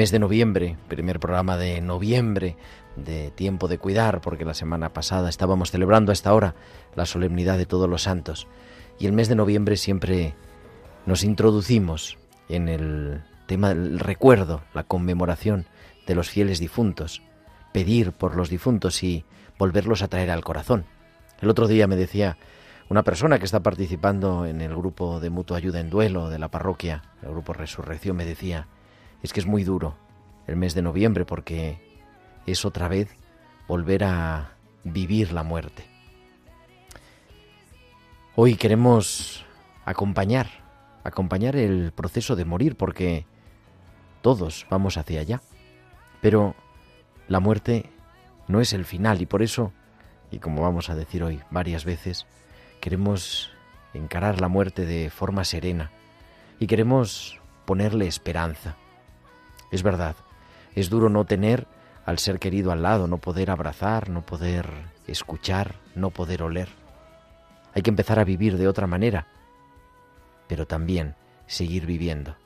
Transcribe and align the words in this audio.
Mes 0.00 0.10
de 0.10 0.18
noviembre, 0.18 0.78
primer 0.88 1.20
programa 1.20 1.58
de 1.58 1.82
noviembre 1.82 2.56
de 2.96 3.30
Tiempo 3.32 3.68
de 3.68 3.76
Cuidar, 3.76 4.22
porque 4.22 4.46
la 4.46 4.54
semana 4.54 4.94
pasada 4.94 5.28
estábamos 5.28 5.70
celebrando 5.70 6.10
a 6.10 6.14
esta 6.14 6.32
hora 6.32 6.54
la 6.94 7.04
solemnidad 7.04 7.58
de 7.58 7.66
todos 7.66 7.86
los 7.86 8.04
santos. 8.04 8.46
Y 8.98 9.04
el 9.04 9.12
mes 9.12 9.28
de 9.28 9.34
noviembre 9.34 9.76
siempre 9.76 10.34
nos 11.04 11.22
introducimos 11.22 12.16
en 12.48 12.70
el 12.70 13.22
tema 13.46 13.68
del 13.74 13.98
recuerdo, 13.98 14.62
la 14.72 14.84
conmemoración 14.84 15.66
de 16.06 16.14
los 16.14 16.30
fieles 16.30 16.60
difuntos, 16.60 17.20
pedir 17.74 18.12
por 18.12 18.36
los 18.36 18.48
difuntos 18.48 19.02
y 19.02 19.26
volverlos 19.58 20.00
a 20.00 20.08
traer 20.08 20.30
al 20.30 20.42
corazón. 20.42 20.86
El 21.42 21.50
otro 21.50 21.68
día 21.68 21.86
me 21.86 21.96
decía 21.96 22.38
una 22.88 23.02
persona 23.02 23.38
que 23.38 23.44
está 23.44 23.60
participando 23.60 24.46
en 24.46 24.62
el 24.62 24.74
grupo 24.74 25.20
de 25.20 25.28
mutua 25.28 25.58
ayuda 25.58 25.78
en 25.78 25.90
duelo 25.90 26.30
de 26.30 26.38
la 26.38 26.48
parroquia, 26.48 27.02
el 27.22 27.32
grupo 27.32 27.52
Resurrección, 27.52 28.16
me 28.16 28.24
decía, 28.24 28.66
es 29.22 29.32
que 29.32 29.40
es 29.40 29.46
muy 29.46 29.64
duro 29.64 29.96
el 30.46 30.56
mes 30.56 30.74
de 30.74 30.82
noviembre 30.82 31.24
porque 31.24 31.80
es 32.46 32.64
otra 32.64 32.88
vez 32.88 33.08
volver 33.68 34.04
a 34.04 34.54
vivir 34.84 35.32
la 35.32 35.42
muerte. 35.42 35.84
Hoy 38.34 38.56
queremos 38.56 39.44
acompañar, 39.84 40.48
acompañar 41.04 41.56
el 41.56 41.92
proceso 41.92 42.36
de 42.36 42.44
morir 42.44 42.76
porque 42.76 43.26
todos 44.22 44.66
vamos 44.70 44.96
hacia 44.96 45.20
allá. 45.20 45.40
Pero 46.20 46.54
la 47.28 47.40
muerte 47.40 47.90
no 48.48 48.60
es 48.60 48.72
el 48.72 48.84
final 48.84 49.20
y 49.22 49.26
por 49.26 49.42
eso, 49.42 49.72
y 50.30 50.38
como 50.38 50.62
vamos 50.62 50.90
a 50.90 50.94
decir 50.94 51.22
hoy 51.22 51.40
varias 51.50 51.84
veces, 51.84 52.26
queremos 52.80 53.50
encarar 53.94 54.40
la 54.40 54.48
muerte 54.48 54.86
de 54.86 55.10
forma 55.10 55.44
serena 55.44 55.90
y 56.58 56.66
queremos 56.66 57.40
ponerle 57.64 58.06
esperanza. 58.06 58.76
Es 59.70 59.82
verdad, 59.82 60.16
es 60.74 60.90
duro 60.90 61.08
no 61.08 61.24
tener 61.24 61.66
al 62.04 62.18
ser 62.18 62.38
querido 62.38 62.72
al 62.72 62.82
lado, 62.82 63.06
no 63.06 63.18
poder 63.18 63.50
abrazar, 63.50 64.08
no 64.08 64.22
poder 64.22 64.68
escuchar, 65.06 65.76
no 65.94 66.10
poder 66.10 66.42
oler. 66.42 66.68
Hay 67.74 67.82
que 67.82 67.90
empezar 67.90 68.18
a 68.18 68.24
vivir 68.24 68.56
de 68.56 68.68
otra 68.68 68.86
manera, 68.86 69.28
pero 70.48 70.66
también 70.66 71.14
seguir 71.46 71.86
viviendo. 71.86 72.36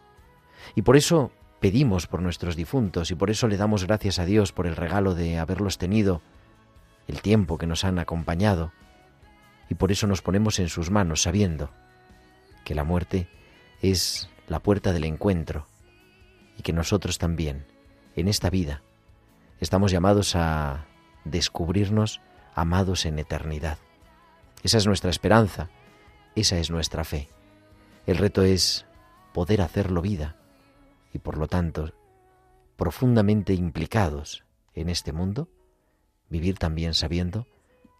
Y 0.74 0.82
por 0.82 0.96
eso 0.96 1.30
pedimos 1.60 2.06
por 2.06 2.20
nuestros 2.20 2.56
difuntos 2.56 3.10
y 3.10 3.14
por 3.14 3.30
eso 3.30 3.48
le 3.48 3.56
damos 3.56 3.86
gracias 3.86 4.18
a 4.18 4.26
Dios 4.26 4.52
por 4.52 4.66
el 4.66 4.76
regalo 4.76 5.14
de 5.14 5.38
haberlos 5.38 5.78
tenido, 5.78 6.20
el 7.08 7.22
tiempo 7.22 7.58
que 7.58 7.66
nos 7.66 7.84
han 7.84 7.98
acompañado, 7.98 8.72
y 9.70 9.74
por 9.74 9.92
eso 9.92 10.06
nos 10.06 10.20
ponemos 10.20 10.58
en 10.58 10.68
sus 10.68 10.91
manos 10.91 11.22
sabiendo 11.22 11.70
que 12.64 12.74
la 12.74 12.84
muerte 12.84 13.28
es 13.80 14.28
la 14.46 14.60
puerta 14.60 14.92
del 14.92 15.04
encuentro 15.04 15.66
y 16.59 16.62
que 16.62 16.72
nosotros 16.72 17.19
también, 17.19 17.66
en 18.16 18.28
esta 18.28 18.50
vida, 18.50 18.82
estamos 19.60 19.91
llamados 19.91 20.37
a 20.37 20.87
descubrirnos 21.25 22.20
amados 22.54 23.06
en 23.06 23.19
eternidad. 23.19 23.78
Esa 24.62 24.78
es 24.78 24.87
nuestra 24.87 25.10
esperanza, 25.10 25.70
esa 26.34 26.59
es 26.59 26.70
nuestra 26.70 27.04
fe. 27.04 27.28
El 28.06 28.19
reto 28.19 28.42
es 28.42 28.87
poder 29.32 29.60
hacerlo 29.60 30.00
vida 30.03 30.37
y 31.12 31.19
por 31.19 31.38
lo 31.38 31.47
tanto, 31.47 31.92
profundamente 32.76 33.54
implicados 33.54 34.44
en 34.75 34.88
este 34.88 35.12
mundo, 35.12 35.48
vivir 36.28 36.59
también 36.59 36.94
sabiendo 36.94 37.47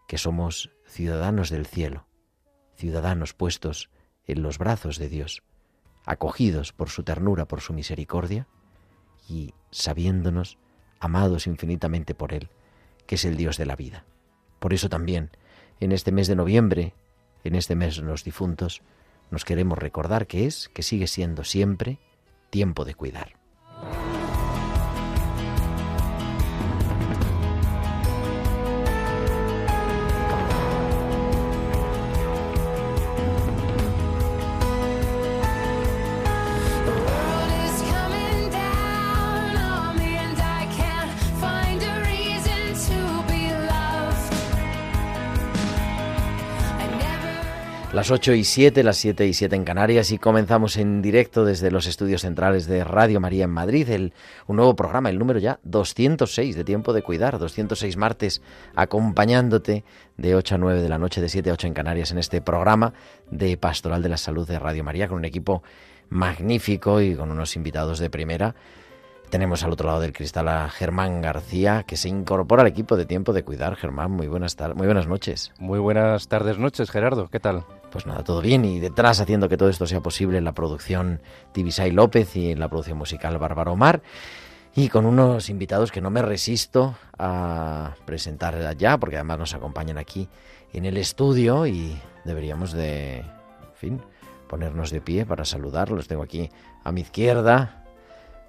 que 0.07 0.17
somos 0.17 0.71
ciudadanos 0.85 1.49
del 1.49 1.65
cielo, 1.65 2.07
ciudadanos 2.75 3.33
puestos 3.33 3.89
en 4.27 4.43
los 4.43 4.57
brazos 4.57 4.97
de 4.97 5.09
Dios, 5.09 5.43
acogidos 6.05 6.73
por 6.73 6.89
su 6.89 7.03
ternura, 7.03 7.45
por 7.45 7.61
su 7.61 7.73
misericordia, 7.73 8.47
y 9.27 9.53
sabiéndonos 9.71 10.57
amados 10.99 11.47
infinitamente 11.47 12.15
por 12.15 12.33
Él, 12.33 12.49
que 13.07 13.15
es 13.15 13.25
el 13.25 13.37
Dios 13.37 13.57
de 13.57 13.65
la 13.65 13.75
vida. 13.75 14.05
Por 14.59 14.73
eso 14.73 14.89
también, 14.89 15.31
en 15.79 15.91
este 15.91 16.11
mes 16.11 16.27
de 16.27 16.35
noviembre, 16.35 16.93
en 17.43 17.55
este 17.55 17.75
mes 17.75 17.97
de 17.97 18.03
los 18.03 18.23
difuntos, 18.23 18.81
nos 19.31 19.45
queremos 19.45 19.77
recordar 19.77 20.27
que 20.27 20.45
es, 20.45 20.69
que 20.69 20.83
sigue 20.83 21.07
siendo 21.07 21.43
siempre, 21.43 21.99
tiempo 22.49 22.85
de 22.85 22.95
cuidar. 22.95 23.44
Las 48.05 48.11
8 48.11 48.33
y 48.33 48.43
7, 48.43 48.83
las 48.83 48.97
7 48.97 49.25
y 49.25 49.33
7 49.33 49.55
en 49.55 49.63
Canarias 49.63 50.11
y 50.11 50.19
comenzamos 50.19 50.77
en 50.77 51.01
directo 51.01 51.43
desde 51.43 51.71
los 51.71 51.87
estudios 51.87 52.21
centrales 52.21 52.67
de 52.67 52.83
Radio 52.83 53.19
María 53.19 53.45
en 53.45 53.49
Madrid, 53.49 53.89
el, 53.89 54.13
un 54.45 54.57
nuevo 54.57 54.75
programa, 54.75 55.09
el 55.09 55.17
número 55.17 55.39
ya 55.39 55.59
206 55.63 56.55
de 56.55 56.63
Tiempo 56.63 56.93
de 56.93 57.01
Cuidar, 57.01 57.39
206 57.39 57.97
martes, 57.97 58.43
acompañándote 58.75 59.85
de 60.17 60.35
8 60.35 60.53
a 60.53 60.57
9 60.59 60.83
de 60.83 60.89
la 60.89 60.99
noche, 60.99 61.19
de 61.19 61.29
7 61.29 61.49
a 61.49 61.53
8 61.53 61.65
en 61.65 61.73
Canarias, 61.73 62.11
en 62.11 62.19
este 62.19 62.41
programa 62.41 62.93
de 63.31 63.57
Pastoral 63.57 64.03
de 64.03 64.09
la 64.09 64.17
Salud 64.17 64.47
de 64.47 64.59
Radio 64.59 64.83
María, 64.83 65.07
con 65.07 65.17
un 65.17 65.25
equipo 65.25 65.63
magnífico 66.09 67.01
y 67.01 67.15
con 67.15 67.31
unos 67.31 67.55
invitados 67.55 67.97
de 67.97 68.11
primera. 68.11 68.53
Tenemos 69.31 69.63
al 69.63 69.71
otro 69.71 69.87
lado 69.87 70.01
del 70.01 70.13
cristal 70.13 70.47
a 70.47 70.69
Germán 70.69 71.23
García, 71.23 71.85
que 71.87 71.97
se 71.97 72.07
incorpora 72.07 72.61
al 72.61 72.67
equipo 72.67 72.97
de 72.97 73.07
Tiempo 73.07 73.33
de 73.33 73.43
Cuidar. 73.43 73.75
Germán, 73.75 74.11
muy 74.11 74.27
buenas, 74.27 74.55
muy 74.75 74.85
buenas 74.85 75.07
noches. 75.07 75.53
Muy 75.57 75.79
buenas 75.79 76.27
tardes, 76.27 76.59
noches, 76.59 76.91
Gerardo. 76.91 77.29
¿Qué 77.29 77.39
tal? 77.39 77.65
Pues 77.95 78.05
nada, 78.05 78.25
todo 78.25 78.41
bien 78.41 78.65
y 78.65 78.81
detrás 78.81 79.21
haciendo 79.21 79.47
que 79.47 79.55
todo 79.55 79.69
esto 79.69 79.87
sea 79.87 80.01
posible 80.01 80.41
la 80.41 80.51
producción 80.51 81.21
Tibisay 81.53 81.91
López 81.91 82.35
y 82.35 82.53
la 82.53 82.67
producción 82.67 82.97
musical 82.97 83.37
Bárbara 83.37 83.71
Omar 83.71 84.01
y 84.75 84.89
con 84.89 85.05
unos 85.05 85.49
invitados 85.49 85.93
que 85.93 86.01
no 86.01 86.09
me 86.09 86.21
resisto 86.21 86.97
a 87.17 87.95
presentar 88.03 88.75
ya 88.75 88.97
porque 88.97 89.15
además 89.15 89.39
nos 89.39 89.53
acompañan 89.53 89.97
aquí 89.97 90.27
en 90.73 90.83
el 90.83 90.97
estudio 90.97 91.67
y 91.67 91.97
deberíamos 92.25 92.73
de, 92.73 93.19
en 93.19 93.75
fin, 93.75 94.01
ponernos 94.49 94.91
de 94.91 94.99
pie 94.99 95.25
para 95.25 95.45
saludarlos. 95.45 96.09
Tengo 96.09 96.23
aquí 96.23 96.49
a 96.83 96.91
mi 96.91 96.99
izquierda 96.99 97.84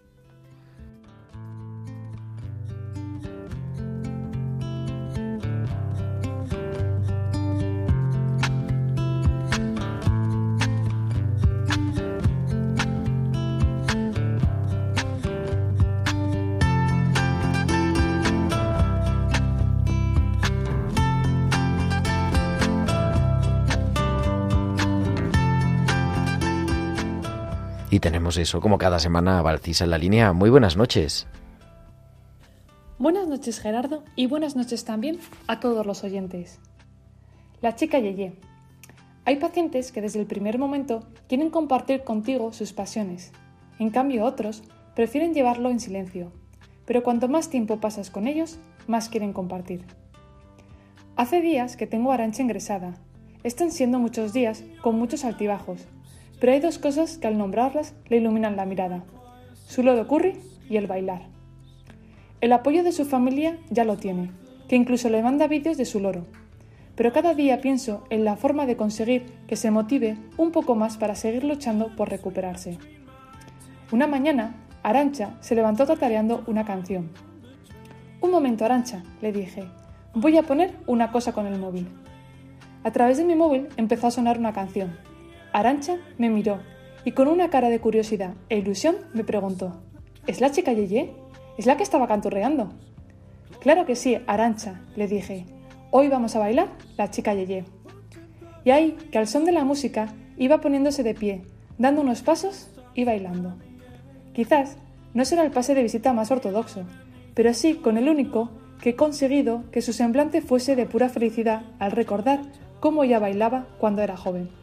Tenemos 28.02 28.36
eso 28.38 28.60
como 28.60 28.78
cada 28.78 29.00
semana 29.00 29.42
Valcisa 29.42 29.86
en 29.86 29.92
la 29.92 29.98
línea. 29.98 30.34
Muy 30.34 30.50
buenas 30.50 30.76
noches. 30.76 31.28
Buenas 32.98 33.28
noches 33.28 33.60
Gerardo 33.60 34.04
y 34.16 34.26
buenas 34.26 34.56
noches 34.56 34.84
también 34.84 35.20
a 35.48 35.60
todos 35.60 35.86
los 35.86 36.04
oyentes. 36.04 36.60
La 37.62 37.76
chica 37.76 38.00
Yeye. 38.00 38.34
Hay 39.24 39.36
pacientes 39.36 39.92
que 39.92 40.02
desde 40.02 40.20
el 40.20 40.26
primer 40.26 40.58
momento 40.58 41.08
quieren 41.30 41.52
compartir 41.52 42.04
contigo 42.04 42.52
sus 42.54 42.74
pasiones. 42.74 43.32
En 43.78 43.92
cambio 43.92 44.26
otros 44.26 44.64
prefieren 44.96 45.34
llevarlo 45.34 45.70
en 45.70 45.80
silencio. 45.80 46.32
Pero 46.86 47.04
cuanto 47.04 47.28
más 47.28 47.50
tiempo 47.50 47.80
pasas 47.80 48.10
con 48.10 48.28
ellos, 48.28 48.58
más 48.88 49.10
quieren 49.10 49.32
compartir. 49.32 49.86
Hace 51.16 51.40
días 51.40 51.78
que 51.78 51.86
tengo 51.86 52.12
a 52.12 52.16
Arancha 52.16 52.42
ingresada. 52.42 52.96
Están 53.44 53.72
siendo 53.72 54.00
muchos 54.00 54.34
días 54.34 54.64
con 54.82 54.96
muchos 54.98 55.24
altibajos. 55.24 55.86
Pero 56.42 56.54
hay 56.54 56.60
dos 56.60 56.80
cosas 56.80 57.20
que 57.20 57.28
al 57.28 57.38
nombrarlas 57.38 57.94
le 58.10 58.18
iluminan 58.18 58.56
la 58.56 58.66
mirada. 58.66 59.04
Su 59.68 59.84
lodo 59.84 60.08
curry 60.08 60.40
y 60.68 60.78
el 60.78 60.88
bailar. 60.88 61.22
El 62.42 62.52
apoyo 62.52 62.84
de 62.84 62.92
su 62.92 63.06
familia 63.06 63.60
ya 63.70 63.86
lo 63.86 63.98
tiene, 63.98 64.32
que 64.68 64.76
incluso 64.76 65.08
le 65.10 65.22
manda 65.22 65.46
vídeos 65.46 65.78
de 65.78 65.86
su 65.86 66.00
loro. 66.00 66.26
Pero 66.96 67.14
cada 67.14 67.36
día 67.36 67.62
pienso 67.62 68.06
en 68.10 68.26
la 68.26 68.38
forma 68.38 68.66
de 68.66 68.76
conseguir 68.76 69.26
que 69.46 69.56
se 69.56 69.70
motive 69.70 70.18
un 70.36 70.52
poco 70.52 70.74
más 70.74 70.98
para 70.98 71.14
seguir 71.14 71.44
luchando 71.44 71.96
por 71.96 72.10
recuperarse. 72.10 72.80
Una 73.92 74.08
mañana, 74.08 74.56
Arancha 74.82 75.38
se 75.42 75.54
levantó 75.54 75.86
tatareando 75.86 76.44
una 76.48 76.66
canción. 76.66 77.12
Un 78.20 78.32
momento, 78.32 78.66
Arancha, 78.66 79.04
le 79.22 79.32
dije. 79.32 79.66
Voy 80.16 80.38
a 80.38 80.44
poner 80.44 80.74
una 80.88 81.12
cosa 81.12 81.34
con 81.34 81.46
el 81.46 81.60
móvil. 81.60 81.88
A 82.84 82.90
través 82.90 83.18
de 83.18 83.26
mi 83.26 83.36
móvil 83.36 83.68
empezó 83.78 84.08
a 84.08 84.12
sonar 84.12 84.40
una 84.40 84.54
canción. 84.54 85.11
Arancha 85.54 85.98
me 86.18 86.30
miró 86.30 86.60
y 87.04 87.12
con 87.12 87.28
una 87.28 87.50
cara 87.50 87.70
de 87.70 87.80
curiosidad 87.80 88.36
e 88.50 88.58
ilusión 88.58 88.96
me 89.14 89.24
preguntó: 89.24 89.82
¿Es 90.28 90.40
la 90.40 90.52
chica 90.52 90.74
Yeye? 90.74 91.14
¿Es 91.58 91.66
la 91.66 91.78
que 91.78 91.84
estaba 91.84 92.08
canturreando? 92.08 92.70
Claro 93.60 93.86
que 93.86 93.96
sí, 93.96 94.18
Arancha, 94.28 94.82
le 94.96 95.08
dije. 95.08 95.46
Hoy 95.92 96.08
vamos 96.08 96.36
a 96.36 96.40
bailar 96.40 96.70
la 96.98 97.10
chica 97.10 97.34
Yeye. 97.34 97.66
Y 98.64 98.72
ahí, 98.72 98.98
que 99.12 99.18
al 99.18 99.28
son 99.28 99.44
de 99.46 99.52
la 99.52 99.66
música, 99.66 100.14
iba 100.38 100.62
poniéndose 100.62 101.04
de 101.04 101.16
pie, 101.16 101.42
dando 101.78 102.02
unos 102.02 102.22
pasos 102.22 102.70
y 102.94 103.04
bailando. 103.04 103.56
Quizás 104.34 104.78
no 105.14 105.26
será 105.26 105.44
el 105.44 105.52
pase 105.52 105.76
de 105.76 105.84
visita 105.84 106.14
más 106.14 106.32
ortodoxo, 106.32 106.86
pero 107.34 107.54
sí 107.54 107.76
con 107.76 107.98
el 107.98 108.08
único 108.08 108.52
que 108.82 108.92
he 108.92 108.96
conseguido 108.96 109.64
que 109.72 109.82
su 109.82 109.92
semblante 109.92 110.42
fuese 110.42 110.76
de 110.76 110.86
pura 110.86 111.10
felicidad 111.10 111.64
al 111.80 111.92
recordar 111.92 112.42
cómo 112.80 113.04
ella 113.04 113.20
bailaba 113.20 113.68
cuando 113.80 114.02
era 114.02 114.16
joven. 114.16 114.61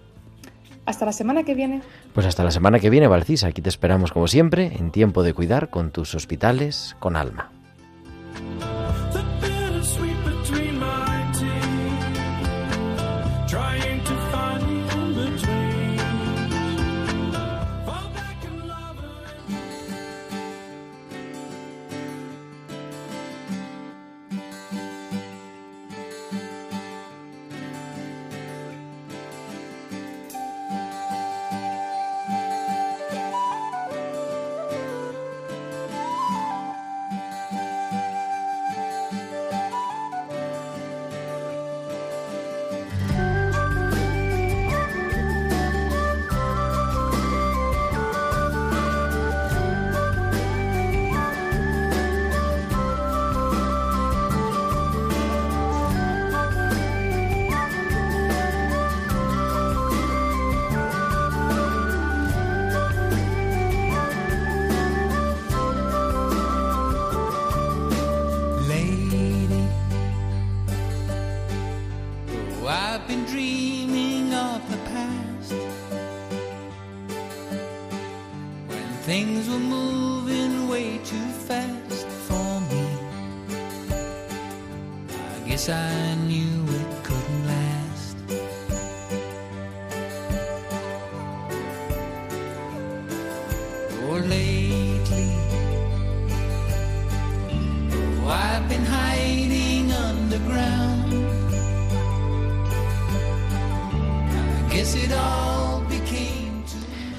Hasta 0.89 1.05
la 1.05 1.13
semana 1.13 1.43
que 1.43 1.55
viene. 1.55 1.83
Pues 2.15 2.27
hasta 2.27 2.43
la 2.43 2.51
semana 2.51 2.81
que 2.81 2.89
viene, 2.89 3.09
Valcisa. 3.09 3.49
Aquí 3.49 3.61
te 3.61 3.69
esperamos 3.69 4.11
como 4.11 4.27
siempre, 4.27 4.73
en 4.79 4.91
tiempo 4.91 5.23
de 5.23 5.35
cuidar 5.35 5.69
con 5.69 5.91
tus 5.91 6.15
hospitales 6.15 6.97
con 6.99 7.15
alma. 7.15 7.51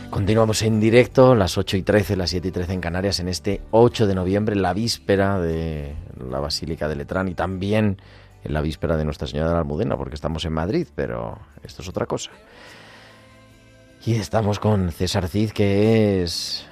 Continuamos 0.10 0.62
en 0.64 0.80
directo, 0.80 1.34
las 1.34 1.58
8 1.58 1.78
y 1.78 1.82
13, 1.82 2.18
las 2.18 2.32
7 2.32 2.50
y 2.50 2.52
13 2.52 2.74
en 2.74 2.82
Canarias, 2.82 3.20
en 3.20 3.30
este 3.30 3.62
8 3.72 4.06
de 4.06 4.16
noviembre, 4.16 4.56
la 4.56 4.74
víspera 4.74 5.40
de 5.40 5.96
la 6.30 6.40
Basílica 6.40 6.88
de 6.88 6.96
Letrán 6.96 7.30
y 7.30 7.36
también 7.36 8.02
en 8.44 8.54
la 8.54 8.62
víspera 8.62 8.98
de 8.98 9.06
Nuestra 9.06 9.28
Señora 9.28 9.48
de 9.48 9.54
la 9.54 9.60
Almudena, 9.62 9.98
porque 9.98 10.16
estamos 10.16 10.44
en 10.46 10.54
Madrid, 10.54 10.88
pero 10.94 11.40
esto 11.64 11.82
es 11.82 11.88
otra 11.88 12.06
cosa. 12.06 12.32
Y 14.06 14.16
estamos 14.16 14.60
con 14.60 14.92
César 14.92 15.28
Cid, 15.28 15.52
que 15.52 16.24
es, 16.24 16.66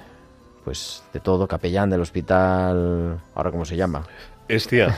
pues, 0.64 1.02
de 1.12 1.20
todo, 1.20 1.48
capellán 1.48 1.90
del 1.90 2.00
hospital, 2.00 3.20
¿ahora 3.34 3.50
cómo 3.50 3.64
se 3.64 3.76
llama? 3.76 4.04
Estia, 4.48 4.96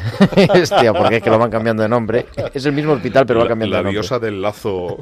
Hostia, 0.55 0.93
porque 0.95 1.17
es 1.17 1.23
que 1.23 1.31
lo 1.31 1.39
van 1.39 1.51
cambiando 1.51 1.83
de 1.83 1.89
nombre. 1.89 2.27
Es 2.55 2.65
el 2.67 2.73
mismo 2.73 2.93
hospital, 2.93 3.27
pero 3.27 3.41
va 3.41 3.45
la, 3.45 3.49
cambiando 3.51 3.73
la 3.75 3.79
de 3.79 3.85
nombre. 3.85 4.01
diosa 4.01 4.19
del 4.19 4.41
lazo. 4.41 4.99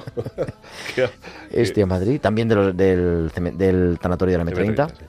que- 0.94 1.10
Estia 1.50 1.84
Madrid, 1.86 2.20
también 2.20 2.48
de 2.48 2.54
los- 2.54 2.76
del, 2.76 3.30
del 3.56 3.98
tanatorio 4.00 4.38
de 4.38 4.44
la 4.44 4.50
M30. 4.50 4.88
sí. 4.90 5.04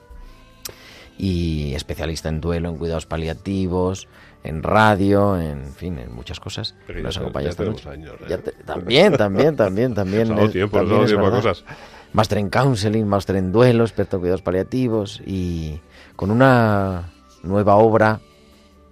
y 1.18 1.74
especialista 1.74 2.28
en 2.28 2.40
duelo, 2.40 2.68
en 2.70 2.76
cuidados 2.78 3.06
paliativos, 3.06 4.08
en 4.42 4.62
radio, 4.62 5.38
en 5.38 5.72
fin, 5.74 5.98
en 5.98 6.14
muchas 6.14 6.40
cosas. 6.40 6.74
Pero 6.86 7.00
Nos 7.02 7.16
acompaña 7.18 7.50
esta 7.50 7.64
noche. 7.64 7.88
años, 7.88 8.14
¿eh? 8.28 8.38
Te- 8.38 8.52
también, 8.64 9.16
también, 9.16 9.56
también, 9.56 9.94
también. 9.94 10.38
Es- 10.38 10.52
tiempo, 10.52 10.78
también 10.78 11.00
es 11.02 11.06
tiempo 11.08 11.30
cosas. 11.30 11.64
Máster 12.12 12.38
en 12.38 12.50
counseling, 12.50 13.04
máster 13.06 13.36
en 13.36 13.52
duelo, 13.52 13.84
experto 13.84 14.16
en 14.16 14.20
cuidados 14.20 14.42
paliativos 14.42 15.22
y 15.26 15.80
con 16.16 16.30
una 16.30 17.12
nueva 17.42 17.76
obra 17.76 18.20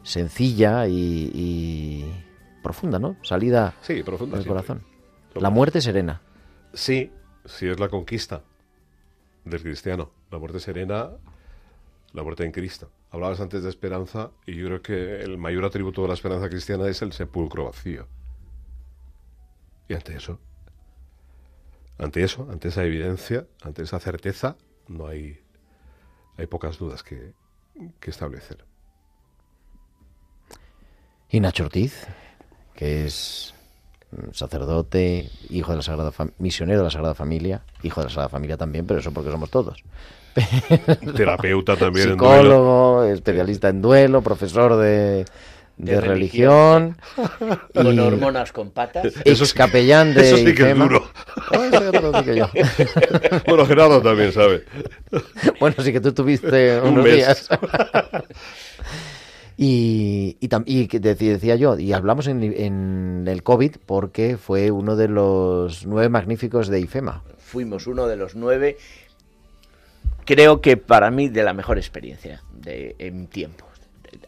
sencilla 0.08 0.86
y, 0.88 1.30
y 1.34 2.12
profunda, 2.62 2.98
¿no? 2.98 3.16
Salida 3.22 3.74
Sí, 3.82 4.02
profunda. 4.02 4.36
del 4.36 4.44
siempre. 4.44 4.64
corazón. 4.64 4.82
La 5.34 5.50
muerte 5.50 5.80
serena. 5.80 6.22
Sí, 6.72 7.12
sí 7.44 7.68
es 7.68 7.78
la 7.78 7.88
conquista 7.88 8.42
del 9.44 9.62
cristiano. 9.62 10.10
La 10.30 10.38
muerte 10.38 10.60
serena, 10.60 11.10
la 12.12 12.22
muerte 12.22 12.44
en 12.44 12.52
Cristo. 12.52 12.90
Hablabas 13.10 13.40
antes 13.40 13.62
de 13.62 13.68
esperanza 13.70 14.30
y 14.46 14.56
yo 14.56 14.66
creo 14.66 14.82
que 14.82 15.20
el 15.22 15.38
mayor 15.38 15.64
atributo 15.64 16.02
de 16.02 16.08
la 16.08 16.14
esperanza 16.14 16.48
cristiana 16.48 16.86
es 16.88 17.00
el 17.02 17.12
sepulcro 17.12 17.64
vacío. 17.64 18.06
Y 19.88 19.94
ante 19.94 20.14
eso, 20.16 20.38
ante 21.98 22.22
eso, 22.22 22.46
ante 22.50 22.68
esa 22.68 22.84
evidencia, 22.84 23.46
ante 23.62 23.82
esa 23.82 23.98
certeza, 24.00 24.56
no 24.86 25.06
hay, 25.06 25.40
hay 26.36 26.46
pocas 26.46 26.76
dudas 26.78 27.02
que, 27.02 27.32
que 28.00 28.10
establecer. 28.10 28.66
Y 31.30 31.40
Nacho 31.40 31.64
Ortiz, 31.64 32.06
que 32.74 33.04
es 33.06 33.54
mm, 34.12 34.32
sacerdote, 34.32 35.28
hijo 35.50 35.72
de 35.72 35.76
la 35.76 35.82
Sagrada 35.82 36.10
Fam- 36.12 36.32
misionero 36.38 36.80
de 36.80 36.84
la 36.84 36.90
Sagrada 36.90 37.14
Familia, 37.14 37.62
hijo 37.82 38.00
de 38.00 38.06
la 38.06 38.10
Sagrada 38.10 38.28
Familia 38.30 38.56
también, 38.56 38.86
pero 38.86 39.00
eso 39.00 39.12
porque 39.12 39.30
somos 39.30 39.50
todos. 39.50 39.82
Terapeuta 41.16 41.76
también 41.76 42.10
en 42.10 42.16
duelo. 42.16 42.34
Psicólogo, 42.42 43.04
especialista 43.04 43.68
en 43.68 43.82
duelo, 43.82 44.22
profesor 44.22 44.76
de, 44.76 45.24
de, 45.76 45.92
De 45.94 46.00
religión, 46.00 46.96
Con 47.74 47.94
y 47.94 47.98
hormonas 47.98 48.52
con 48.52 48.70
patas. 48.70 49.12
Eso 49.24 49.44
capellán 49.54 50.14
de 50.14 50.28
eso 50.28 50.36
sí 50.38 50.54
que 50.54 50.70
es 50.70 50.78
duro. 50.78 51.10
Oh, 51.50 52.22
digo 52.22 52.34
yo. 52.34 52.48
Bueno, 53.48 53.64
Gerardo 53.66 54.00
también 54.02 54.32
sabe. 54.32 54.64
Bueno, 55.60 55.76
sí 55.82 55.92
que 55.92 56.00
tú 56.00 56.12
tuviste 56.12 56.78
Un 56.80 56.90
unos 56.90 57.04
mes. 57.04 57.14
días. 57.16 57.48
Y, 59.60 60.36
y, 60.40 60.48
y 60.66 60.98
decía 61.00 61.56
yo, 61.56 61.76
y 61.76 61.92
hablamos 61.92 62.28
en, 62.28 62.44
en 62.44 63.24
el 63.26 63.42
COVID 63.42 63.76
porque 63.84 64.36
fue 64.36 64.70
uno 64.70 64.94
de 64.94 65.08
los 65.08 65.84
nueve 65.84 66.08
magníficos 66.08 66.68
de 66.68 66.78
IFEMA. 66.78 67.24
Fuimos 67.38 67.88
uno 67.88 68.06
de 68.06 68.16
los 68.16 68.36
nueve. 68.36 68.76
Creo 70.24 70.60
que 70.60 70.76
para 70.76 71.10
mí 71.10 71.28
de 71.28 71.42
la 71.42 71.54
mejor 71.54 71.76
experiencia 71.76 72.42
de, 72.52 72.94
en 73.00 73.26
tiempos 73.26 73.68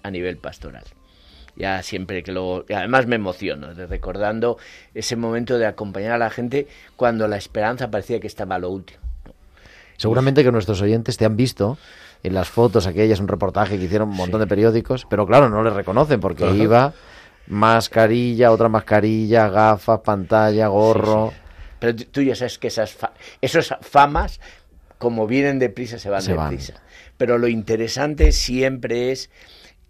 a 0.03 0.11
nivel 0.11 0.37
pastoral. 0.37 0.85
Ya 1.57 1.83
siempre 1.83 2.23
que 2.23 2.33
lo... 2.33 2.65
Además 2.75 3.07
me 3.07 3.17
emociono 3.17 3.73
recordando 3.75 4.57
ese 4.95 5.15
momento 5.15 5.59
de 5.59 5.67
acompañar 5.67 6.13
a 6.13 6.19
la 6.19 6.31
gente 6.31 6.67
cuando 6.97 7.29
la 7.29 7.37
esperanza 7.37 7.91
parecía 7.91 8.19
que 8.19 8.27
estaba 8.27 8.57
a 8.57 8.59
lo 8.59 8.71
último. 8.71 9.01
Seguramente 9.97 10.43
que 10.43 10.51
nuestros 10.51 10.81
oyentes 10.81 11.19
te 11.19 11.27
han 11.27 11.37
visto 11.37 11.77
en 12.23 12.35
las 12.35 12.49
fotos 12.49 12.87
aquellas, 12.87 13.21
un 13.21 13.29
reportaje 13.29 13.79
que 13.79 13.85
hicieron 13.85 14.09
un 14.11 14.17
montón 14.17 14.41
de 14.41 14.47
periódicos, 14.47 15.07
pero 15.09 15.27
claro, 15.27 15.49
no 15.49 15.63
les 15.63 15.73
reconocen 15.73 16.21
porque 16.21 16.51
iba 16.51 16.93
mascarilla, 17.47 18.53
otra 18.53 18.69
mascarilla, 18.69 19.49
gafas, 19.49 20.01
pantalla, 20.01 20.69
gorro. 20.69 21.33
Pero 21.79 21.97
tú- 21.97 22.23
ya 22.23 22.35
sabes 22.35 22.59
que 22.59 22.69
esas, 22.69 22.93
fa- 22.93 23.13
esas 23.41 23.75
famas, 23.81 24.41
como 24.99 25.27
vienen 25.27 25.59
deprisa, 25.59 25.99
se 25.99 26.11
van 26.11 26.23
Se 26.23 26.35
van. 26.35 26.51
deprisa. 26.51 26.75
Pero 27.17 27.39
lo 27.39 27.49
interesante 27.49 28.33
siempre 28.33 29.13
es 29.13 29.31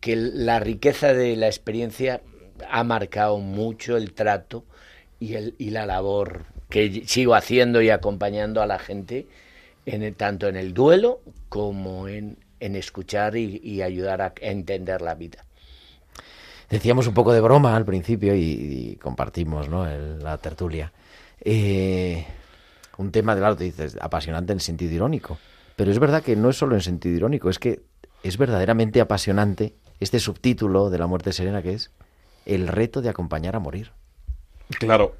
que 0.00 0.16
la 0.16 0.58
riqueza 0.60 1.12
de 1.12 1.36
la 1.36 1.46
experiencia 1.46 2.22
ha 2.70 2.84
marcado 2.84 3.38
mucho 3.38 3.96
el 3.96 4.12
trato 4.12 4.64
y, 5.18 5.34
el, 5.34 5.54
y 5.58 5.70
la 5.70 5.84
labor 5.86 6.44
que 6.68 7.02
sigo 7.06 7.34
haciendo 7.34 7.82
y 7.82 7.90
acompañando 7.90 8.62
a 8.62 8.66
la 8.66 8.78
gente, 8.78 9.26
en 9.94 10.02
el- 10.02 10.14
tanto 10.14 10.48
en 10.48 10.56
el 10.56 10.72
duelo 10.74 11.20
como 11.48 12.08
en, 12.08 12.38
en 12.60 12.76
escuchar 12.76 13.36
y, 13.36 13.60
y 13.62 13.82
ayudar 13.82 14.22
a, 14.22 14.32
entender 14.40 15.02
la 15.02 15.14
vida. 15.14 15.44
Decíamos 16.68 17.06
un 17.06 17.14
poco 17.14 17.32
de 17.32 17.40
broma 17.40 17.74
al 17.74 17.84
principio 17.84 18.34
y, 18.34 18.40
y 18.42 18.96
compartimos 18.96 19.68
¿no? 19.68 19.86
el- 19.86 20.20
la 20.20 20.38
tertulia. 20.38 20.92
Eh, 21.40 22.24
un 22.98 23.10
tema, 23.10 23.34
claro, 23.36 23.56
te 23.56 23.64
dices, 23.64 23.96
apasionante 24.00 24.52
en 24.52 24.60
sentido 24.60 24.92
irónico. 24.92 25.38
Pero 25.76 25.90
es 25.90 25.98
verdad 25.98 26.22
que 26.22 26.36
no 26.36 26.50
es 26.50 26.56
solo 26.56 26.74
en 26.74 26.82
sentido 26.82 27.16
irónico, 27.16 27.48
es 27.48 27.58
que 27.58 27.80
es 28.22 28.36
verdaderamente 28.36 29.00
apasionante 29.00 29.74
este 29.98 30.20
subtítulo 30.20 30.90
de 30.90 30.98
la 30.98 31.06
muerte 31.06 31.32
serena 31.32 31.62
que 31.62 31.72
es 31.72 31.90
el 32.46 32.68
reto 32.68 33.00
de 33.00 33.08
acompañar 33.08 33.56
a 33.56 33.58
morir. 33.60 33.92
Claro. 34.78 35.14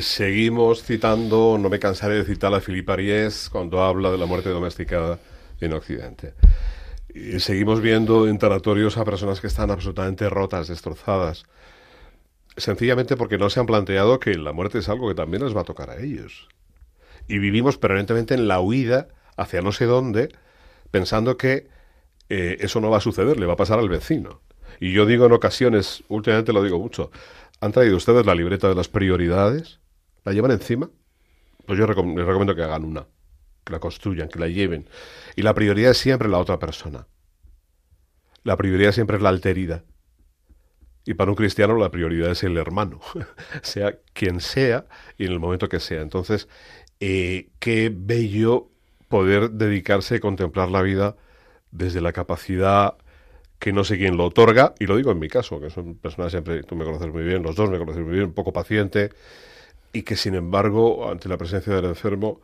Seguimos 0.00 0.82
citando, 0.82 1.56
no 1.58 1.68
me 1.68 1.78
cansaré 1.78 2.16
de 2.16 2.24
citar 2.24 2.52
a 2.54 2.60
Philippe 2.60 2.92
Ariès 2.92 3.48
cuando 3.50 3.82
habla 3.82 4.10
de 4.10 4.18
la 4.18 4.26
muerte 4.26 4.48
domesticada 4.48 5.20
en 5.60 5.72
Occidente. 5.72 6.34
Seguimos 7.38 7.80
viendo 7.80 8.26
en 8.26 8.38
tanatorios 8.38 8.96
a 8.96 9.04
personas 9.04 9.40
que 9.40 9.46
están 9.46 9.70
absolutamente 9.70 10.28
rotas, 10.28 10.68
destrozadas. 10.68 11.44
Sencillamente 12.56 13.16
porque 13.16 13.38
no 13.38 13.48
se 13.48 13.60
han 13.60 13.66
planteado 13.66 14.18
que 14.18 14.34
la 14.34 14.52
muerte 14.52 14.78
es 14.78 14.88
algo 14.88 15.08
que 15.08 15.14
también 15.14 15.44
les 15.44 15.56
va 15.56 15.60
a 15.60 15.64
tocar 15.64 15.90
a 15.90 16.00
ellos. 16.00 16.48
Y 17.28 17.38
vivimos 17.38 17.78
permanentemente 17.78 18.34
en 18.34 18.48
la 18.48 18.60
huida 18.60 19.08
hacia 19.36 19.62
no 19.62 19.70
sé 19.70 19.84
dónde, 19.86 20.30
pensando 20.90 21.36
que 21.36 21.68
eh, 22.28 22.58
eso 22.60 22.80
no 22.80 22.90
va 22.90 22.98
a 22.98 23.00
suceder, 23.02 23.38
le 23.38 23.46
va 23.46 23.52
a 23.52 23.56
pasar 23.56 23.78
al 23.78 23.88
vecino. 23.88 24.40
Y 24.80 24.92
yo 24.92 25.06
digo 25.06 25.26
en 25.26 25.32
ocasiones, 25.32 26.02
últimamente 26.08 26.52
lo 26.52 26.62
digo 26.62 26.78
mucho, 26.78 27.10
¿han 27.60 27.72
traído 27.72 27.96
ustedes 27.96 28.26
la 28.26 28.34
libreta 28.34 28.68
de 28.68 28.74
las 28.74 28.88
prioridades? 28.88 29.80
¿La 30.24 30.32
llevan 30.32 30.50
encima? 30.50 30.90
Pues 31.66 31.78
yo 31.78 31.86
les 31.86 31.96
recomiendo 31.96 32.54
que 32.54 32.62
hagan 32.62 32.84
una, 32.84 33.06
que 33.64 33.72
la 33.72 33.78
construyan, 33.78 34.28
que 34.28 34.38
la 34.38 34.48
lleven. 34.48 34.88
Y 35.36 35.42
la 35.42 35.54
prioridad 35.54 35.92
es 35.92 35.98
siempre 35.98 36.28
la 36.28 36.38
otra 36.38 36.58
persona. 36.58 37.06
La 38.42 38.56
prioridad 38.56 38.92
siempre 38.92 39.16
es 39.16 39.22
la 39.22 39.28
alteridad. 39.28 39.84
Y 41.04 41.14
para 41.14 41.30
un 41.30 41.36
cristiano 41.36 41.76
la 41.76 41.90
prioridad 41.90 42.30
es 42.30 42.42
el 42.42 42.56
hermano, 42.56 43.00
sea 43.62 43.98
quien 44.12 44.40
sea 44.40 44.86
y 45.16 45.26
en 45.26 45.32
el 45.32 45.40
momento 45.40 45.68
que 45.68 45.80
sea. 45.80 46.02
Entonces, 46.02 46.48
eh, 47.00 47.50
qué 47.58 47.90
bello 47.94 48.70
poder 49.08 49.50
dedicarse 49.50 50.16
a 50.16 50.20
contemplar 50.20 50.70
la 50.70 50.82
vida 50.82 51.16
desde 51.70 52.00
la 52.00 52.12
capacidad 52.12 52.96
que 53.60 53.72
no 53.74 53.84
sé 53.84 53.98
quién 53.98 54.16
lo 54.16 54.24
otorga, 54.24 54.74
y 54.80 54.86
lo 54.86 54.96
digo 54.96 55.12
en 55.12 55.18
mi 55.18 55.28
caso, 55.28 55.60
que 55.60 55.68
soy 55.68 55.84
una 55.84 55.94
persona 55.94 56.30
siempre, 56.30 56.62
tú 56.62 56.74
me 56.74 56.84
conoces 56.84 57.12
muy 57.12 57.22
bien, 57.22 57.42
los 57.42 57.54
dos 57.54 57.70
me 57.70 57.78
conocen 57.78 58.04
muy 58.04 58.14
bien, 58.14 58.24
un 58.24 58.32
poco 58.32 58.52
paciente, 58.52 59.10
y 59.92 60.02
que 60.02 60.16
sin 60.16 60.34
embargo, 60.34 61.10
ante 61.10 61.28
la 61.28 61.36
presencia 61.36 61.74
del 61.74 61.84
enfermo, 61.84 62.40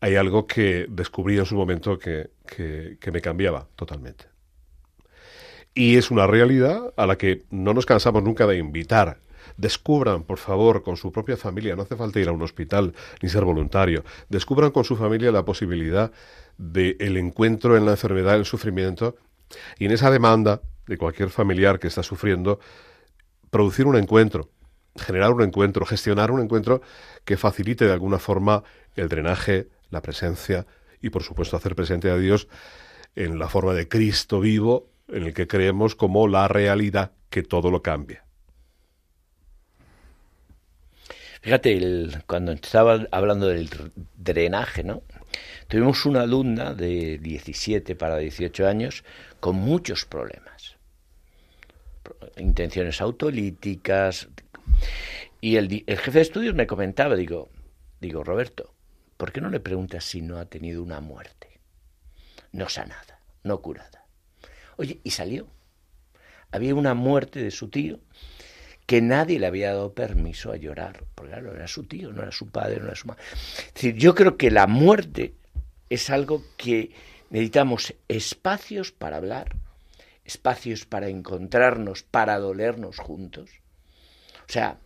hay 0.00 0.16
algo 0.16 0.46
que 0.46 0.86
descubrí 0.88 1.38
en 1.38 1.44
su 1.44 1.54
momento 1.54 1.98
que, 1.98 2.30
que, 2.46 3.10
me 3.12 3.20
cambiaba 3.20 3.68
totalmente. 3.76 4.24
Y 5.74 5.96
es 5.96 6.10
una 6.10 6.26
realidad 6.26 6.94
a 6.96 7.06
la 7.06 7.18
que 7.18 7.42
no 7.50 7.74
nos 7.74 7.84
cansamos 7.84 8.22
nunca 8.22 8.46
de 8.46 8.56
invitar. 8.56 9.18
Descubran, 9.58 10.22
por 10.22 10.38
favor, 10.38 10.82
con 10.82 10.96
su 10.96 11.12
propia 11.12 11.36
familia, 11.36 11.76
no 11.76 11.82
hace 11.82 11.96
falta 11.96 12.20
ir 12.20 12.28
a 12.28 12.32
un 12.32 12.42
hospital 12.42 12.94
ni 13.20 13.28
ser 13.28 13.44
voluntario, 13.44 14.02
descubran 14.30 14.70
con 14.70 14.84
su 14.84 14.96
familia 14.96 15.30
la 15.30 15.44
posibilidad 15.44 16.10
del 16.56 16.96
el 17.00 17.16
encuentro 17.18 17.76
en 17.76 17.84
la 17.84 17.92
enfermedad, 17.92 18.36
el 18.36 18.46
sufrimiento, 18.46 19.16
y 19.78 19.86
en 19.86 19.92
esa 19.92 20.10
demanda 20.10 20.60
de 20.86 20.96
cualquier 20.96 21.30
familiar 21.30 21.78
que 21.78 21.88
está 21.88 22.02
sufriendo, 22.02 22.60
producir 23.50 23.86
un 23.86 23.96
encuentro, 23.96 24.50
generar 24.96 25.32
un 25.32 25.42
encuentro, 25.42 25.84
gestionar 25.86 26.30
un 26.30 26.40
encuentro 26.40 26.82
que 27.24 27.36
facilite 27.36 27.86
de 27.86 27.92
alguna 27.92 28.18
forma 28.18 28.62
el 28.96 29.08
drenaje, 29.08 29.68
la 29.90 30.02
presencia 30.02 30.66
y 31.00 31.10
por 31.10 31.22
supuesto 31.22 31.56
hacer 31.56 31.74
presente 31.74 32.10
a 32.10 32.16
Dios 32.16 32.48
en 33.16 33.38
la 33.38 33.48
forma 33.48 33.74
de 33.74 33.88
Cristo 33.88 34.40
vivo 34.40 34.90
en 35.08 35.24
el 35.24 35.34
que 35.34 35.46
creemos 35.46 35.94
como 35.94 36.28
la 36.28 36.48
realidad 36.48 37.12
que 37.30 37.42
todo 37.42 37.70
lo 37.70 37.82
cambia. 37.82 38.24
Fíjate, 41.42 42.08
cuando 42.26 42.52
estaba 42.52 43.06
hablando 43.10 43.48
del 43.48 43.68
drenaje, 44.16 44.82
¿no? 44.82 45.02
Tuvimos 45.68 46.04
una 46.06 46.22
alumna 46.22 46.74
de 46.74 47.18
17 47.18 47.96
para 47.96 48.18
18 48.18 48.66
años 48.66 49.04
con 49.40 49.56
muchos 49.56 50.04
problemas. 50.04 50.76
Pro- 52.02 52.16
Intenciones 52.36 53.00
autolíticas. 53.00 54.28
Y 55.40 55.56
el, 55.56 55.84
el 55.86 55.98
jefe 55.98 56.18
de 56.18 56.22
estudios 56.22 56.54
me 56.54 56.66
comentaba, 56.66 57.16
digo, 57.16 57.50
digo, 58.00 58.24
Roberto, 58.24 58.74
¿por 59.16 59.32
qué 59.32 59.40
no 59.40 59.50
le 59.50 59.60
preguntas 59.60 60.04
si 60.04 60.22
no 60.22 60.38
ha 60.38 60.46
tenido 60.46 60.82
una 60.82 61.00
muerte? 61.00 61.60
No 62.52 62.68
sanada, 62.68 63.18
no 63.42 63.60
curada. 63.60 64.04
Oye, 64.76 65.00
y 65.02 65.10
salió. 65.10 65.46
Había 66.50 66.74
una 66.74 66.94
muerte 66.94 67.42
de 67.42 67.50
su 67.50 67.68
tío 67.68 67.98
que 68.86 69.00
nadie 69.00 69.40
le 69.40 69.46
había 69.46 69.68
dado 69.72 69.94
permiso 69.94 70.52
a 70.52 70.56
llorar, 70.56 71.04
porque 71.14 71.32
claro, 71.32 71.54
era 71.54 71.66
su 71.66 71.84
tío, 71.84 72.12
no 72.12 72.22
era 72.22 72.32
su 72.32 72.48
padre, 72.50 72.78
no 72.80 72.86
era 72.86 72.94
su 72.94 73.08
madre. 73.08 73.22
Es 73.68 73.74
decir, 73.74 73.94
yo 73.96 74.14
creo 74.14 74.36
que 74.36 74.50
la 74.50 74.66
muerte 74.66 75.34
es 75.94 76.10
algo 76.10 76.42
que 76.56 76.90
necesitamos 77.30 77.94
espacios 78.08 78.92
para 78.92 79.16
hablar, 79.16 79.56
espacios 80.24 80.86
para 80.86 81.08
encontrarnos, 81.08 82.02
para 82.02 82.38
dolernos 82.38 82.98
juntos. 82.98 83.50
O 84.48 84.52
sea, 84.52 84.78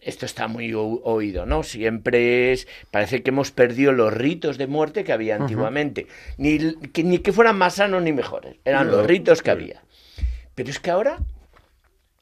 esto 0.00 0.26
está 0.26 0.48
muy 0.48 0.72
oído, 0.74 1.44
¿no? 1.44 1.62
Siempre 1.62 2.52
es, 2.52 2.68
parece 2.90 3.22
que 3.22 3.30
hemos 3.30 3.50
perdido 3.50 3.92
los 3.92 4.12
ritos 4.12 4.58
de 4.58 4.66
muerte 4.66 5.04
que 5.04 5.12
había 5.12 5.36
antiguamente. 5.36 6.06
ni, 6.36 6.74
que, 6.92 7.04
ni 7.04 7.18
que 7.18 7.32
fueran 7.32 7.58
más 7.58 7.74
sanos 7.74 8.02
ni 8.02 8.12
mejores, 8.12 8.56
eran 8.64 8.90
los 8.90 9.06
ritos 9.06 9.42
que 9.42 9.50
había. 9.50 9.82
Pero 10.54 10.70
es 10.70 10.78
que 10.78 10.90
ahora 10.90 11.18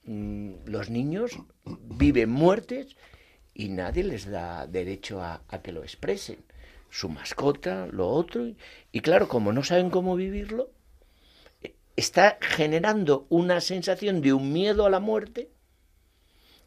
mm, 0.04 0.52
los 0.66 0.90
niños 0.90 1.38
viven 1.64 2.30
muertes 2.30 2.96
y 3.54 3.68
nadie 3.68 4.04
les 4.04 4.30
da 4.30 4.66
derecho 4.66 5.22
a, 5.22 5.42
a 5.48 5.62
que 5.62 5.72
lo 5.72 5.82
expresen. 5.82 6.38
Su 6.96 7.10
mascota, 7.10 7.86
lo 7.92 8.08
otro. 8.08 8.46
Y, 8.46 8.56
y 8.90 9.00
claro, 9.00 9.28
como 9.28 9.52
no 9.52 9.62
saben 9.62 9.90
cómo 9.90 10.16
vivirlo, 10.16 10.70
está 11.94 12.38
generando 12.40 13.26
una 13.28 13.60
sensación 13.60 14.22
de 14.22 14.32
un 14.32 14.50
miedo 14.50 14.86
a 14.86 14.90
la 14.90 14.98
muerte 14.98 15.50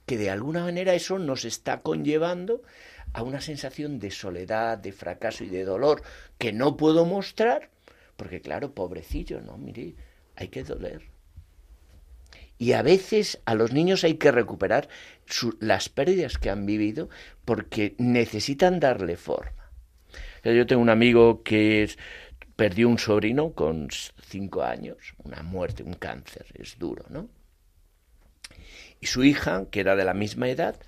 que 0.06 0.20
de 0.20 0.30
alguna 0.30 0.64
manera 0.64 0.94
eso 0.94 1.18
nos 1.18 1.46
está 1.46 1.82
conllevando 1.82 2.62
a 3.14 3.24
una 3.24 3.42
sensación 3.42 3.98
de 3.98 4.12
soledad, 4.12 4.78
de 4.78 4.92
fracaso 4.92 5.44
y 5.44 5.50
de 5.50 5.66
dolor 5.66 6.04
que 6.38 6.54
no 6.54 6.78
puedo 6.78 7.06
mostrar, 7.06 7.72
porque 8.16 8.40
claro, 8.40 8.76
pobrecillo, 8.76 9.42
no, 9.42 9.58
mire, 9.58 9.96
hay 10.36 10.50
que 10.50 10.64
doler. 10.64 11.10
Y 12.60 12.74
a 12.74 12.84
veces 12.84 13.40
a 13.46 13.56
los 13.56 13.74
niños 13.74 14.04
hay 14.04 14.18
que 14.18 14.32
recuperar 14.32 14.90
las 15.60 15.90
pérdidas 15.90 16.38
que 16.38 16.52
han 16.52 16.68
vivido 16.68 17.10
porque 17.46 17.96
necesitan 17.98 18.80
darle 18.80 19.18
forma. 19.18 19.59
Yo 20.44 20.66
tengo 20.68 20.82
un 20.82 20.90
amigo 20.90 21.44
que 21.44 21.84
es- 21.84 21.98
perdió 22.56 22.90
un 22.90 23.00
sobrino 23.00 23.54
con 23.54 23.90
cinco 24.28 24.64
años, 24.64 24.98
una 25.24 25.44
muerte, 25.44 25.84
un 25.84 25.94
cáncer, 25.94 26.46
es 26.56 26.78
duro, 26.78 27.06
¿no? 27.10 27.30
Y 29.02 29.08
su 29.08 29.24
hija, 29.24 29.66
que 29.72 29.80
era 29.82 29.96
de 29.96 30.06
la 30.06 30.14
misma 30.14 30.48
edad, 30.50 30.80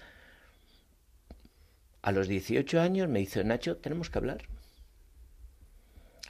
a 2.03 2.11
los 2.11 2.27
18 2.27 2.79
años 2.81 3.07
me 3.09 3.19
dice, 3.19 3.43
Nacho, 3.43 3.77
tenemos 3.77 4.09
que 4.09 4.17
hablar. 4.19 4.41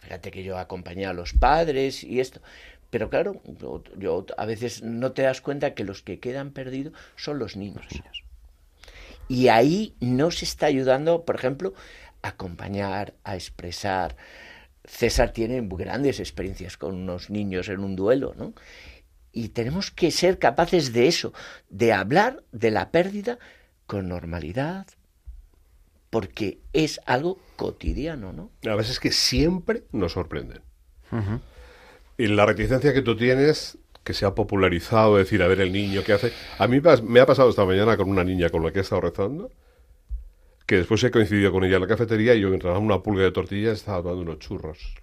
Fíjate 0.02 0.32
que 0.32 0.44
yo 0.44 0.58
acompañé 0.58 1.06
a 1.06 1.14
los 1.14 1.34
padres 1.34 2.04
y 2.04 2.20
esto. 2.20 2.42
Pero 2.90 3.10
claro, 3.10 3.42
yo, 3.46 3.84
yo 3.98 4.26
a 4.38 4.46
veces 4.46 4.84
no 4.84 5.14
te 5.14 5.22
das 5.22 5.42
cuenta 5.42 5.74
que 5.76 5.86
los 5.86 6.02
que 6.02 6.20
quedan 6.20 6.52
perdidos 6.52 6.94
son 7.16 7.40
los 7.40 7.56
niños. 7.56 8.04
Y 9.28 9.48
ahí 9.48 9.96
no 10.00 10.32
se 10.32 10.46
está 10.46 10.66
ayudando, 10.66 11.24
por 11.26 11.36
ejemplo, 11.36 11.74
acompañar, 12.22 13.14
a 13.24 13.36
expresar. 13.36 14.16
César 14.84 15.32
tiene 15.32 15.62
grandes 15.62 16.20
experiencias 16.20 16.78
con 16.78 16.96
unos 16.96 17.30
niños 17.30 17.70
en 17.70 17.80
un 17.82 17.96
duelo, 17.96 18.34
¿no? 18.38 18.54
Y 19.32 19.50
tenemos 19.50 19.92
que 19.92 20.12
ser 20.12 20.40
capaces 20.40 20.92
de 20.92 21.08
eso, 21.08 21.34
de 21.70 21.94
hablar 21.94 22.44
de 22.52 22.72
la 22.72 22.92
pérdida 22.92 23.40
con 23.86 24.10
normalidad, 24.10 24.88
porque 26.10 26.60
es 26.74 27.00
algo 27.06 27.40
cotidiano, 27.56 28.34
¿no? 28.34 28.52
A 28.70 28.76
veces 28.76 29.00
que 29.00 29.12
siempre 29.12 29.84
nos 29.92 30.14
sorprenden. 30.14 30.62
Y 32.18 32.28
la 32.28 32.46
reticencia 32.46 32.94
que 32.94 33.02
tú 33.02 33.16
tienes, 33.16 33.78
que 34.04 34.14
se 34.14 34.26
ha 34.26 34.36
popularizado, 34.36 35.18
decir, 35.18 35.42
a 35.44 35.48
ver 35.48 35.62
el 35.62 35.72
niño 35.72 36.04
que 36.04 36.14
hace. 36.14 36.34
A 36.58 36.68
mí 36.68 36.80
pas- 36.80 37.02
me 37.02 37.20
ha 37.20 37.26
pasado 37.26 37.50
esta 37.50 37.66
mañana 37.66 37.96
con 37.98 38.10
una 38.10 38.24
niña 38.24 38.50
con 38.50 38.64
la 38.64 38.72
que 38.72 38.80
he 38.80 38.82
estado 38.82 39.02
rezando, 39.02 39.52
que 40.72 40.78
después 40.78 41.04
he 41.04 41.12
coincidido 41.12 41.52
con 41.52 41.66
ella 41.66 41.76
en 41.76 41.82
la 41.82 41.88
cafetería 41.90 42.34
y 42.34 42.40
yo 42.40 42.48
mientras 42.48 42.80
una 42.80 43.04
pulga 43.04 43.24
de 43.24 43.34
tortillas 43.34 43.80
estaba 43.80 44.02
tomando 44.02 44.22
unos 44.22 44.40
churros. 44.40 44.96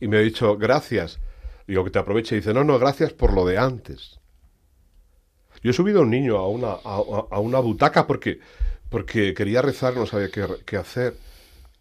Y 0.00 0.08
me 0.08 0.16
ha 0.16 0.20
dicho, 0.22 0.56
gracias. 0.56 1.20
Digo, 1.68 1.84
que 1.84 1.92
te 1.92 2.00
aproveche. 2.00 2.34
Y 2.34 2.40
dice, 2.40 2.52
no, 2.52 2.64
no, 2.64 2.76
gracias 2.80 3.12
por 3.12 3.32
lo 3.32 3.46
de 3.46 3.58
antes. 3.58 4.18
Yo 5.62 5.70
he 5.70 5.72
subido 5.72 6.00
a 6.00 6.02
un 6.02 6.10
niño 6.10 6.36
a 6.36 6.48
una, 6.48 6.72
a 6.72 7.38
una 7.38 7.60
butaca 7.60 8.08
porque, 8.08 8.40
porque 8.88 9.34
quería 9.34 9.62
rezar, 9.62 9.94
no 9.94 10.04
sabía 10.04 10.32
qué, 10.32 10.44
qué 10.66 10.76
hacer. 10.76 11.14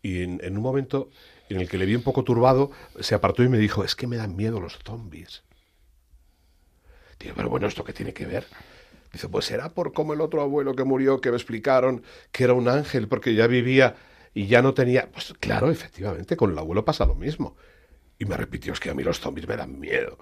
Y 0.03 0.21
en, 0.21 0.39
en 0.43 0.55
un 0.55 0.61
momento 0.61 1.09
en 1.49 1.61
el 1.61 1.67
que 1.67 1.79
le 1.79 1.87
vi 1.87 1.95
un 1.95 2.03
poco 2.03 2.23
turbado, 2.23 2.69
se 2.99 3.15
apartó 3.15 3.41
y 3.41 3.49
me 3.49 3.57
dijo, 3.57 3.83
es 3.83 3.95
que 3.95 4.05
me 4.05 4.17
dan 4.17 4.35
miedo 4.35 4.59
los 4.59 4.77
zombies. 4.85 5.41
Digo, 7.19 7.33
pero 7.35 7.49
bueno, 7.49 7.65
¿esto 7.65 7.83
qué 7.83 7.93
tiene 7.93 8.13
que 8.13 8.27
ver? 8.27 8.45
Dice, 9.11 9.27
pues 9.29 9.45
será 9.45 9.69
por 9.73 9.91
como 9.93 10.13
el 10.13 10.21
otro 10.21 10.41
abuelo 10.41 10.75
que 10.75 10.83
murió, 10.83 11.19
que 11.21 11.31
me 11.31 11.37
explicaron 11.37 12.03
que 12.31 12.43
era 12.43 12.53
un 12.53 12.67
ángel 12.67 13.07
porque 13.07 13.33
ya 13.33 13.47
vivía 13.47 13.95
y 14.33 14.45
ya 14.47 14.61
no 14.61 14.73
tenía... 14.73 15.09
Pues 15.11 15.33
claro, 15.39 15.71
efectivamente, 15.71 16.37
con 16.37 16.51
el 16.51 16.57
abuelo 16.59 16.85
pasa 16.85 17.05
lo 17.05 17.15
mismo. 17.15 17.55
Y 18.19 18.25
me 18.25 18.37
repitió, 18.37 18.73
es 18.73 18.79
que 18.79 18.89
a 18.89 18.93
mí 18.93 19.03
los 19.03 19.19
zombies 19.19 19.47
me 19.47 19.55
dan 19.57 19.79
miedo. 19.79 20.17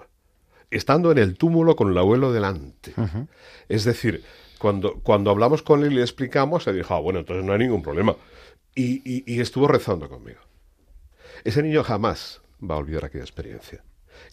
Estando 0.70 1.12
en 1.12 1.18
el 1.18 1.36
túmulo 1.36 1.76
con 1.76 1.90
el 1.90 1.98
abuelo 1.98 2.32
delante. 2.32 2.94
Es 3.68 3.84
decir, 3.84 4.22
cuando, 4.58 5.00
cuando 5.00 5.30
hablamos 5.30 5.62
con 5.62 5.82
él 5.84 5.92
y 5.92 5.96
le 5.96 6.02
explicamos, 6.02 6.64
se 6.64 6.72
dijo, 6.72 6.94
ah, 6.94 7.00
bueno, 7.00 7.18
entonces 7.18 7.44
no 7.44 7.52
hay 7.52 7.58
ningún 7.58 7.82
problema. 7.82 8.16
Y, 8.74 9.02
y- 9.04 9.24
y 9.26 9.40
estuvo 9.40 9.68
rezando 9.68 10.08
conmigo. 10.08 10.40
Ese 11.44 11.62
niño 11.62 11.82
jamás 11.84 12.40
va 12.62 12.74
a 12.76 12.78
olvidar 12.78 13.04
aquella 13.04 13.24
experiencia. 13.24 13.82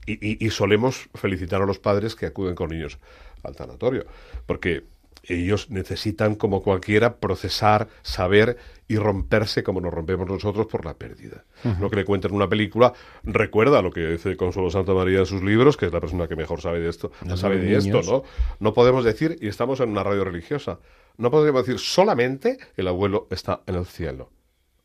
Y, 0.06 0.14
y- 0.14 0.46
y 0.46 0.50
solemos 0.50 1.10
felicitar 1.16 1.62
a 1.62 1.66
los 1.66 1.80
padres 1.80 2.16
que 2.16 2.26
acuden 2.28 2.56
con 2.56 2.70
niños 2.70 2.98
al 3.44 3.56
tanatorio, 3.56 4.06
porque 4.46 4.84
ellos 5.28 5.72
necesitan, 5.72 6.36
como 6.36 6.62
cualquiera, 6.62 7.18
procesar, 7.18 7.88
saber 8.04 8.58
y 8.88 8.98
romperse 8.98 9.64
como 9.64 9.82
nos 9.82 9.92
rompemos 9.92 10.28
nosotros 10.30 10.68
por 10.68 10.86
la 10.86 10.94
pérdida. 10.94 11.46
Lo 11.80 11.90
que 11.90 11.96
le 11.96 12.06
cuentan 12.06 12.30
en 12.30 12.36
una 12.38 12.48
película 12.48 12.94
recuerda 13.24 13.82
lo 13.82 13.90
que 13.92 14.06
dice 14.08 14.38
Consuelo 14.38 14.70
Santa 14.70 14.94
María 14.94 15.20
en 15.20 15.26
sus 15.26 15.42
libros, 15.42 15.78
que 15.78 15.88
es 15.88 15.92
la 15.94 16.00
persona 16.00 16.28
que 16.28 16.36
mejor 16.36 16.62
sabe 16.62 16.80
de 16.80 16.90
esto, 16.90 17.12
Los 17.26 17.40
sabe 17.40 17.58
de 17.58 17.66
niños. 17.66 17.86
esto, 17.88 18.02
¿no? 18.12 18.24
No 18.60 18.74
podemos 18.76 19.04
decir, 19.04 19.38
y 19.42 19.48
estamos 19.48 19.80
en 19.80 19.90
una 19.90 20.04
radio 20.04 20.24
religiosa, 20.26 20.80
no 21.18 21.32
podemos 21.32 21.66
decir 21.66 21.80
solamente 21.80 22.60
el 22.78 22.88
abuelo 22.88 23.28
está 23.32 23.62
en 23.66 23.76
el 23.76 23.88
cielo. 23.88 24.30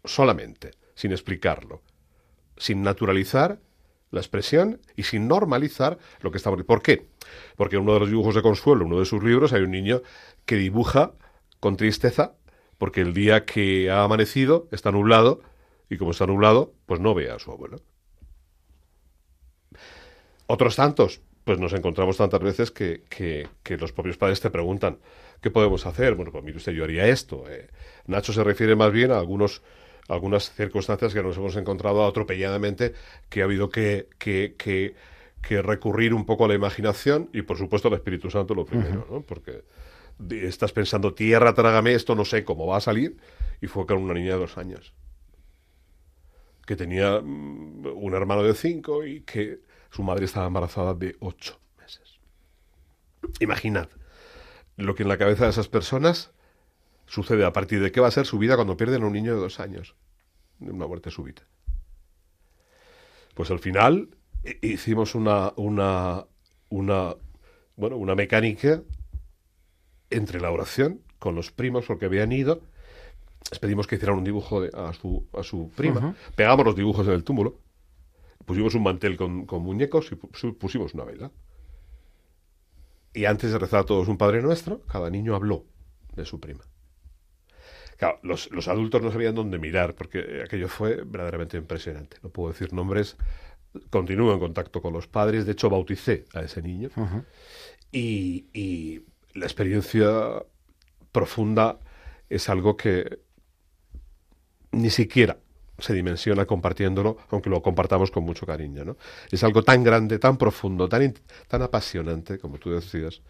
Solamente, 0.04 0.70
sin 0.94 1.12
explicarlo 1.12 1.82
sin 2.56 2.82
naturalizar 2.82 3.58
la 4.11 4.20
expresión 4.20 4.81
y 4.96 5.05
sin 5.05 5.29
normalizar 5.29 5.99
lo 6.20 6.31
que 6.31 6.38
estamos. 6.38 6.62
¿Por 6.64 6.83
qué? 6.83 7.07
Porque 7.57 7.77
en 7.77 7.83
uno 7.83 7.94
de 7.94 8.01
los 8.01 8.09
dibujos 8.09 8.35
de 8.35 8.42
Consuelo, 8.42 8.85
uno 8.87 8.99
de 8.99 9.07
sus 9.07 9.23
libros, 9.23 9.53
hay 9.53 9.62
un 9.62 9.70
niño 9.70 10.03
que 10.46 10.57
dibuja 10.57 11.12
con 11.61 11.77
tristeza 11.77 12.35
porque 12.79 13.03
el 13.03 13.12
día 13.14 13.44
que 13.44 13.90
ha 13.90 14.03
amanecido 14.05 14.68
está 14.73 14.90
nublado 14.92 15.42
y 15.88 15.96
como 15.99 16.12
está 16.12 16.27
nublado, 16.27 16.73
pues 16.87 17.01
no 17.01 17.14
ve 17.14 17.31
a 17.31 17.38
su 17.38 17.51
abuelo. 17.53 17.79
Otros 20.46 20.77
tantos, 20.77 21.20
pues 21.44 21.59
nos 21.59 21.73
encontramos 21.73 22.16
tantas 22.16 22.40
veces 22.40 22.70
que, 22.70 23.05
que- 23.09 23.49
que 23.62 23.77
los 23.77 23.92
propios 23.92 24.16
padres 24.16 24.40
te 24.40 24.51
preguntan, 24.51 24.99
¿qué 25.40 25.51
podemos 25.51 25.87
hacer? 25.87 26.14
Bueno, 26.14 26.33
pues 26.33 26.44
mire 26.44 26.57
usted, 26.57 26.73
yo 26.73 26.85
haría 26.85 27.07
esto. 27.07 27.44
eh. 27.49 27.68
Nacho 28.07 28.33
se 28.33 28.42
refiere 28.44 28.75
más 28.77 28.92
bien 28.92 29.11
a 29.12 29.18
algunos, 29.18 29.62
algunas 30.11 30.51
circunstancias 30.53 31.14
que 31.14 31.23
nos 31.23 31.37
hemos 31.37 31.57
encontrado 31.57 32.05
atropelladamente, 32.07 32.94
que 33.29 33.40
ha 33.42 33.44
habido 33.44 33.70
que, 33.70 34.09
que, 34.18 34.55
que- 34.59 34.94
que 35.40 35.62
recurrir 35.62 36.12
un 36.12 36.27
poco 36.27 36.44
a 36.44 36.49
la 36.49 36.55
imaginación 36.55 37.31
y, 37.33 37.40
por 37.42 37.57
supuesto, 37.57 37.88
al 37.88 37.94
Espíritu 37.94 38.31
Santo 38.31 38.55
lo 38.55 38.66
primero, 38.66 39.07
¿no? 39.11 39.23
Porque 39.23 39.64
estás 40.29 40.73
pensando, 40.73 41.14
tierra, 41.14 41.55
trágame 41.55 41.94
esto, 41.94 42.14
no 42.14 42.27
sé 42.27 42.44
cómo 42.44 42.66
va 42.66 42.77
a 42.77 42.81
salir, 42.83 43.16
y 43.62 43.66
fue 43.66 43.87
con 43.87 43.96
una 44.03 44.12
niña 44.12 44.35
de 44.35 44.38
dos 44.40 44.59
años 44.59 44.92
que 46.66 46.77
tenía 46.77 47.20
mm, 47.23 47.87
un 47.87 48.14
hermano 48.14 48.42
de 48.42 48.53
cinco 48.55 49.05
y 49.07 49.23
que 49.23 49.61
su 49.90 50.03
madre 50.03 50.27
estaba 50.27 50.46
embarazada 50.46 50.92
de 50.94 51.16
ocho 51.20 51.59
meses. 51.79 52.18
Imaginad 53.40 53.88
lo 54.77 54.94
que 54.94 55.03
en 55.05 55.09
la 55.09 55.16
cabeza 55.18 55.44
de 55.44 55.51
esas 55.51 55.68
personas 55.68 56.33
sucede 57.11 57.44
a 57.44 57.53
partir 57.53 57.83
de 57.83 57.90
qué 57.92 58.01
va 58.01 58.09
a 58.09 58.12
ser 58.12 58.25
su 58.25 58.38
vida 58.38 58.55
cuando 58.55 58.77
pierden 58.77 59.03
a 59.03 59.07
un 59.07 59.12
niño 59.12 59.35
de 59.35 59.40
dos 59.40 59.59
años, 59.61 59.96
de 60.61 60.70
una 60.70 60.87
muerte 60.87 61.11
súbita. 61.11 61.42
Pues 63.35 63.51
al 63.51 63.59
final 63.59 64.09
hi- 64.44 64.59
hicimos 64.75 65.14
una, 65.14 65.53
una, 65.57 66.27
una, 66.68 67.16
bueno, 67.77 67.96
una 67.96 68.14
mecánica 68.14 68.83
entre 70.11 70.40
la 70.40 70.51
oración 70.51 71.01
con 71.18 71.35
los 71.35 71.51
primos 71.51 71.87
porque 71.87 72.07
habían 72.07 72.33
ido 72.33 72.62
les 73.51 73.59
pedimos 73.59 73.87
que 73.87 73.96
hicieran 73.96 74.18
un 74.18 74.25
dibujo 74.25 74.61
de- 74.61 74.70
a, 74.75 74.92
su, 74.92 75.27
a 75.33 75.42
su 75.42 75.70
prima. 75.75 76.14
Pegamos 76.37 76.64
los 76.64 76.77
dibujos 76.77 77.07
en 77.09 77.14
el 77.14 77.25
túmulo, 77.25 77.59
pusimos 78.44 78.75
un 78.75 78.83
mantel 78.85 79.16
con, 79.16 79.46
con 79.46 79.62
muñecos 79.62 80.12
y 80.12 80.14
pu- 80.14 80.57
pusimos 80.57 80.94
una 80.94 81.05
vela. 81.05 81.31
Y 83.12 83.25
antes 83.25 83.51
de 83.51 83.59
rezar 83.59 83.85
todos 83.85 84.07
un 84.09 84.18
Padre 84.18 84.40
Nuestro, 84.42 84.83
cada 84.83 85.11
niño 85.11 85.35
habló 85.35 85.64
de 86.14 86.25
su 86.25 86.38
prima. 86.38 86.62
Claro, 88.00 88.18
los, 88.22 88.50
los 88.50 88.66
adultos 88.66 89.02
no 89.02 89.12
sabían 89.12 89.34
dónde 89.34 89.58
mirar, 89.58 89.94
porque 89.94 90.40
aquello 90.42 90.68
fue 90.68 91.02
verdaderamente 91.04 91.58
impresionante. 91.58 92.16
No 92.22 92.30
puedo 92.30 92.50
decir 92.50 92.72
nombres, 92.72 93.18
continúo 93.90 94.32
en 94.32 94.38
contacto 94.38 94.80
con 94.80 94.94
los 94.94 95.06
padres, 95.06 95.44
de 95.44 95.52
hecho 95.52 95.68
bauticé 95.68 96.24
a 96.32 96.40
ese 96.40 96.62
niño. 96.62 96.88
y, 97.92 98.46
y 98.54 99.02
la 99.34 99.44
experiencia 99.44 100.42
profunda 101.12 101.78
es 102.30 102.48
algo 102.48 102.74
que 102.74 103.18
ni 104.72 104.88
siquiera 104.88 105.36
se 105.78 105.92
dimensiona 105.92 106.46
compartiéndolo, 106.46 107.18
aunque 107.28 107.50
lo 107.50 107.60
compartamos 107.60 108.10
con 108.10 108.24
mucho 108.24 108.46
cariño. 108.46 108.82
¿no? 108.82 108.96
Es 109.30 109.44
algo 109.44 109.62
tan 109.62 109.84
grande, 109.84 110.18
tan 110.18 110.38
profundo, 110.38 110.88
tan, 110.88 111.12
tan 111.48 111.60
apasionante, 111.60 112.38
como 112.38 112.56
tú 112.56 112.70
decías, 112.70 113.20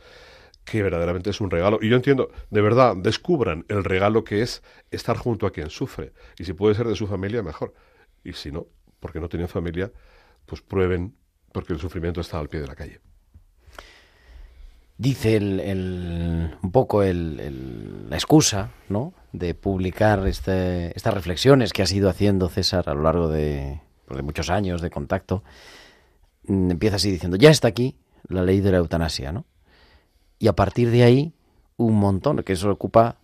que 0.65 0.83
verdaderamente 0.83 1.31
es 1.31 1.41
un 1.41 1.51
regalo. 1.51 1.79
Y 1.83 1.89
yo 1.89 1.97
entiendo, 1.97 2.31
de 2.51 2.61
verdad, 2.61 2.95
descubran 2.97 3.65
el 3.69 3.83
regalo 3.85 4.25
que 4.25 4.43
es 4.43 4.63
estar 4.91 5.17
junto 5.17 5.47
a 5.47 5.51
quien 5.53 5.71
sufre. 5.71 6.13
Y 6.39 6.45
si 6.45 6.53
puede 6.53 6.75
ser 6.75 6.87
de 6.87 6.95
su 6.95 7.07
familia, 7.07 7.43
mejor. 7.43 7.75
Y 8.25 8.33
si 8.35 8.53
no, 8.53 8.67
porque 9.01 9.21
no 9.21 9.29
tienen 9.29 9.49
familia, 9.49 9.91
pues 10.47 10.61
prueben, 10.63 11.15
porque 11.53 11.73
el 11.73 11.79
sufrimiento 11.81 12.21
está 12.21 12.39
al 12.39 12.49
pie 12.49 12.61
de 12.61 12.67
la 12.67 12.75
calle. 12.77 13.01
Dice 14.99 15.37
el, 15.37 16.51
un 16.63 16.73
poco 16.73 17.03
el- 17.03 18.11
la 18.11 18.17
excusa, 18.17 18.71
¿no? 18.91 19.15
De 19.33 19.55
publicar 19.55 20.27
este- 20.27 20.95
estas 20.95 21.15
reflexiones 21.15 21.73
que 21.73 21.83
ha 21.83 21.87
ido 21.91 22.11
haciendo 22.11 22.49
César 22.51 22.89
a 22.89 22.95
lo 22.95 23.03
largo 23.03 23.29
de, 23.31 23.81
pues, 24.07 24.19
de 24.19 24.23
muchos 24.23 24.51
años 24.51 24.83
de 24.83 24.91
contacto. 24.91 25.43
Mm, 26.45 26.73
Empieza 26.73 26.97
así 26.97 27.11
diciendo, 27.11 27.39
ya 27.39 27.51
está 27.51 27.69
aquí 27.69 27.97
la 28.29 28.43
ley 28.43 28.61
de 28.61 28.73
la 28.73 28.79
eutanasia, 28.79 29.33
¿no? 29.33 29.47
Y 30.41 30.49
a 30.49 30.55
partir 30.55 30.91
de 30.91 31.05
ahí, 31.05 31.35
un 31.77 31.95
montón, 31.97 32.43
que 32.43 32.55
eso 32.55 32.71
ocupa 32.71 33.19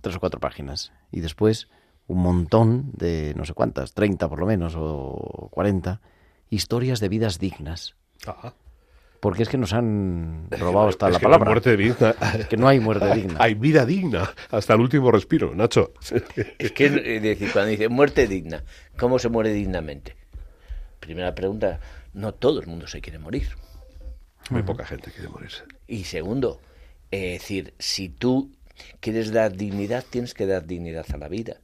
tres 0.00 0.16
o 0.16 0.20
cuatro 0.20 0.40
páginas. 0.40 0.92
Y 1.10 1.20
después, 1.20 1.68
un 2.06 2.22
montón 2.22 2.92
de 2.92 3.34
no 3.36 3.44
sé 3.44 3.54
cuántas, 3.54 3.92
30 3.92 4.28
por 4.28 4.38
lo 4.38 4.46
menos, 4.46 4.74
o 4.78 5.48
40, 5.50 6.00
historias 6.48 7.00
de 7.00 7.08
vidas 7.08 7.40
dignas. 7.40 7.96
Ajá. 8.24 8.54
Porque 9.18 9.42
es 9.42 9.48
que 9.48 9.58
nos 9.58 9.72
han 9.74 10.46
robado 10.50 10.88
hasta 10.88 11.08
Es 11.08 11.14
la 11.14 11.18
que 11.18 11.26
no 11.26 11.32
hay 11.34 11.38
palabra. 11.38 11.50
muerte 11.50 11.76
digna. 11.76 12.14
Es 12.38 12.46
que 12.46 12.56
no 12.56 12.68
hay 12.68 12.80
muerte 12.80 13.14
digna. 13.16 13.34
Hay 13.38 13.54
vida 13.54 13.84
digna 13.84 14.30
hasta 14.50 14.74
el 14.74 14.80
último 14.80 15.10
respiro, 15.10 15.54
Nacho. 15.54 15.92
Es 16.58 16.72
que, 16.72 16.86
es 16.86 17.22
decir, 17.22 17.50
cuando 17.52 17.70
dice 17.72 17.88
muerte 17.88 18.28
digna, 18.28 18.62
¿cómo 18.96 19.18
se 19.18 19.28
muere 19.28 19.52
dignamente? 19.52 20.16
Primera 21.00 21.34
pregunta, 21.34 21.80
no 22.14 22.32
todo 22.32 22.60
el 22.60 22.68
mundo 22.68 22.86
se 22.86 23.00
quiere 23.00 23.18
morir. 23.18 23.48
Muy 24.50 24.62
poca 24.62 24.84
gente 24.86 25.10
quiere 25.10 25.28
morirse. 25.28 25.64
Y 25.90 26.04
segundo, 26.04 26.60
es 27.10 27.40
decir, 27.40 27.74
si 27.80 28.08
tú 28.08 28.52
quieres 29.00 29.32
dar 29.32 29.56
dignidad, 29.56 30.04
tienes 30.08 30.34
que 30.34 30.46
dar 30.46 30.64
dignidad 30.64 31.04
a 31.12 31.16
la 31.16 31.26
vida. 31.26 31.56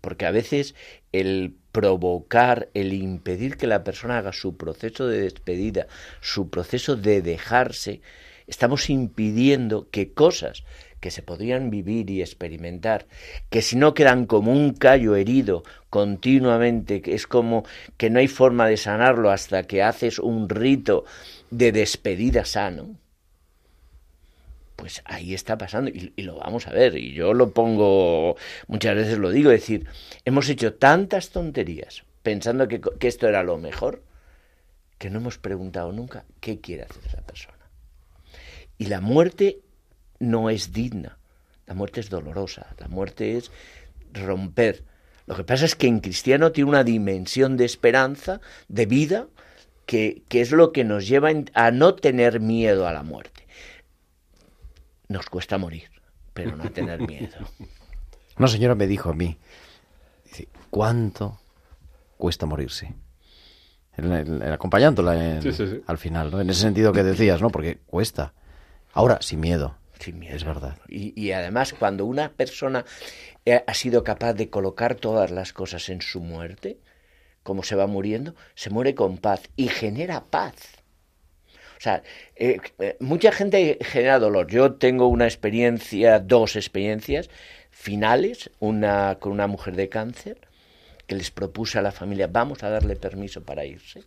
Porque 0.00 0.26
a 0.26 0.32
veces 0.32 0.74
el 1.12 1.54
provocar, 1.70 2.68
el 2.74 2.92
impedir 2.92 3.56
que 3.56 3.68
la 3.68 3.84
persona 3.84 4.18
haga 4.18 4.32
su 4.32 4.56
proceso 4.56 5.06
de 5.06 5.20
despedida, 5.20 5.86
su 6.20 6.50
proceso 6.50 6.96
de 6.96 7.22
dejarse, 7.22 8.00
estamos 8.48 8.90
impidiendo 8.90 9.88
que 9.90 10.12
cosas 10.12 10.64
que 10.98 11.12
se 11.12 11.22
podrían 11.22 11.70
vivir 11.70 12.10
y 12.10 12.20
experimentar, 12.20 13.06
que 13.48 13.62
si 13.62 13.76
no 13.76 13.94
quedan 13.94 14.26
como 14.26 14.50
un 14.50 14.72
callo 14.74 15.14
herido 15.14 15.62
continuamente, 15.88 17.00
que 17.00 17.14
es 17.14 17.28
como 17.28 17.64
que 17.96 18.10
no 18.10 18.18
hay 18.18 18.26
forma 18.26 18.66
de 18.66 18.76
sanarlo 18.76 19.30
hasta 19.30 19.62
que 19.62 19.84
haces 19.84 20.18
un 20.18 20.48
rito 20.48 21.04
de 21.50 21.72
despedida 21.72 22.44
sano, 22.44 22.96
pues 24.76 25.02
ahí 25.04 25.34
está 25.34 25.58
pasando 25.58 25.90
y, 25.90 26.12
lo 26.22 26.36
vamos 26.36 26.68
a 26.68 26.70
ver. 26.70 26.96
Y 26.96 27.12
yo 27.12 27.34
lo 27.34 27.50
pongo, 27.52 28.36
muchas 28.68 28.94
veces 28.94 29.18
lo 29.18 29.30
digo, 29.30 29.50
es 29.50 29.62
decir, 29.62 29.86
hemos 30.24 30.48
hecho 30.48 30.74
tantas 30.74 31.30
tonterías 31.30 32.04
pensando 32.22 32.68
que, 32.68 32.80
que 32.80 33.08
esto 33.08 33.28
era 33.28 33.42
lo 33.42 33.58
mejor, 33.58 34.04
que 34.98 35.10
no 35.10 35.18
hemos 35.18 35.38
preguntado 35.38 35.92
nunca 35.92 36.24
qué 36.40 36.60
quiere 36.60 36.84
hacer 36.84 37.02
esa 37.06 37.22
persona. 37.22 37.58
Y 38.78 38.86
la 38.86 39.00
muerte 39.00 39.60
no 40.20 40.48
es 40.48 40.72
digna, 40.72 41.18
la 41.66 41.74
muerte 41.74 42.00
es 42.00 42.08
dolorosa, 42.08 42.74
la 42.78 42.88
muerte 42.88 43.36
es 43.36 43.50
romper. 44.12 44.84
Lo 45.26 45.36
que 45.36 45.44
pasa 45.44 45.64
es 45.64 45.74
que 45.74 45.88
en 45.88 46.00
cristiano 46.00 46.52
tiene 46.52 46.70
una 46.70 46.84
dimensión 46.84 47.56
de 47.56 47.64
esperanza, 47.64 48.40
de 48.68 48.86
vida, 48.86 49.26
que, 49.88 50.22
que 50.28 50.42
es 50.42 50.52
lo 50.52 50.70
que 50.70 50.84
nos 50.84 51.08
lleva 51.08 51.30
a 51.54 51.70
no 51.70 51.94
tener 51.94 52.40
miedo 52.40 52.86
a 52.86 52.92
la 52.92 53.02
muerte. 53.02 53.46
Nos 55.08 55.26
cuesta 55.30 55.56
morir, 55.56 55.88
pero 56.34 56.54
no 56.56 56.70
tener 56.70 57.00
miedo. 57.00 57.36
Una 58.38 58.48
señora 58.48 58.74
me 58.74 58.86
dijo 58.86 59.08
a 59.08 59.14
mí, 59.14 59.38
dice, 60.26 60.48
¿cuánto 60.70 61.40
cuesta 62.18 62.44
morirse? 62.46 62.94
El, 63.96 64.12
el- 64.12 64.42
el 64.42 64.52
acompañándola 64.52 65.36
en- 65.36 65.42
Sí, 65.42 65.52
sí, 65.52 65.66
sí. 65.66 65.80
al 65.86 65.96
final, 65.98 66.30
¿no? 66.30 66.40
En 66.42 66.50
ese 66.50 66.60
sentido 66.60 66.92
que 66.92 67.02
decías, 67.02 67.40
¿no? 67.40 67.48
Porque 67.50 67.78
cuesta. 67.86 68.34
Ahora, 68.92 69.18
sin 69.22 69.40
miedo. 69.40 69.74
Sin 69.98 70.18
miedo. 70.18 70.36
Es 70.36 70.44
verdad. 70.44 70.76
Y, 70.88 71.18
y 71.20 71.32
además, 71.32 71.72
cuando 71.72 72.04
una 72.04 72.28
persona 72.30 72.84
eh, 73.46 73.64
ha 73.66 73.74
sido 73.74 74.04
capaz 74.04 74.34
de 74.34 74.50
colocar 74.50 74.94
todas 74.96 75.30
las 75.30 75.52
cosas 75.54 75.88
en 75.88 76.02
su 76.02 76.20
muerte, 76.20 76.78
como 77.48 77.62
se 77.62 77.76
va 77.76 77.86
muriendo, 77.86 78.34
se 78.54 78.68
muere 78.68 78.94
con 78.94 79.16
paz 79.16 79.48
y 79.56 79.68
genera 79.68 80.22
paz. 80.22 80.52
O 81.78 81.80
sea, 81.80 82.02
eh, 82.36 82.58
eh, 82.78 82.98
mucha 83.00 83.32
gente 83.32 83.78
genera 83.80 84.18
dolor. 84.18 84.48
Yo 84.48 84.74
tengo 84.74 85.06
una 85.06 85.24
experiencia, 85.24 86.18
dos 86.18 86.56
experiencias 86.56 87.30
finales, 87.70 88.50
una 88.60 89.16
con 89.18 89.32
una 89.32 89.46
mujer 89.46 89.76
de 89.76 89.88
cáncer, 89.88 90.36
que 91.06 91.14
les 91.14 91.30
propuse 91.30 91.78
a 91.78 91.82
la 91.82 91.90
familia, 91.90 92.26
vamos 92.26 92.62
a 92.62 92.68
darle 92.68 92.96
permiso 92.96 93.42
para 93.42 93.64
irse. 93.64 94.02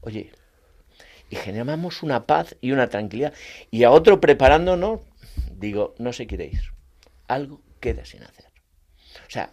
Oye, 0.00 0.32
y 1.28 1.36
generamos 1.36 2.02
una 2.02 2.24
paz 2.24 2.56
y 2.62 2.72
una 2.72 2.88
tranquilidad. 2.88 3.34
Y 3.70 3.84
a 3.84 3.90
otro 3.90 4.18
preparándonos, 4.18 5.02
digo, 5.58 5.94
no 5.98 6.14
se 6.14 6.26
quiere 6.26 6.46
ir. 6.46 6.72
Algo 7.28 7.60
queda 7.80 8.06
sin 8.06 8.22
hacer. 8.22 8.46
O 9.26 9.30
sea, 9.30 9.52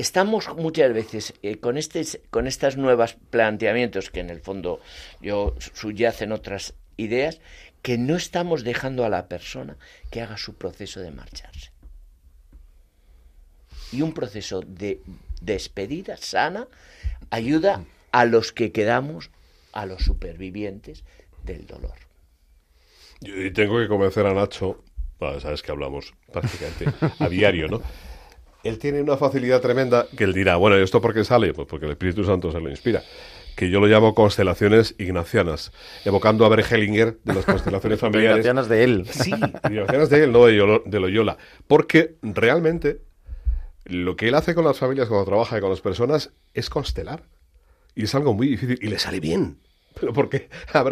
estamos 0.00 0.48
muchas 0.56 0.92
veces 0.92 1.34
eh, 1.42 1.58
con, 1.58 1.76
este, 1.76 2.04
con 2.30 2.46
estas 2.46 2.76
nuevos 2.76 3.14
planteamientos 3.30 4.10
que 4.10 4.20
en 4.20 4.30
el 4.30 4.40
fondo 4.40 4.80
yo 5.20 5.54
subyacen 5.58 6.32
otras 6.32 6.74
ideas, 6.96 7.40
que 7.82 7.98
no 7.98 8.16
estamos 8.16 8.64
dejando 8.64 9.04
a 9.04 9.08
la 9.08 9.28
persona 9.28 9.76
que 10.10 10.20
haga 10.20 10.36
su 10.36 10.54
proceso 10.54 11.00
de 11.00 11.10
marcharse. 11.10 11.72
Y 13.92 14.02
un 14.02 14.12
proceso 14.12 14.60
de 14.60 15.00
despedida 15.40 16.16
sana 16.16 16.66
ayuda 17.30 17.84
a 18.12 18.24
los 18.24 18.52
que 18.52 18.72
quedamos, 18.72 19.30
a 19.72 19.86
los 19.86 20.02
supervivientes 20.02 21.04
del 21.42 21.66
dolor. 21.66 21.96
Y 23.20 23.50
tengo 23.50 23.78
que 23.78 23.88
convencer 23.88 24.26
a 24.26 24.34
Nacho, 24.34 24.82
bueno, 25.18 25.40
sabes 25.40 25.62
que 25.62 25.72
hablamos 25.72 26.14
prácticamente 26.32 26.86
a 27.18 27.28
diario, 27.28 27.68
¿no? 27.68 27.82
Él 28.64 28.78
tiene 28.78 29.00
una 29.00 29.16
facilidad 29.16 29.60
tremenda 29.60 30.06
que 30.16 30.24
él 30.24 30.32
dirá, 30.34 30.56
bueno, 30.56 30.78
¿y 30.78 30.82
esto 30.82 31.00
por 31.00 31.14
qué 31.14 31.24
sale? 31.24 31.52
Pues 31.54 31.66
porque 31.68 31.86
el 31.86 31.92
Espíritu 31.92 32.24
Santo 32.24 32.52
se 32.52 32.60
lo 32.60 32.68
inspira. 32.68 33.02
Que 33.56 33.68
yo 33.70 33.80
lo 33.80 33.86
llamo 33.86 34.14
constelaciones 34.14 34.94
ignacianas, 34.98 35.72
evocando 36.04 36.44
a 36.44 36.48
Bergelinger 36.48 37.18
de 37.24 37.34
las 37.34 37.44
constelaciones 37.44 37.98
familiares. 38.00 38.38
Ignacianas 38.38 38.68
de 38.68 38.84
él. 38.84 39.06
Sí, 39.10 39.32
ignacianas 39.64 40.10
de 40.10 40.24
él, 40.24 40.32
no 40.32 40.46
de, 40.46 40.58
Yolo- 40.58 40.82
de 40.84 41.00
Loyola. 41.00 41.36
Porque 41.66 42.16
realmente 42.22 43.00
lo 43.84 44.16
que 44.16 44.28
él 44.28 44.34
hace 44.34 44.54
con 44.54 44.64
las 44.64 44.78
familias 44.78 45.08
cuando 45.08 45.24
trabaja 45.26 45.60
con 45.60 45.70
las 45.70 45.80
personas 45.80 46.32
es 46.54 46.70
constelar. 46.70 47.24
Y 47.94 48.04
es 48.04 48.14
algo 48.14 48.34
muy 48.34 48.46
difícil 48.48 48.78
y 48.80 48.86
le 48.88 48.98
sale 48.98 49.20
bien. 49.20 49.58
Pero 49.98 50.12
porque 50.12 50.48
a 50.72 50.84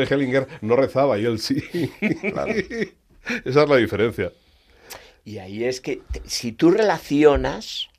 no 0.63 0.77
rezaba 0.77 1.19
y 1.19 1.25
él 1.25 1.39
sí. 1.39 1.63
Esa 3.45 3.63
es 3.63 3.69
la 3.69 3.77
diferencia. 3.77 4.33
Y 5.29 5.41
ahí 5.41 5.65
es 5.65 5.83
que 5.83 6.01
si 6.25 6.53
tú 6.53 6.71
relacionas 6.71 7.91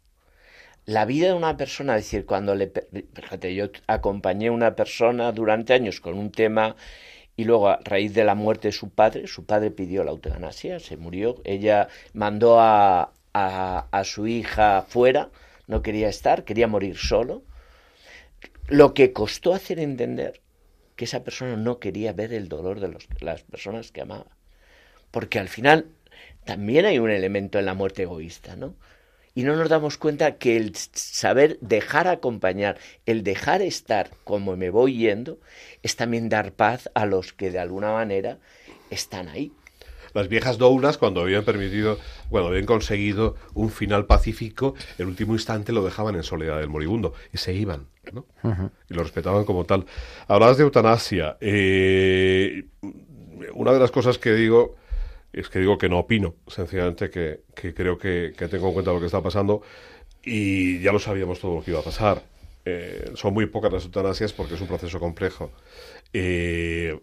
la 0.88 1.06
vida 1.06 1.28
de 1.28 1.36
una 1.36 1.58
persona, 1.58 1.96
es 1.96 2.06
decir, 2.06 2.26
cuando 2.26 2.56
le... 2.56 2.72
Fíjate, 3.14 3.54
yo 3.54 3.66
acompañé 3.86 4.48
a 4.48 4.52
una 4.52 4.76
persona 4.76 5.32
durante 5.32 5.74
años 5.76 6.02
con 6.02 6.18
un 6.18 6.32
tema 6.32 6.76
y 7.36 7.44
luego 7.44 7.70
a 7.70 7.82
raíz 7.84 8.16
de 8.16 8.24
la 8.24 8.34
muerte 8.34 8.70
de 8.70 8.72
su 8.72 8.90
padre, 8.90 9.28
su 9.28 9.46
padre 9.46 9.70
pidió 9.70 10.04
la 10.04 10.10
eutanasia, 10.10 10.80
se 10.80 10.98
murió, 10.98 11.36
ella 11.44 11.88
mandó 12.14 12.60
a, 12.60 13.14
a, 13.36 13.88
a 13.92 14.04
su 14.06 14.26
hija 14.26 14.82
fuera, 14.88 15.30
no 15.68 15.84
quería 15.84 16.10
estar, 16.10 16.46
quería 16.46 16.68
morir 16.68 16.98
solo, 16.98 17.44
lo 18.68 18.96
que 18.96 19.14
costó 19.14 19.54
hacer 19.54 19.80
entender 19.80 20.42
que 20.96 21.06
esa 21.06 21.24
persona 21.24 21.56
no 21.58 21.78
quería 21.78 22.12
ver 22.14 22.34
el 22.34 22.50
dolor 22.50 22.80
de 22.80 22.88
los- 22.88 23.08
las 23.22 23.44
personas 23.44 23.92
que 23.92 24.02
amaba. 24.02 24.26
Porque 25.12 25.40
al 25.40 25.50
final 25.50 25.88
también 26.46 26.86
hay 26.86 27.00
un 27.00 27.10
elemento 27.10 27.60
en 27.60 27.66
la 27.66 27.74
muerte 27.74 28.04
egoísta, 28.04 28.56
¿no? 28.56 28.76
Y 29.36 29.44
no 29.44 29.56
nos 29.56 29.70
damos 29.70 29.98
cuenta 29.98 30.38
que 30.38 30.58
el 30.58 30.76
saber 30.76 31.58
dejar 31.62 32.08
acompañar, 32.08 32.78
el 33.06 33.24
dejar 33.24 33.62
estar 33.62 34.10
como 34.24 34.58
me 34.58 34.70
voy 34.70 34.98
yendo, 34.98 35.40
es 35.84 35.96
también 35.96 36.28
dar 36.28 36.52
paz 36.52 36.90
a 36.94 37.06
los 37.06 37.32
que 37.34 37.52
de 37.52 37.60
alguna 37.60 37.94
manera 37.94 38.40
están 38.90 39.30
ahí. 39.30 39.52
Las 40.14 40.28
viejas 40.28 40.58
doulas, 40.58 40.98
cuando 40.98 41.22
habían 41.22 41.46
permitido, 41.46 42.00
cuando 42.30 42.50
habían 42.50 42.66
conseguido 42.66 43.36
un 43.54 43.70
final 43.70 44.08
pacífico, 44.08 44.74
el 44.98 45.06
último 45.06 45.34
instante 45.34 45.72
lo 45.72 45.86
dejaban 45.86 46.16
en 46.16 46.24
soledad 46.24 46.58
del 46.58 46.70
moribundo 46.70 47.14
y 47.32 47.38
se 47.38 47.54
iban, 47.54 47.88
¿no? 48.12 48.26
Y 48.90 48.94
lo 48.94 49.04
respetaban 49.04 49.46
como 49.46 49.66
tal. 49.66 49.86
Hablabas 50.28 50.58
de 50.58 50.64
eutanasia. 50.64 51.38
Eh, 51.40 52.66
una 53.54 53.72
de 53.72 53.80
las 53.80 53.92
cosas 53.92 54.18
que 54.18 54.34
digo 54.34 54.76
es 55.34 55.50
que 55.50 55.60
digo 55.60 55.78
que 55.78 55.90
no 55.90 56.00
opino, 56.00 56.36
sencillamente 56.48 57.10
que, 57.10 57.42
creo 57.74 57.98
que, 57.98 58.34
tengo 58.50 58.68
en 58.68 58.74
cuenta 58.74 58.92
lo 58.92 59.00
que 59.00 59.06
está 59.06 59.22
pasando 59.22 59.62
y 60.24 60.80
ya 60.82 60.92
lo 60.92 61.00
sabíamos 61.00 61.40
todo 61.40 61.56
lo 61.56 61.64
que 61.64 61.72
iba 61.72 61.80
a 61.80 61.84
pasar. 61.84 62.24
Eh, 62.66 63.12
son 63.16 63.34
muy 63.34 63.46
pocas 63.46 63.72
las 63.72 63.86
eutanasias 63.86 64.34
porque 64.34 64.56
es 64.56 64.62
un 64.62 64.68
proceso 64.68 65.00
complejo. 65.00 65.52
Eh, 66.14 67.00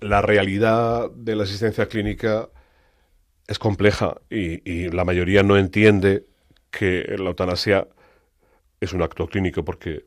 la 0.00 0.22
realidad 0.22 1.10
de 1.10 1.36
la 1.36 1.44
asistencia 1.44 1.86
clínica 1.86 2.48
es 3.46 3.58
compleja 3.58 4.20
y, 4.30 4.68
y 4.70 4.90
la 4.90 5.04
mayoría 5.04 5.42
no 5.42 5.56
entiende 5.56 6.24
que 6.70 7.04
la 7.18 7.30
eutanasia 7.30 7.86
es 8.80 8.92
un 8.92 9.02
acto 9.02 9.26
clínico 9.28 9.64
porque, 9.64 10.04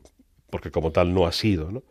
porque 0.50 0.70
como 0.70 0.92
tal 0.92 1.14
no 1.14 1.26
ha 1.26 1.32
sido, 1.32 1.70
¿no? 1.70 1.82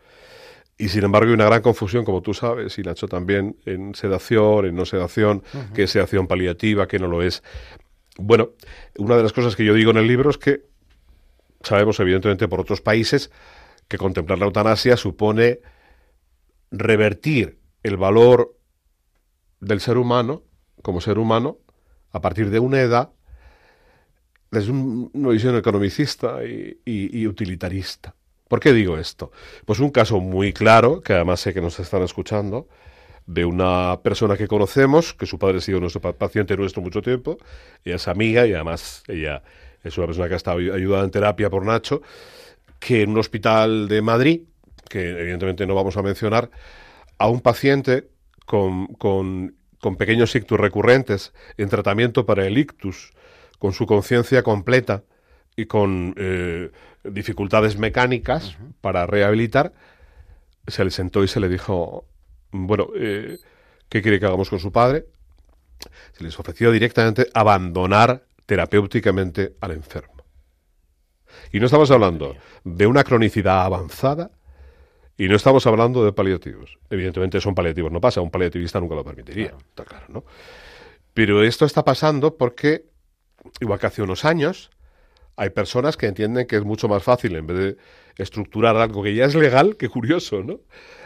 Y 0.78 0.90
sin 0.90 1.04
embargo 1.04 1.28
hay 1.30 1.34
una 1.34 1.46
gran 1.46 1.62
confusión, 1.62 2.06
como 2.06 2.22
tú 2.22 2.34
sabes, 2.36 2.78
y 2.78 2.84
Nacho 2.84 3.08
también, 3.08 3.58
en 3.66 3.96
sedación, 3.96 4.66
en 4.66 4.76
no 4.76 4.86
sedación, 4.86 5.42
qué 5.74 5.84
es 5.84 5.92
sedación 5.92 6.28
paliativa, 6.28 6.88
qué 6.88 7.00
no 7.00 7.08
lo 7.08 7.24
es. 7.24 7.42
Bueno, 8.20 8.52
una 8.98 9.18
de 9.18 9.24
las 9.24 9.34
cosas 9.34 9.56
que 9.56 9.66
yo 9.66 9.74
digo 9.74 9.90
en 9.92 9.98
el 9.98 10.08
libro 10.08 10.30
es 10.30 10.38
que 10.38 10.62
sabemos, 11.64 12.00
evidentemente, 12.00 12.48
por 12.48 12.60
otros 12.60 12.82
países, 12.82 13.32
que 13.88 13.98
contemplar 13.98 14.38
la 14.38 14.46
eutanasia 14.46 14.98
supone 14.98 15.62
revertir 16.72 17.58
el 17.84 17.98
valor 17.98 18.56
del 19.60 19.80
ser 19.80 19.98
humano, 19.98 20.44
como 20.82 21.02
ser 21.02 21.18
humano, 21.18 21.58
a 22.12 22.22
partir 22.22 22.50
de 22.50 22.60
una 22.60 22.82
edad, 22.82 23.12
desde 24.52 24.72
un- 24.72 25.10
una 25.14 25.30
visión 25.30 25.56
economicista 25.58 26.44
y, 26.46 26.80
y- 26.86 27.20
y 27.22 27.28
utilitarista. 27.28 28.16
¿Por 28.48 28.60
qué 28.60 28.74
digo 28.74 28.98
esto? 28.98 29.32
Pues 29.66 29.80
un 29.80 29.90
caso 29.92 30.20
muy 30.20 30.54
claro, 30.54 31.02
que 31.02 31.14
además 31.14 31.42
sé 31.42 31.54
que 31.54 31.62
nos 31.62 31.80
están 31.80 32.02
escuchando, 32.04 32.68
de 33.26 33.46
una 33.46 34.00
persona 34.04 34.38
que 34.38 34.48
conocemos, 34.48 35.14
que 35.14 35.26
su 35.26 35.38
padre 35.38 35.58
ha 35.58 35.62
sido 35.62 35.80
nuestro 35.82 36.02
pa- 36.02 36.14
paciente 36.14 36.56
nuestro 36.58 36.82
mucho 36.82 37.02
tiempo, 37.02 37.38
ella 37.84 37.98
es 37.98 38.08
amiga 38.08 38.48
y 38.48 38.54
además 38.54 39.04
ella 39.08 39.44
es 39.84 39.98
una 39.98 40.08
persona 40.08 40.28
que 40.30 40.36
ha 40.36 40.38
estado 40.38 40.60
ay- 40.60 40.70
ayudada 40.72 41.04
en 41.04 41.12
terapia 41.12 41.50
por 41.50 41.66
Nacho, 41.66 42.02
que 42.80 43.02
en 43.04 43.12
un 43.12 43.18
hospital 43.20 43.88
de 43.88 44.02
Madrid, 44.02 44.42
que 44.90 45.10
evidentemente 45.10 45.66
no 45.68 45.76
vamos 45.76 45.98
a 45.98 46.04
mencionar, 46.04 46.50
a 47.18 47.28
un 47.30 47.42
paciente 47.42 48.08
con, 48.46 48.88
con, 48.88 49.56
con 49.82 49.98
pequeños 49.98 50.36
ictus 50.36 50.60
recurrentes 50.60 51.34
en 51.58 51.70
tratamiento 51.70 52.26
para 52.26 52.46
el 52.46 52.58
ictus, 52.58 53.12
con 53.60 53.74
su 53.74 53.86
conciencia 53.88 54.44
completa 54.44 55.04
y 55.58 55.66
con 55.66 56.14
eh, 56.18 56.72
dificultades 57.04 57.78
mecánicas 57.78 58.58
para 58.80 59.08
rehabilitar, 59.08 59.74
se 60.68 60.86
le 60.86 60.92
sentó 60.92 61.24
y 61.24 61.28
se 61.28 61.40
le 61.40 61.50
dijo, 61.50 62.06
bueno, 62.52 62.90
eh, 62.96 63.40
¿qué 63.90 64.02
quiere 64.04 64.20
que 64.20 64.28
hagamos 64.28 64.50
con 64.50 64.60
su 64.60 64.72
padre? 64.72 65.08
Se 66.14 66.24
les 66.24 66.40
ofreció 66.40 66.72
directamente 66.72 67.28
abandonar 67.34 68.24
terapéuticamente 68.46 69.56
al 69.60 69.72
enfermo. 69.72 70.14
Y 71.52 71.60
no 71.60 71.66
estamos 71.66 71.90
hablando 71.90 72.36
de 72.64 72.86
una 72.86 73.04
cronicidad 73.04 73.66
avanzada 73.66 74.30
y 75.18 75.28
no 75.28 75.36
estamos 75.36 75.66
hablando 75.66 76.06
de 76.06 76.14
paliativos. 76.14 76.78
Evidentemente 76.92 77.42
son 77.42 77.56
paliativos, 77.56 77.92
no 77.92 78.00
pasa, 78.00 78.22
un 78.22 78.30
paliativista 78.30 78.80
nunca 78.80 78.94
lo 78.94 79.04
permitiría, 79.04 79.56
está 79.58 79.86
claro, 79.86 80.06
¿no? 80.10 80.24
Pero 81.16 81.42
esto 81.42 81.66
está 81.66 81.84
pasando 81.84 82.38
porque, 82.38 82.86
igual 83.60 83.80
que 83.80 83.88
hace 83.88 84.04
unos 84.04 84.24
años, 84.24 84.70
hay 85.38 85.52
personas 85.52 85.96
que 85.96 86.08
entienden 86.08 86.48
que 86.48 86.58
es 86.58 86.64
mucho 86.64 86.90
más 86.90 87.04
fácil, 87.04 87.36
en 87.36 87.46
vez 87.46 87.58
de 87.58 87.78
estructurar 88.18 88.76
algo 88.76 89.04
que 89.04 89.14
ya 89.14 89.26
es 89.26 89.36
legal, 89.36 89.78
que 89.78 89.88
curioso, 89.88 90.44
¿no? 90.44 90.62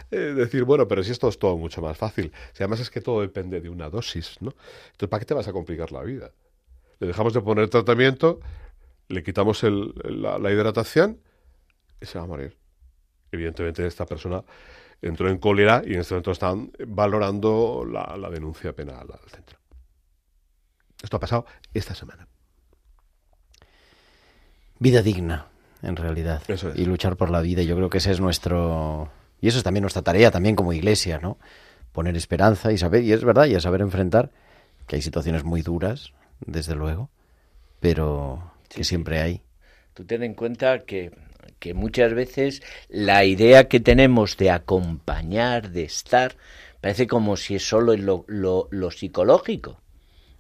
Eh, 0.10 0.34
decir, 0.36 0.64
bueno, 0.64 0.88
pero 0.88 1.04
si 1.04 1.12
esto 1.12 1.28
es 1.28 1.38
todo 1.38 1.58
mucho 1.58 1.82
más 1.82 1.98
fácil. 1.98 2.32
Si 2.54 2.64
además 2.64 2.80
es 2.80 2.90
que 2.90 3.02
todo 3.02 3.22
depende 3.22 3.60
de 3.60 3.70
una 3.70 3.90
dosis, 3.90 4.38
¿no? 4.42 4.56
Entonces, 4.92 5.10
¿para 5.10 5.20
qué 5.20 5.26
te 5.26 5.34
vas 5.34 5.50
a 5.50 5.52
complicar 5.52 5.92
la 5.92 6.02
vida? 6.02 6.32
Le 7.00 7.08
dejamos 7.08 7.34
de 7.34 7.42
poner 7.42 7.70
tratamiento, 7.70 8.40
le 9.10 9.22
quitamos 9.22 9.64
la, 9.64 10.52
hidratación 10.52 11.20
y 12.00 12.06
se 12.06 12.18
va 12.18 12.24
a 12.24 12.28
morir. 12.28 12.58
Evidentemente, 13.34 13.86
esta 13.86 14.06
persona 14.06 14.44
entró 15.02 15.30
en 15.30 15.40
cólera 15.40 15.82
y 15.86 15.94
en 15.94 16.00
este 16.00 16.14
momento 16.14 16.32
están 16.32 16.72
valorando 16.88 17.86
la 17.86 18.30
denuncia 18.30 18.74
penal 18.74 19.08
al 19.12 19.30
centro. 19.30 19.60
Esto 21.04 21.18
ha 21.18 21.20
pasado 21.20 21.46
esta 21.74 21.96
semana. 21.96 22.31
Vida 24.82 25.04
digna, 25.04 25.46
en 25.84 25.96
realidad. 25.96 26.42
Eso 26.48 26.70
es. 26.70 26.76
Y 26.76 26.86
luchar 26.86 27.16
por 27.16 27.30
la 27.30 27.42
vida. 27.42 27.62
Yo 27.62 27.76
creo 27.76 27.92
que 27.92 28.00
ese 28.00 28.10
es 28.10 28.20
nuestro... 28.20 29.12
Y 29.40 29.48
eso 29.48 29.60
es 29.60 29.64
también 29.64 29.84
nuestra 29.84 30.02
tarea, 30.02 30.32
también 30.32 30.56
como 30.56 30.74
iglesia, 30.74 31.20
¿no? 31.20 31.38
Poner 31.92 32.18
esperanza 32.18 32.72
y 32.72 32.80
saber, 32.80 33.04
y 33.04 33.12
es 33.14 33.24
verdad, 33.24 33.46
y 33.46 33.54
a 33.54 33.60
saber 33.60 33.82
enfrentar 33.82 34.32
que 34.88 34.96
hay 34.96 35.04
situaciones 35.04 35.44
muy 35.44 35.62
duras, 35.62 36.14
desde 36.44 36.74
luego, 36.74 37.12
pero 37.80 38.52
que 38.70 38.84
siempre 38.84 39.22
hay. 39.22 39.42
Tú 39.94 40.04
ten 40.04 40.24
en 40.24 40.34
cuenta 40.34 40.80
que, 40.80 41.12
que 41.60 41.76
muchas 41.76 42.16
veces 42.16 42.64
la 42.90 43.24
idea 43.24 43.68
que 43.68 43.80
tenemos 43.80 44.36
de 44.38 44.50
acompañar, 44.50 45.70
de 45.70 45.84
estar, 45.84 46.36
parece 46.82 47.06
como 47.06 47.38
si 47.38 47.54
es 47.56 47.68
solo 47.68 47.96
lo, 47.98 48.26
lo- 48.28 48.68
lo 48.72 48.90
psicológico. 48.90 49.80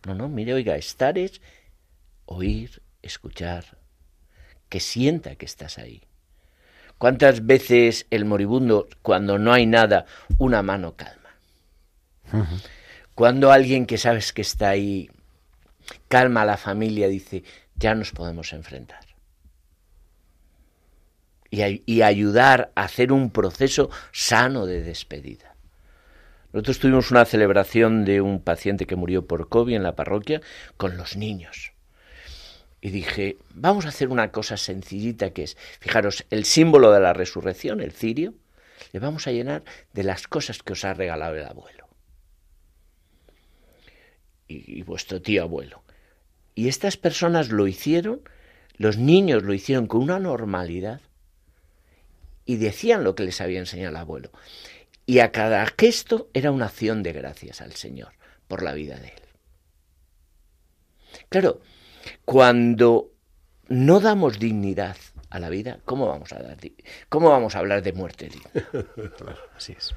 No, 0.07 0.15
no, 0.15 0.29
mire, 0.29 0.55
oiga, 0.55 0.77
estar 0.77 1.17
es 1.19 1.41
oír, 2.25 2.81
escuchar, 3.03 3.77
que 4.71 4.79
sienta 4.79 5.35
que 5.35 5.45
estás 5.45 5.77
ahí. 5.77 6.01
¿Cuántas 6.97 7.45
veces 7.45 8.07
el 8.09 8.23
moribundo, 8.23 8.87
cuando 9.01 9.37
no 9.37 9.51
hay 9.51 9.65
nada, 9.65 10.05
una 10.37 10.63
mano 10.63 10.95
calma? 10.95 11.35
Cuando 13.13 13.51
alguien 13.51 13.85
que 13.85 13.97
sabes 13.97 14.31
que 14.31 14.41
está 14.43 14.69
ahí 14.69 15.09
calma 16.07 16.43
a 16.43 16.45
la 16.45 16.55
familia, 16.55 17.09
dice, 17.09 17.43
ya 17.75 17.93
nos 17.95 18.13
podemos 18.13 18.53
enfrentar. 18.53 19.01
Y, 21.49 21.63
ay- 21.63 21.83
y 21.85 22.01
ayudar 22.03 22.71
a 22.75 22.83
hacer 22.85 23.11
un 23.11 23.29
proceso 23.31 23.89
sano 24.13 24.65
de 24.65 24.83
despedida. 24.83 25.55
Nosotros 26.53 26.79
tuvimos 26.79 27.11
una 27.11 27.25
celebración 27.25 28.05
de 28.05 28.21
un 28.21 28.41
paciente 28.41 28.85
que 28.85 28.95
murió 28.95 29.27
por 29.27 29.49
COVID 29.49 29.75
en 29.75 29.83
la 29.83 29.97
parroquia 29.97 30.39
con 30.77 30.95
los 30.95 31.17
niños. 31.17 31.70
Y 32.81 32.89
dije, 32.89 33.37
vamos 33.53 33.85
a 33.85 33.89
hacer 33.89 34.09
una 34.09 34.31
cosa 34.31 34.57
sencillita 34.57 35.31
que 35.31 35.43
es, 35.43 35.57
fijaros, 35.79 36.25
el 36.31 36.45
símbolo 36.45 36.91
de 36.91 36.99
la 36.99 37.13
resurrección, 37.13 37.79
el 37.79 37.91
cirio, 37.91 38.33
le 38.91 38.99
vamos 38.99 39.27
a 39.27 39.31
llenar 39.31 39.63
de 39.93 40.03
las 40.03 40.27
cosas 40.27 40.63
que 40.63 40.73
os 40.73 40.83
ha 40.83 40.95
regalado 40.95 41.35
el 41.35 41.45
abuelo. 41.45 41.87
Y, 44.47 44.79
y 44.79 44.81
vuestro 44.81 45.21
tío 45.21 45.43
abuelo. 45.43 45.83
Y 46.55 46.67
estas 46.67 46.97
personas 46.97 47.49
lo 47.49 47.67
hicieron, 47.67 48.21
los 48.77 48.97
niños 48.97 49.43
lo 49.43 49.53
hicieron 49.53 49.85
con 49.85 50.01
una 50.01 50.19
normalidad 50.19 51.01
y 52.45 52.57
decían 52.57 53.03
lo 53.03 53.15
que 53.15 53.23
les 53.23 53.39
había 53.41 53.59
enseñado 53.59 53.91
el 53.91 53.97
abuelo. 53.97 54.31
Y 55.05 55.19
a 55.19 55.31
cada 55.31 55.65
gesto 55.77 56.29
era 56.33 56.51
una 56.51 56.65
acción 56.65 57.03
de 57.03 57.13
gracias 57.13 57.61
al 57.61 57.73
Señor 57.73 58.13
por 58.47 58.63
la 58.63 58.73
vida 58.73 58.97
de 58.97 59.07
él. 59.07 59.21
Claro, 61.29 61.61
cuando 62.25 63.11
no 63.67 63.99
damos 63.99 64.39
dignidad 64.39 64.97
a 65.29 65.39
la 65.39 65.49
vida, 65.49 65.79
¿cómo 65.85 66.07
vamos 66.07 66.33
a 66.33 66.39
dar 66.39 66.57
cómo 67.09 67.29
vamos 67.29 67.55
a 67.55 67.59
hablar 67.59 67.81
de 67.81 67.93
muerte 67.93 68.29
digna? 68.29 68.49
Así 69.57 69.73
es. 69.77 69.93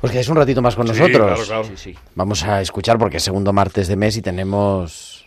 Pues 0.00 0.12
que 0.12 0.20
es 0.20 0.28
un 0.28 0.36
ratito 0.36 0.60
más 0.60 0.76
con 0.76 0.86
Sí, 0.88 0.92
nosotros. 0.92 1.26
claro, 1.26 1.44
claro. 1.44 1.64
Sí, 1.64 1.92
sí. 1.92 1.98
Vamos 2.14 2.42
a 2.44 2.60
escuchar 2.60 2.98
porque 2.98 3.16
es 3.18 3.22
segundo 3.22 3.52
martes 3.52 3.88
de 3.88 3.96
mes 3.96 4.16
y 4.16 4.22
tenemos 4.22 5.26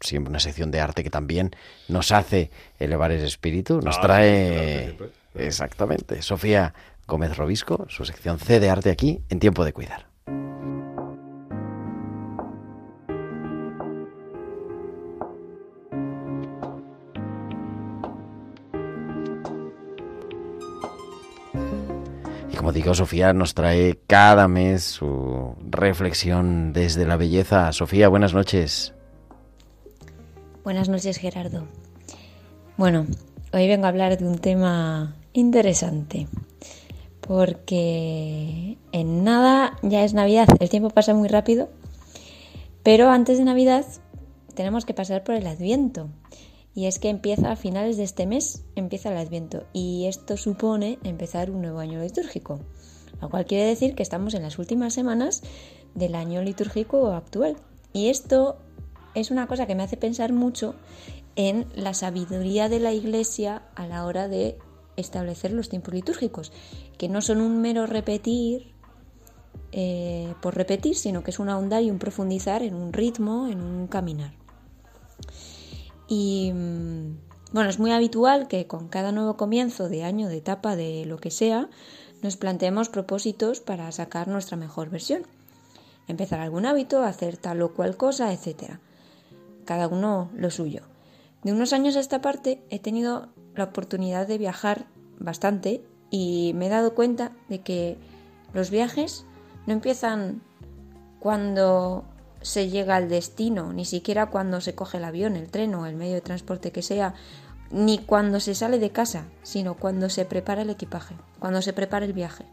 siempre 0.00 0.30
una 0.30 0.40
sección 0.40 0.70
de 0.70 0.80
arte 0.80 1.02
que 1.02 1.10
también 1.10 1.50
nos 1.88 2.12
hace 2.12 2.50
elevar 2.78 3.12
el 3.12 3.22
espíritu, 3.24 3.80
nos 3.82 3.96
Ah, 3.96 4.00
sí, 4.00 4.06
trae 4.06 4.94
claro, 4.96 5.12
exactamente 5.34 6.22
Sofía 6.22 6.72
Gómez 7.06 7.36
Robisco, 7.36 7.86
su 7.88 8.04
sección 8.04 8.38
C 8.38 8.58
de 8.60 8.70
arte 8.70 8.90
aquí 8.90 9.20
en 9.28 9.38
tiempo 9.38 9.64
de 9.64 9.72
cuidar. 9.72 10.06
Como 22.56 22.72
digo, 22.72 22.94
Sofía 22.94 23.32
nos 23.32 23.54
trae 23.54 23.98
cada 24.06 24.48
mes 24.48 24.82
su 24.82 25.54
reflexión 25.68 26.72
desde 26.72 27.04
la 27.06 27.16
belleza. 27.16 27.70
Sofía, 27.72 28.08
buenas 28.08 28.32
noches. 28.32 28.94
Buenas 30.64 30.88
noches, 30.88 31.18
Gerardo. 31.18 31.66
Bueno, 32.76 33.06
hoy 33.52 33.68
vengo 33.68 33.84
a 33.86 33.88
hablar 33.88 34.16
de 34.16 34.26
un 34.26 34.38
tema 34.38 35.16
interesante, 35.32 36.28
porque 37.20 38.78
en 38.92 39.22
nada 39.22 39.76
ya 39.82 40.02
es 40.02 40.14
Navidad, 40.14 40.48
el 40.58 40.70
tiempo 40.70 40.90
pasa 40.90 41.14
muy 41.14 41.28
rápido, 41.28 41.68
pero 42.82 43.10
antes 43.10 43.38
de 43.38 43.44
Navidad 43.44 43.84
tenemos 44.54 44.86
que 44.86 44.94
pasar 44.94 45.24
por 45.24 45.34
el 45.34 45.46
Adviento. 45.46 46.08
Y 46.76 46.84
es 46.84 46.98
que 46.98 47.08
empieza 47.08 47.50
a 47.50 47.56
finales 47.56 47.96
de 47.96 48.04
este 48.04 48.26
mes, 48.26 48.66
empieza 48.76 49.10
el 49.10 49.16
Adviento. 49.16 49.64
Y 49.72 50.04
esto 50.06 50.36
supone 50.36 50.98
empezar 51.04 51.50
un 51.50 51.62
nuevo 51.62 51.78
año 51.78 52.02
litúrgico. 52.02 52.60
Lo 53.18 53.30
cual 53.30 53.46
quiere 53.46 53.64
decir 53.64 53.94
que 53.94 54.02
estamos 54.02 54.34
en 54.34 54.42
las 54.42 54.58
últimas 54.58 54.92
semanas 54.92 55.42
del 55.94 56.14
año 56.14 56.42
litúrgico 56.42 57.12
actual. 57.12 57.56
Y 57.94 58.10
esto 58.10 58.58
es 59.14 59.30
una 59.30 59.46
cosa 59.46 59.66
que 59.66 59.74
me 59.74 59.84
hace 59.84 59.96
pensar 59.96 60.34
mucho 60.34 60.74
en 61.34 61.66
la 61.74 61.94
sabiduría 61.94 62.68
de 62.68 62.78
la 62.78 62.92
Iglesia 62.92 63.62
a 63.74 63.86
la 63.86 64.04
hora 64.04 64.28
de 64.28 64.58
establecer 64.96 65.52
los 65.52 65.70
tiempos 65.70 65.94
litúrgicos, 65.94 66.52
que 66.98 67.08
no 67.08 67.22
son 67.22 67.40
un 67.40 67.62
mero 67.62 67.86
repetir 67.86 68.74
eh, 69.72 70.34
por 70.42 70.54
repetir, 70.54 70.94
sino 70.94 71.24
que 71.24 71.30
es 71.30 71.38
un 71.38 71.48
ahondar 71.48 71.82
y 71.82 71.90
un 71.90 71.98
profundizar 71.98 72.62
en 72.62 72.74
un 72.74 72.92
ritmo, 72.92 73.48
en 73.48 73.62
un 73.62 73.86
caminar. 73.86 74.45
Y 76.08 76.52
mm, 76.52 77.16
bueno, 77.52 77.70
es 77.70 77.78
muy 77.78 77.92
habitual 77.92 78.48
que 78.48 78.66
con 78.66 78.88
cada 78.88 79.12
nuevo 79.12 79.36
comienzo 79.36 79.88
de 79.88 80.04
año, 80.04 80.28
de 80.28 80.38
etapa, 80.38 80.76
de 80.76 81.04
lo 81.06 81.18
que 81.18 81.30
sea, 81.30 81.68
nos 82.22 82.36
planteemos 82.36 82.88
propósitos 82.88 83.60
para 83.60 83.90
sacar 83.92 84.28
nuestra 84.28 84.56
mejor 84.56 84.90
versión. 84.90 85.22
Empezar 86.08 86.40
algún 86.40 86.66
hábito, 86.66 87.02
hacer 87.02 87.36
tal 87.36 87.62
o 87.62 87.74
cual 87.74 87.96
cosa, 87.96 88.32
etc. 88.32 88.78
Cada 89.64 89.88
uno 89.88 90.30
lo 90.34 90.50
suyo. 90.50 90.82
De 91.42 91.52
unos 91.52 91.72
años 91.72 91.96
a 91.96 92.00
esta 92.00 92.20
parte 92.20 92.62
he 92.70 92.78
tenido 92.78 93.28
la 93.54 93.64
oportunidad 93.64 94.26
de 94.26 94.38
viajar 94.38 94.86
bastante 95.18 95.82
y 96.10 96.52
me 96.54 96.66
he 96.66 96.70
dado 96.70 96.94
cuenta 96.94 97.32
de 97.48 97.60
que 97.60 97.98
los 98.52 98.70
viajes 98.70 99.24
no 99.66 99.72
empiezan 99.72 100.42
cuando 101.20 102.04
se 102.42 102.68
llega 102.68 102.96
al 102.96 103.08
destino, 103.08 103.72
ni 103.72 103.84
siquiera 103.84 104.26
cuando 104.26 104.60
se 104.60 104.74
coge 104.74 104.98
el 104.98 105.04
avión, 105.04 105.36
el 105.36 105.48
tren 105.48 105.74
o 105.74 105.86
el 105.86 105.96
medio 105.96 106.14
de 106.14 106.20
transporte 106.20 106.70
que 106.70 106.82
sea, 106.82 107.14
ni 107.70 107.98
cuando 107.98 108.40
se 108.40 108.54
sale 108.54 108.78
de 108.78 108.90
casa, 108.90 109.24
sino 109.42 109.74
cuando 109.74 110.08
se 110.08 110.24
prepara 110.24 110.62
el 110.62 110.70
equipaje, 110.70 111.14
cuando 111.38 111.62
se 111.62 111.72
prepara 111.72 112.06
el 112.06 112.12
viaje. 112.12 112.44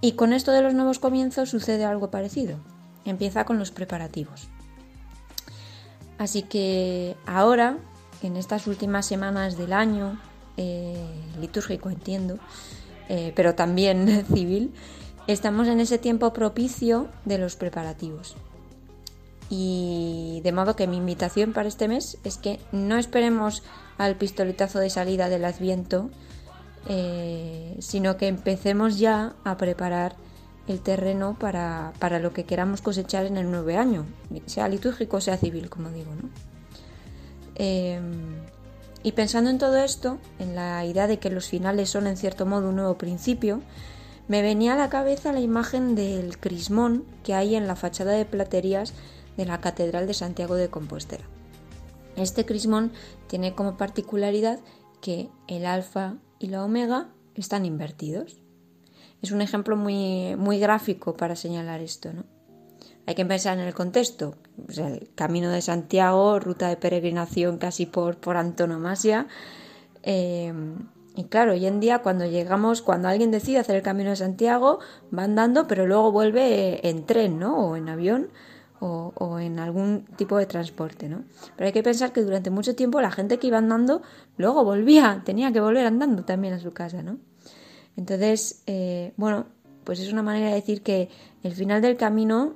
Y 0.00 0.12
con 0.12 0.32
esto 0.32 0.52
de 0.52 0.62
los 0.62 0.74
nuevos 0.74 0.98
comienzos 0.98 1.50
sucede 1.50 1.84
algo 1.84 2.10
parecido. 2.10 2.58
Empieza 3.04 3.44
con 3.44 3.58
los 3.58 3.70
preparativos. 3.70 4.48
Así 6.18 6.42
que 6.42 7.16
ahora, 7.26 7.78
en 8.22 8.36
estas 8.36 8.66
últimas 8.66 9.06
semanas 9.06 9.56
del 9.56 9.72
año, 9.72 10.18
eh, 10.56 11.02
litúrgico 11.40 11.90
entiendo, 11.90 12.38
eh, 13.08 13.32
pero 13.34 13.54
también 13.54 14.24
civil, 14.34 14.74
estamos 15.26 15.68
en 15.68 15.80
ese 15.80 15.98
tiempo 15.98 16.32
propicio 16.32 17.08
de 17.24 17.38
los 17.38 17.56
preparativos. 17.56 18.36
Y 19.48 20.40
de 20.44 20.52
modo 20.52 20.76
que 20.76 20.86
mi 20.86 20.96
invitación 20.96 21.52
para 21.52 21.68
este 21.68 21.88
mes 21.88 22.18
es 22.24 22.38
que 22.38 22.60
no 22.70 22.96
esperemos 22.96 23.62
al 23.98 24.16
pistoletazo 24.16 24.78
de 24.78 24.90
salida 24.90 25.28
del 25.28 25.44
Adviento, 25.44 26.08
eh, 26.88 27.76
sino 27.80 28.16
que 28.16 28.28
empecemos 28.28 28.98
ya 28.98 29.34
a 29.44 29.56
preparar 29.56 30.14
el 30.68 30.80
terreno 30.80 31.36
para, 31.38 31.92
para, 31.98 32.20
lo 32.20 32.32
que 32.32 32.44
queramos 32.44 32.80
cosechar 32.80 33.26
en 33.26 33.36
el 33.36 33.50
nuevo 33.50 33.76
año, 33.78 34.06
sea 34.46 34.68
litúrgico 34.68 35.20
sea 35.20 35.36
civil, 35.36 35.68
como 35.68 35.90
digo. 35.90 36.14
¿no? 36.14 36.28
Eh, 37.56 38.00
y 39.02 39.12
pensando 39.12 39.50
en 39.50 39.58
todo 39.58 39.76
esto, 39.78 40.18
en 40.38 40.54
la 40.54 40.84
idea 40.84 41.06
de 41.06 41.18
que 41.18 41.30
los 41.30 41.48
finales 41.48 41.90
son 41.90 42.06
en 42.06 42.16
cierto 42.16 42.46
modo 42.46 42.68
un 42.68 42.76
nuevo 42.76 42.98
principio, 42.98 43.62
me 44.30 44.42
venía 44.42 44.74
a 44.74 44.76
la 44.76 44.90
cabeza 44.90 45.32
la 45.32 45.40
imagen 45.40 45.96
del 45.96 46.38
crismón 46.38 47.04
que 47.24 47.34
hay 47.34 47.56
en 47.56 47.66
la 47.66 47.74
fachada 47.74 48.12
de 48.12 48.24
platerías 48.24 48.94
de 49.36 49.44
la 49.44 49.60
Catedral 49.60 50.06
de 50.06 50.14
Santiago 50.14 50.54
de 50.54 50.70
Compostela. 50.70 51.24
Este 52.14 52.46
crismón 52.46 52.92
tiene 53.26 53.56
como 53.56 53.76
particularidad 53.76 54.60
que 55.00 55.30
el 55.48 55.66
alfa 55.66 56.14
y 56.38 56.46
la 56.46 56.64
omega 56.64 57.08
están 57.34 57.66
invertidos. 57.66 58.40
Es 59.20 59.32
un 59.32 59.40
ejemplo 59.40 59.76
muy, 59.76 60.36
muy 60.36 60.60
gráfico 60.60 61.16
para 61.16 61.34
señalar 61.34 61.80
esto, 61.80 62.12
¿no? 62.12 62.22
Hay 63.06 63.16
que 63.16 63.26
pensar 63.26 63.58
en 63.58 63.64
el 63.64 63.74
contexto. 63.74 64.36
El 64.76 65.10
Camino 65.16 65.50
de 65.50 65.60
Santiago, 65.60 66.38
ruta 66.38 66.68
de 66.68 66.76
peregrinación 66.76 67.58
casi 67.58 67.84
por, 67.84 68.18
por 68.18 68.36
antonomasia. 68.36 69.26
Eh, 70.04 70.54
y 71.20 71.24
claro, 71.24 71.52
hoy 71.52 71.66
en 71.66 71.80
día 71.80 71.98
cuando 71.98 72.24
llegamos, 72.24 72.80
cuando 72.80 73.08
alguien 73.08 73.30
decide 73.30 73.58
hacer 73.58 73.76
el 73.76 73.82
Camino 73.82 74.08
de 74.08 74.16
Santiago, 74.16 74.78
va 75.16 75.24
andando, 75.24 75.66
pero 75.66 75.86
luego 75.86 76.10
vuelve 76.12 76.88
en 76.88 77.04
tren, 77.04 77.38
¿no? 77.38 77.58
O 77.58 77.76
en 77.76 77.90
avión 77.90 78.30
o, 78.80 79.12
o, 79.16 79.38
en 79.38 79.58
algún 79.58 80.06
tipo 80.16 80.38
de 80.38 80.46
transporte, 80.46 81.10
¿no? 81.10 81.24
Pero 81.56 81.66
hay 81.66 81.74
que 81.74 81.82
pensar 81.82 82.14
que 82.14 82.22
durante 82.22 82.48
mucho 82.48 82.74
tiempo 82.74 83.02
la 83.02 83.10
gente 83.10 83.38
que 83.38 83.48
iba 83.48 83.58
andando 83.58 84.00
luego 84.38 84.64
volvía, 84.64 85.20
tenía 85.26 85.52
que 85.52 85.60
volver 85.60 85.84
andando 85.84 86.24
también 86.24 86.54
a 86.54 86.58
su 86.58 86.72
casa, 86.72 87.02
¿no? 87.02 87.18
Entonces, 87.98 88.62
eh, 88.66 89.12
bueno, 89.18 89.44
pues 89.84 90.00
es 90.00 90.10
una 90.10 90.22
manera 90.22 90.48
de 90.48 90.54
decir 90.54 90.82
que 90.82 91.10
el 91.42 91.52
final 91.52 91.82
del 91.82 91.98
camino 91.98 92.54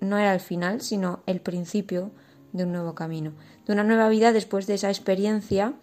no 0.00 0.16
era 0.16 0.32
el 0.32 0.40
final, 0.40 0.80
sino 0.80 1.24
el 1.26 1.40
principio 1.40 2.12
de 2.52 2.62
un 2.62 2.70
nuevo 2.70 2.94
camino, 2.94 3.32
de 3.66 3.72
una 3.72 3.82
nueva 3.82 4.08
vida 4.08 4.32
después 4.32 4.68
de 4.68 4.74
esa 4.74 4.90
experiencia 4.90 5.74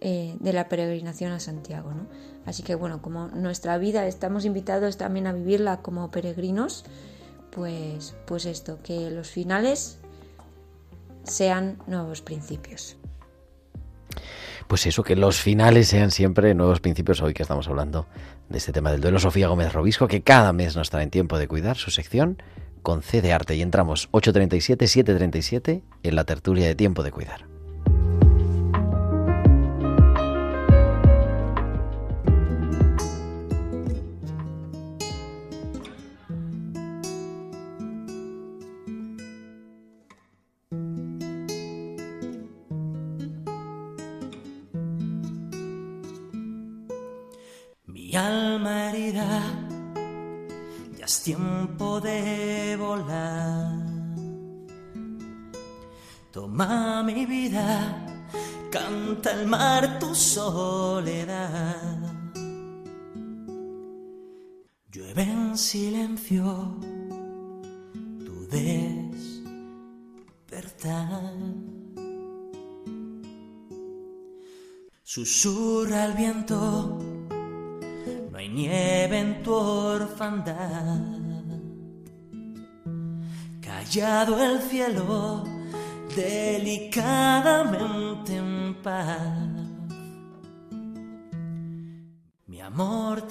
eh, 0.00 0.36
de 0.40 0.52
la 0.52 0.68
peregrinación 0.68 1.32
a 1.32 1.40
Santiago. 1.40 1.92
¿no? 1.92 2.06
Así 2.46 2.62
que 2.62 2.74
bueno, 2.74 3.02
como 3.02 3.28
nuestra 3.28 3.78
vida 3.78 4.06
estamos 4.06 4.44
invitados 4.44 4.96
también 4.96 5.26
a 5.26 5.32
vivirla 5.32 5.78
como 5.78 6.10
peregrinos, 6.10 6.84
pues, 7.50 8.14
pues 8.26 8.46
esto, 8.46 8.78
que 8.82 9.10
los 9.10 9.28
finales 9.28 9.98
sean 11.24 11.78
nuevos 11.86 12.22
principios. 12.22 12.96
Pues 14.68 14.86
eso, 14.86 15.02
que 15.02 15.16
los 15.16 15.40
finales 15.40 15.88
sean 15.88 16.10
siempre 16.12 16.54
nuevos 16.54 16.80
principios. 16.80 17.20
Hoy 17.20 17.34
que 17.34 17.42
estamos 17.42 17.66
hablando 17.68 18.06
de 18.48 18.58
este 18.58 18.72
tema 18.72 18.92
del 18.92 19.00
duelo, 19.00 19.18
Sofía 19.18 19.48
Gómez 19.48 19.72
Robisco, 19.72 20.06
que 20.06 20.22
cada 20.22 20.52
mes 20.52 20.76
nos 20.76 20.90
trae 20.90 21.02
en 21.02 21.10
tiempo 21.10 21.38
de 21.38 21.48
cuidar 21.48 21.76
su 21.76 21.90
sección 21.90 22.40
Concede 22.82 23.32
Arte. 23.32 23.56
Y 23.56 23.62
entramos 23.62 24.08
8.37, 24.12 25.04
7.37 25.04 25.82
en 26.04 26.14
la 26.14 26.24
tertulia 26.24 26.66
de 26.66 26.74
tiempo 26.74 27.02
de 27.02 27.10
cuidar. 27.10 27.49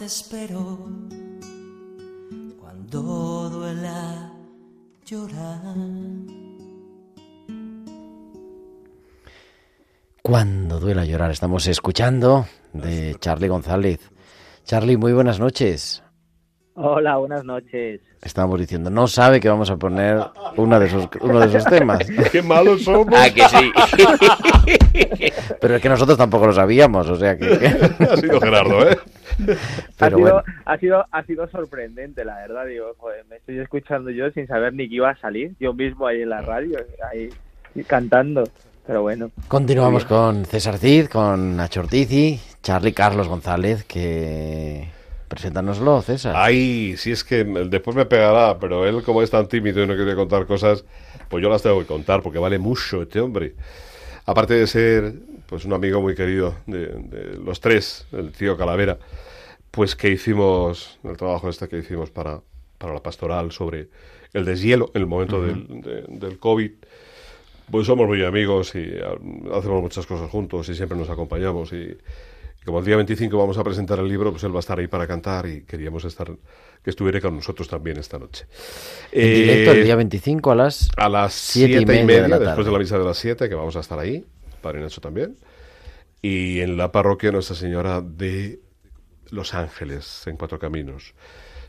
Espero 0.09 0.89
cuando 2.59 3.49
duela 3.51 4.33
llorar. 5.05 5.75
Cuando 10.23 10.79
duela 10.79 11.05
llorar, 11.05 11.29
estamos 11.29 11.67
escuchando 11.67 12.47
de 12.73 13.17
Charlie 13.19 13.49
González 13.49 13.99
Charlie, 14.65 14.97
muy 14.97 15.13
buenas 15.13 15.39
noches. 15.39 16.01
Hola, 16.73 17.17
buenas 17.17 17.43
noches. 17.43 18.01
Estábamos 18.23 18.59
diciendo, 18.59 18.89
no 18.89 19.07
sabe 19.07 19.39
que 19.39 19.47
vamos 19.47 19.69
a 19.69 19.77
poner 19.77 20.23
una 20.57 20.79
de 20.79 20.87
esos, 20.87 21.07
uno 21.21 21.39
de 21.39 21.45
esos 21.45 21.65
temas. 21.65 21.99
¡Qué 22.31 22.41
malos 22.41 22.83
somos! 22.83 23.13
Ah, 23.15 23.29
que 23.29 23.43
sí. 23.47 23.71
Pero 25.61 25.75
es 25.75 25.81
que 25.83 25.89
nosotros 25.89 26.17
tampoco 26.17 26.47
lo 26.47 26.53
sabíamos, 26.53 27.07
o 27.07 27.15
sea 27.15 27.37
que... 27.37 27.45
ha 28.09 28.17
sido 28.17 28.41
Gerardo, 28.41 28.89
¿eh? 28.89 28.97
Ha 29.39 29.55
Pero 29.97 30.17
sido, 30.17 30.19
bueno, 30.19 30.43
ha, 30.65 30.77
sido, 30.77 31.05
ha 31.11 31.23
sido 31.23 31.47
sorprendente, 31.49 32.25
la 32.25 32.35
verdad. 32.35 32.65
Digo, 32.65 32.93
joder, 32.97 33.25
me 33.29 33.37
estoy 33.37 33.59
escuchando 33.59 34.09
yo 34.09 34.29
sin 34.31 34.47
saber 34.47 34.73
ni 34.73 34.89
que 34.89 34.95
iba 34.95 35.09
a 35.09 35.17
salir. 35.17 35.53
Yo 35.59 35.73
mismo 35.73 36.07
ahí 36.07 36.21
en 36.21 36.29
la 36.29 36.41
radio, 36.41 36.79
ahí 37.11 37.29
cantando. 37.87 38.43
Pero 38.85 39.03
bueno. 39.03 39.29
continuamos 39.47 40.03
con 40.05 40.45
César 40.45 40.79
Cid, 40.79 41.07
con 41.09 41.55
Nacho 41.55 41.81
Ortiz 41.81 42.59
Charlie 42.63 42.93
Carlos 42.93 43.27
González, 43.27 43.83
que... 43.83 44.87
Preséntanoslo, 45.27 46.01
César. 46.01 46.33
Ay, 46.35 46.95
si 46.97 47.11
es 47.11 47.23
que 47.23 47.43
después 47.43 47.95
me 47.95 48.05
pegará, 48.05 48.57
pero 48.57 48.87
él 48.87 49.03
como 49.03 49.21
es 49.21 49.29
tan 49.29 49.47
tímido 49.47 49.83
y 49.83 49.85
no 49.85 49.95
quiere 49.95 50.15
contar 50.15 50.47
cosas, 50.47 50.83
pues 51.29 51.43
yo 51.43 51.49
las 51.51 51.61
tengo 51.61 51.79
que 51.79 51.85
contar 51.85 52.23
porque 52.23 52.39
vale 52.39 52.57
mucho 52.57 53.03
este 53.03 53.19
hombre. 53.19 53.53
Aparte 54.25 54.55
de 54.55 54.65
ser 54.65 55.13
pues 55.45 55.65
un 55.65 55.73
amigo 55.73 56.01
muy 56.01 56.15
querido 56.15 56.55
de, 56.65 56.87
de 56.87 57.37
los 57.37 57.59
tres, 57.59 58.07
el 58.11 58.31
tío 58.31 58.57
Calavera, 58.57 58.97
pues 59.71 59.95
que 59.95 60.09
hicimos, 60.09 60.99
el 61.03 61.17
trabajo 61.17 61.49
este 61.49 61.67
que 61.67 61.79
hicimos 61.79 62.09
para, 62.11 62.41
para 62.77 62.93
la 62.93 63.03
pastoral 63.03 63.51
sobre 63.51 63.89
el 64.33 64.45
deshielo 64.45 64.91
en 64.93 65.01
el 65.01 65.07
momento 65.07 65.41
del, 65.41 65.67
de- 65.81 66.05
del 66.07 66.39
COVID, 66.39 66.71
pues 67.71 67.87
somos 67.87 68.07
muy 68.07 68.23
amigos 68.23 68.73
y 68.75 68.93
ah, 69.03 69.15
hacemos 69.57 69.81
muchas 69.81 70.05
cosas 70.05 70.29
juntos 70.29 70.69
y 70.69 70.75
siempre 70.75 70.97
nos 70.97 71.09
acompañamos 71.09 71.71
y, 71.73 71.75
y 72.61 72.65
como 72.65 72.79
el 72.79 72.85
día 72.85 72.95
25 72.97 73.37
vamos 73.37 73.57
a 73.57 73.63
presentar 73.63 73.99
el 73.99 74.07
libro, 74.07 74.31
pues 74.31 74.43
él 74.43 74.53
va 74.53 74.57
a 74.57 74.61
estar 74.61 74.79
ahí 74.79 74.87
para 74.87 75.07
cantar 75.07 75.47
y 75.47 75.63
queríamos 75.63 76.03
estar 76.05 76.31
que 76.83 76.89
estuviera 76.89 77.21
con 77.21 77.35
nosotros 77.35 77.67
también 77.67 77.97
esta 77.97 78.17
noche. 78.19 78.47
En 79.13 79.33
directo 79.33 79.71
el 79.71 79.79
Eh, 79.79 79.83
día 79.83 79.95
25 79.95 80.51
a 80.51 80.55
las... 80.55 80.89
a 80.97 81.09
las 81.09 81.33
siete 81.35 81.79
siete, 81.79 81.81
y 81.81 81.85
y 81.99 82.03
media 82.03 82.03
media, 82.03 82.23
de 82.23 82.29
la 82.29 82.39
después 82.39 82.65
tarde. 82.65 82.65
de 82.65 82.71
la 82.71 82.79
misa 82.79 82.97
de 82.97 83.05
las 83.05 83.17
7, 83.17 83.49
que 83.49 83.55
vamos 83.55 83.75
a 83.75 83.81
estar 83.81 83.99
ahí, 83.99 84.25
Padre 84.61 84.81
Nacho 84.81 85.01
también. 85.01 85.37
Y 86.21 86.59
en 86.61 86.77
la 86.77 86.91
parroquia 86.91 87.31
Nuestra 87.31 87.55
Señora 87.55 88.01
de 88.01 88.59
Los 89.31 89.53
Ángeles, 89.53 90.23
en 90.27 90.37
Cuatro 90.37 90.59
Caminos. 90.59 91.13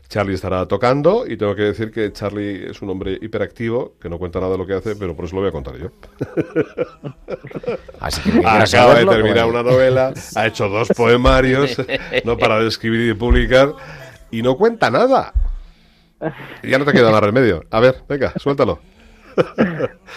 Charlie 0.07 0.33
estará 0.35 0.67
tocando 0.67 1.25
y 1.25 1.37
tengo 1.37 1.55
que 1.55 1.61
decir 1.61 1.89
que 1.89 2.11
Charlie 2.11 2.69
es 2.69 2.81
un 2.81 2.89
hombre 2.89 3.17
hiperactivo, 3.21 3.93
que 3.97 4.09
no 4.09 4.17
cuenta 4.19 4.39
nada 4.41 4.51
de 4.51 4.57
lo 4.57 4.67
que 4.67 4.73
hace, 4.73 4.95
pero 4.97 5.15
por 5.15 5.23
eso 5.23 5.35
lo 5.35 5.41
voy 5.41 5.49
a 5.49 5.53
contar 5.53 5.77
yo. 5.77 5.89
Así 8.01 8.29
que 8.29 8.39
Acaba 8.45 8.95
de 8.95 9.05
terminar 9.05 9.45
pues- 9.45 9.55
una 9.55 9.63
novela, 9.63 10.13
ha 10.35 10.47
hecho 10.47 10.67
dos 10.67 10.89
poemarios, 10.97 11.77
no 12.25 12.37
para 12.37 12.59
de 12.59 12.67
escribir 12.67 13.09
y 13.09 13.13
publicar, 13.13 13.73
y 14.31 14.41
no 14.41 14.57
cuenta 14.57 14.89
nada. 14.91 15.33
Ya 16.61 16.77
no 16.77 16.83
te 16.85 16.91
queda 16.91 17.09
más 17.09 17.21
remedio. 17.23 17.63
A 17.71 17.79
ver, 17.79 18.03
venga, 18.07 18.33
suéltalo. 18.37 18.79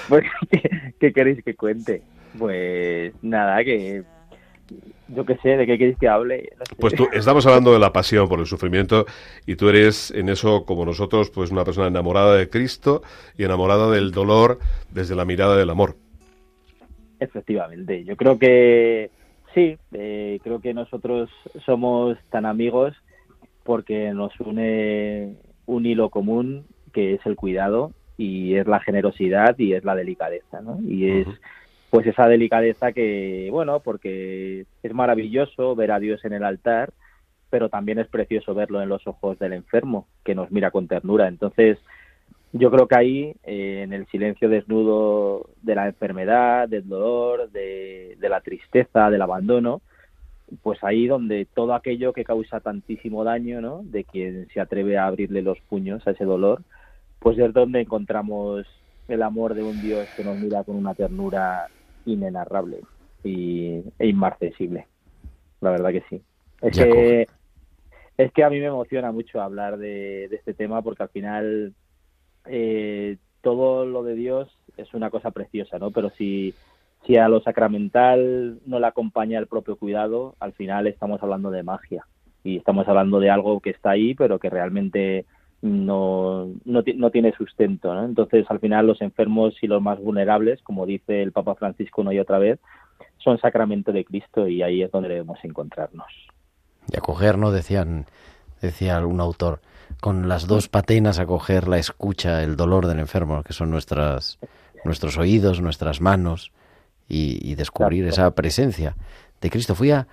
Pues, 0.09 0.25
¿qué, 0.51 0.93
qué 0.99 1.13
queréis 1.13 1.43
que 1.45 1.55
cuente? 1.55 2.03
Pues 2.37 3.15
nada, 3.23 3.63
que 3.65 4.03
yo 5.09 5.25
qué 5.25 5.37
sé, 5.37 5.57
¿de 5.57 5.67
qué 5.67 5.79
queréis 5.79 5.99
que 5.99 6.09
hable? 6.09 6.51
No 6.59 6.65
sé. 6.65 6.75
Pues 6.77 6.95
tú, 6.95 7.09
estamos 7.13 7.47
hablando 7.47 7.73
de 7.73 7.79
la 7.79 7.93
pasión 7.93 8.29
por 8.29 8.41
el 8.41 8.47
sufrimiento 8.47 9.07
y 9.47 9.57
tú 9.57 9.69
eres 9.69 10.11
en 10.11 10.29
eso, 10.29 10.65
como 10.65 10.85
nosotros, 10.85 11.31
pues 11.31 11.51
una 11.51 11.65
persona 11.65 11.89
enamorada 11.89 12.37
de 12.37 12.49
Cristo 12.49 13.03
y 13.37 13.45
enamorada 13.45 13.91
del 13.91 14.13
dolor 14.13 14.59
desde 14.91 15.15
la 15.15 15.25
mirada 15.25 15.57
del 15.57 15.71
amor. 15.71 15.97
Efectivamente, 17.21 18.05
yo 18.05 18.17
creo 18.17 18.39
que 18.39 19.11
sí, 19.55 19.77
eh, 19.93 20.41
creo 20.43 20.61
que 20.61 20.75
nosotros 20.75 21.31
somos 21.65 22.19
tan 22.31 22.47
amigos 22.47 22.95
porque 23.63 24.13
nos 24.13 24.39
une 24.41 25.37
un 25.67 25.87
hilo 25.87 26.11
común 26.11 26.67
que 26.93 27.15
es 27.15 27.27
el 27.27 27.37
cuidado 27.37 27.93
y 28.17 28.57
es 28.57 28.67
la 28.67 28.81
generosidad 28.81 29.59
y 29.59 29.73
es 29.73 29.85
la 29.85 29.95
delicadeza, 29.95 30.61
¿no? 30.61 30.79
Y 30.83 31.09
es 31.09 31.27
pues 31.95 32.09
esa 32.09 32.27
delicadeza 32.27 32.91
que, 32.91 33.51
bueno, 33.53 33.79
porque 33.79 34.67
es 34.83 34.93
maravilloso 34.93 35.77
ver 35.77 35.93
a 35.93 36.01
Dios 36.01 36.25
en 36.25 36.33
el 36.33 36.43
altar, 36.43 36.93
pero 37.51 37.69
también 37.69 38.01
es 38.01 38.09
precioso 38.09 38.53
verlo 38.53 38.83
en 38.83 38.89
los 38.89 39.07
ojos 39.07 39.39
del 39.39 39.53
enfermo, 39.53 40.09
que 40.25 40.35
nos 40.35 40.51
mira 40.51 40.73
con 40.73 40.89
ternura. 40.89 41.29
Entonces, 41.29 41.79
yo 42.53 42.73
creo 42.73 42.89
que 42.89 42.99
ahí, 42.99 43.37
eh, 43.45 43.83
en 43.85 43.93
el 43.93 44.09
silencio 44.09 44.49
desnudo 44.49 45.51
de 45.63 45.77
la 45.77 45.87
enfermedad, 45.87 46.69
del 46.69 46.89
dolor, 46.89 47.53
de, 47.53 48.17
de 48.19 48.29
la 48.29 48.41
tristeza, 48.41 49.09
del 49.09 49.23
abandono, 49.23 49.81
pues 50.65 50.83
ahí 50.83 51.07
donde 51.07 51.47
todo 51.55 51.75
aquello 51.75 52.13
que 52.13 52.25
causa 52.25 52.59
tantísimo 52.59 53.23
daño, 53.23 53.61
¿no? 53.61 53.83
De 53.85 54.03
quien 54.03 54.49
se 54.53 54.59
atreve 54.59 54.99
a 54.99 55.07
abrirle 55.07 55.43
los 55.43 55.61
puños 55.69 56.05
a 56.09 56.11
ese 56.11 56.25
dolor, 56.25 56.63
pues 57.21 57.39
es 57.39 57.53
donde 57.53 57.83
encontramos 57.83 58.67
el 59.07 59.23
amor 59.23 59.55
de 59.55 59.63
un 59.63 59.81
Dios 59.81 60.09
que 60.17 60.25
nos 60.25 60.37
mira 60.39 60.65
con 60.65 60.75
una 60.75 60.95
ternura 60.95 61.71
inenarrable 62.07 62.81
y, 63.23 63.83
e 63.99 64.07
inmarcesible. 64.07 64.87
La 65.61 65.71
verdad 65.71 65.91
que 65.91 66.05
sí. 66.09 66.23
Es 66.61 66.77
Ya 66.77 66.85
que, 66.85 67.29
es 68.17 68.33
que 68.33 68.45
a 68.45 68.51
mí 68.51 68.61
me 68.61 68.67
emociona 68.67 69.13
mucho 69.13 69.41
hablar 69.41 69.79
de, 69.79 70.29
de 70.29 70.37
este 70.37 70.55
tema 70.55 70.83
porque 70.83 71.03
al 71.03 71.09
final 71.09 71.75
eh, 72.47 73.17
todo 73.41 73.87
lo 73.87 74.03
de 74.03 74.15
Dios 74.15 74.57
es 74.77 74.93
una 74.95 75.11
cosa 75.11 75.31
preciosa, 75.31 75.79
¿no? 75.79 75.91
Pero 75.91 76.11
si, 76.11 76.55
si 77.07 77.17
a 77.17 77.29
lo 77.29 77.41
sacramental 77.41 78.59
no 78.67 78.79
le 78.79 78.87
acompaña 78.87 79.39
el 79.39 79.47
propio 79.47 79.77
cuidado, 79.77 80.35
al 80.41 80.53
final 80.53 80.87
estamos 80.87 81.23
hablando 81.23 81.51
de 81.51 81.63
magia 81.63 82.07
y 82.43 82.57
estamos 82.57 82.87
hablando 82.89 83.21
de 83.21 83.31
algo 83.31 83.61
que 83.61 83.71
está 83.71 83.91
ahí, 83.91 84.15
pero 84.15 84.39
que 84.39 84.51
realmente 84.51 85.27
no, 85.65 86.49
no, 86.67 86.83
ti- 86.83 86.93
no 86.93 87.11
tiene 87.11 87.33
sustento, 87.33 87.95
¿no? 87.95 88.05
Entonces, 88.05 88.45
al 88.51 88.61
final, 88.61 88.87
los 88.87 89.01
enfermos 89.01 89.55
y 89.63 89.67
los 89.67 89.81
más 89.81 89.99
vulnerables, 89.99 90.63
como 90.63 90.85
dice 90.85 91.23
el 91.23 91.33
Papa 91.33 91.55
Francisco 91.55 92.03
una 92.03 92.13
y 92.13 92.19
otra 92.19 92.39
vez, 92.39 92.61
son 93.17 93.39
sacramento 93.39 93.91
de 93.91 94.05
Cristo 94.05 94.47
y 94.47 94.63
ahí 94.63 94.83
es 94.83 94.91
donde 94.91 95.09
debemos 95.09 95.39
encontrarnos. 95.43 96.07
Y 96.93 96.97
acogernos, 96.99 97.55
decían, 97.55 98.05
decía 98.61 98.99
algún 98.99 99.21
autor, 99.21 99.61
con 100.01 100.29
las 100.29 100.47
dos 100.47 100.69
patenas 100.69 101.19
acoger 101.19 101.67
la 101.67 101.79
escucha, 101.79 102.43
el 102.43 102.57
dolor 102.57 102.87
del 102.87 102.99
enfermo, 102.99 103.43
que 103.43 103.55
son 103.55 103.71
nuestras, 103.71 104.39
nuestros 104.85 105.17
oídos, 105.17 105.63
nuestras 105.63 106.03
manos, 106.03 106.53
y, 107.09 107.39
y 107.43 107.55
descubrir 107.55 108.05
Exacto. 108.05 108.21
esa 108.29 108.35
presencia 108.35 108.97
de 109.41 109.51
Cristo. 109.51 109.75
Fui 109.75 109.91
a, 109.91 110.07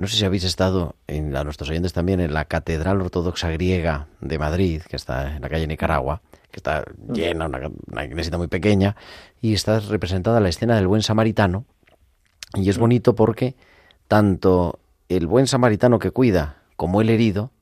no 0.00 0.06
sé 0.06 0.16
si 0.16 0.24
habéis 0.24 0.44
estado, 0.44 0.96
en, 1.06 1.36
a 1.36 1.44
nuestros 1.44 1.68
oyentes 1.70 1.92
también, 1.92 2.20
en 2.20 2.32
la 2.32 2.46
Catedral 2.46 3.00
Ortodoxa 3.00 3.50
Griega 3.50 4.06
de 4.20 4.38
Madrid, 4.38 4.82
que 4.88 4.96
está 4.96 5.36
en 5.36 5.42
la 5.42 5.48
calle 5.48 5.66
Nicaragua, 5.66 6.22
que 6.50 6.56
está 6.56 6.84
llena, 7.12 7.46
una, 7.46 7.70
una 7.90 8.04
iglesia 8.04 8.36
muy 8.38 8.48
pequeña, 8.48 8.96
y 9.40 9.52
está 9.54 9.78
representada 9.80 10.40
la 10.40 10.48
escena 10.48 10.76
del 10.76 10.86
buen 10.86 11.02
samaritano, 11.02 11.64
y 12.54 12.68
es 12.68 12.78
bonito 12.78 13.14
porque 13.14 13.54
tanto 14.08 14.80
el 15.08 15.26
buen 15.26 15.46
samaritano 15.46 15.98
que 15.98 16.10
cuida 16.10 16.62
como 16.76 17.00
el 17.00 17.10
herido 17.10 17.52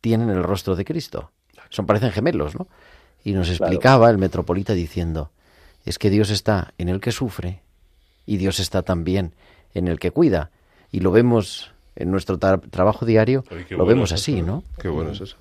tienen 0.00 0.28
el 0.30 0.42
rostro 0.44 0.76
de 0.76 0.84
Cristo. 0.84 1.32
Son 1.70 1.86
parecen 1.86 2.12
gemelos, 2.12 2.54
¿no? 2.54 2.68
Y 3.24 3.32
nos 3.32 3.48
Claro. 3.48 3.64
explicaba 3.64 4.10
el 4.10 4.18
metropolita 4.18 4.72
diciendo, 4.74 5.32
es 5.84 5.98
que 5.98 6.10
Dios 6.10 6.30
está 6.30 6.74
en 6.78 6.88
el 6.88 7.00
que 7.00 7.10
sufre 7.10 7.62
y 8.24 8.36
Dios 8.36 8.60
está 8.60 8.82
también 8.82 9.34
en 9.74 9.88
el 9.88 9.98
que 9.98 10.12
cuida. 10.12 10.50
Y 10.92 11.00
lo 11.00 11.10
vemos 11.10 11.72
en 11.96 12.10
nuestro 12.10 12.38
tra- 12.38 12.60
trabajo 12.70 13.04
diario, 13.06 13.44
Ay, 13.50 13.64
lo 13.70 13.78
bueno 13.78 13.88
vemos 13.88 14.12
es 14.12 14.20
así, 14.20 14.34
eso, 14.34 14.40
¿eh? 14.40 14.46
¿no? 14.46 14.62
Qué 14.80 14.88
bueno 14.88 15.10
es 15.10 15.20
eso. 15.20 15.36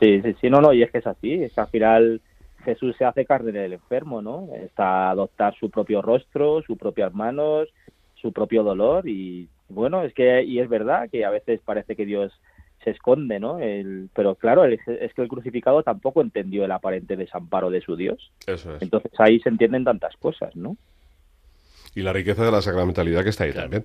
Sí, 0.00 0.20
sí, 0.22 0.34
sí, 0.40 0.50
no, 0.50 0.60
no, 0.60 0.72
y 0.72 0.82
es 0.82 0.90
que 0.90 0.98
es 0.98 1.06
así, 1.06 1.32
es 1.44 1.52
que 1.52 1.60
al 1.60 1.68
final 1.68 2.20
Jesús 2.64 2.94
se 2.96 3.04
hace 3.04 3.24
carne 3.24 3.52
del 3.52 3.72
enfermo, 3.74 4.22
¿no? 4.22 4.48
Está 4.54 5.08
a 5.08 5.10
adoptar 5.10 5.54
su 5.58 5.70
propio 5.70 6.02
rostro, 6.02 6.62
sus 6.62 6.78
propias 6.78 7.12
manos, 7.14 7.68
su 8.14 8.32
propio 8.32 8.62
dolor 8.62 9.08
y 9.08 9.48
bueno, 9.68 10.02
es 10.02 10.14
que 10.14 10.42
y 10.42 10.60
es 10.60 10.68
verdad 10.68 11.08
que 11.10 11.24
a 11.24 11.30
veces 11.30 11.60
parece 11.64 11.94
que 11.96 12.06
Dios 12.06 12.32
se 12.84 12.90
esconde, 12.90 13.38
¿no? 13.40 13.58
El, 13.58 14.08
pero 14.14 14.34
claro, 14.36 14.64
el- 14.64 14.74
es 14.86 15.12
que 15.14 15.22
el 15.22 15.28
crucificado 15.28 15.82
tampoco 15.82 16.20
entendió 16.22 16.64
el 16.64 16.70
aparente 16.72 17.16
desamparo 17.16 17.68
de 17.70 17.80
su 17.80 17.96
Dios. 17.96 18.30
Eso 18.46 18.76
es. 18.76 18.82
Entonces 18.82 19.10
ahí 19.18 19.40
se 19.40 19.48
entienden 19.48 19.84
tantas 19.84 20.16
cosas, 20.16 20.54
¿no? 20.56 20.76
Y 21.94 22.02
la 22.02 22.12
riqueza 22.12 22.44
de 22.44 22.52
la 22.52 22.62
sacramentalidad 22.62 23.24
que 23.24 23.30
está 23.30 23.44
ahí 23.44 23.52
también. 23.52 23.84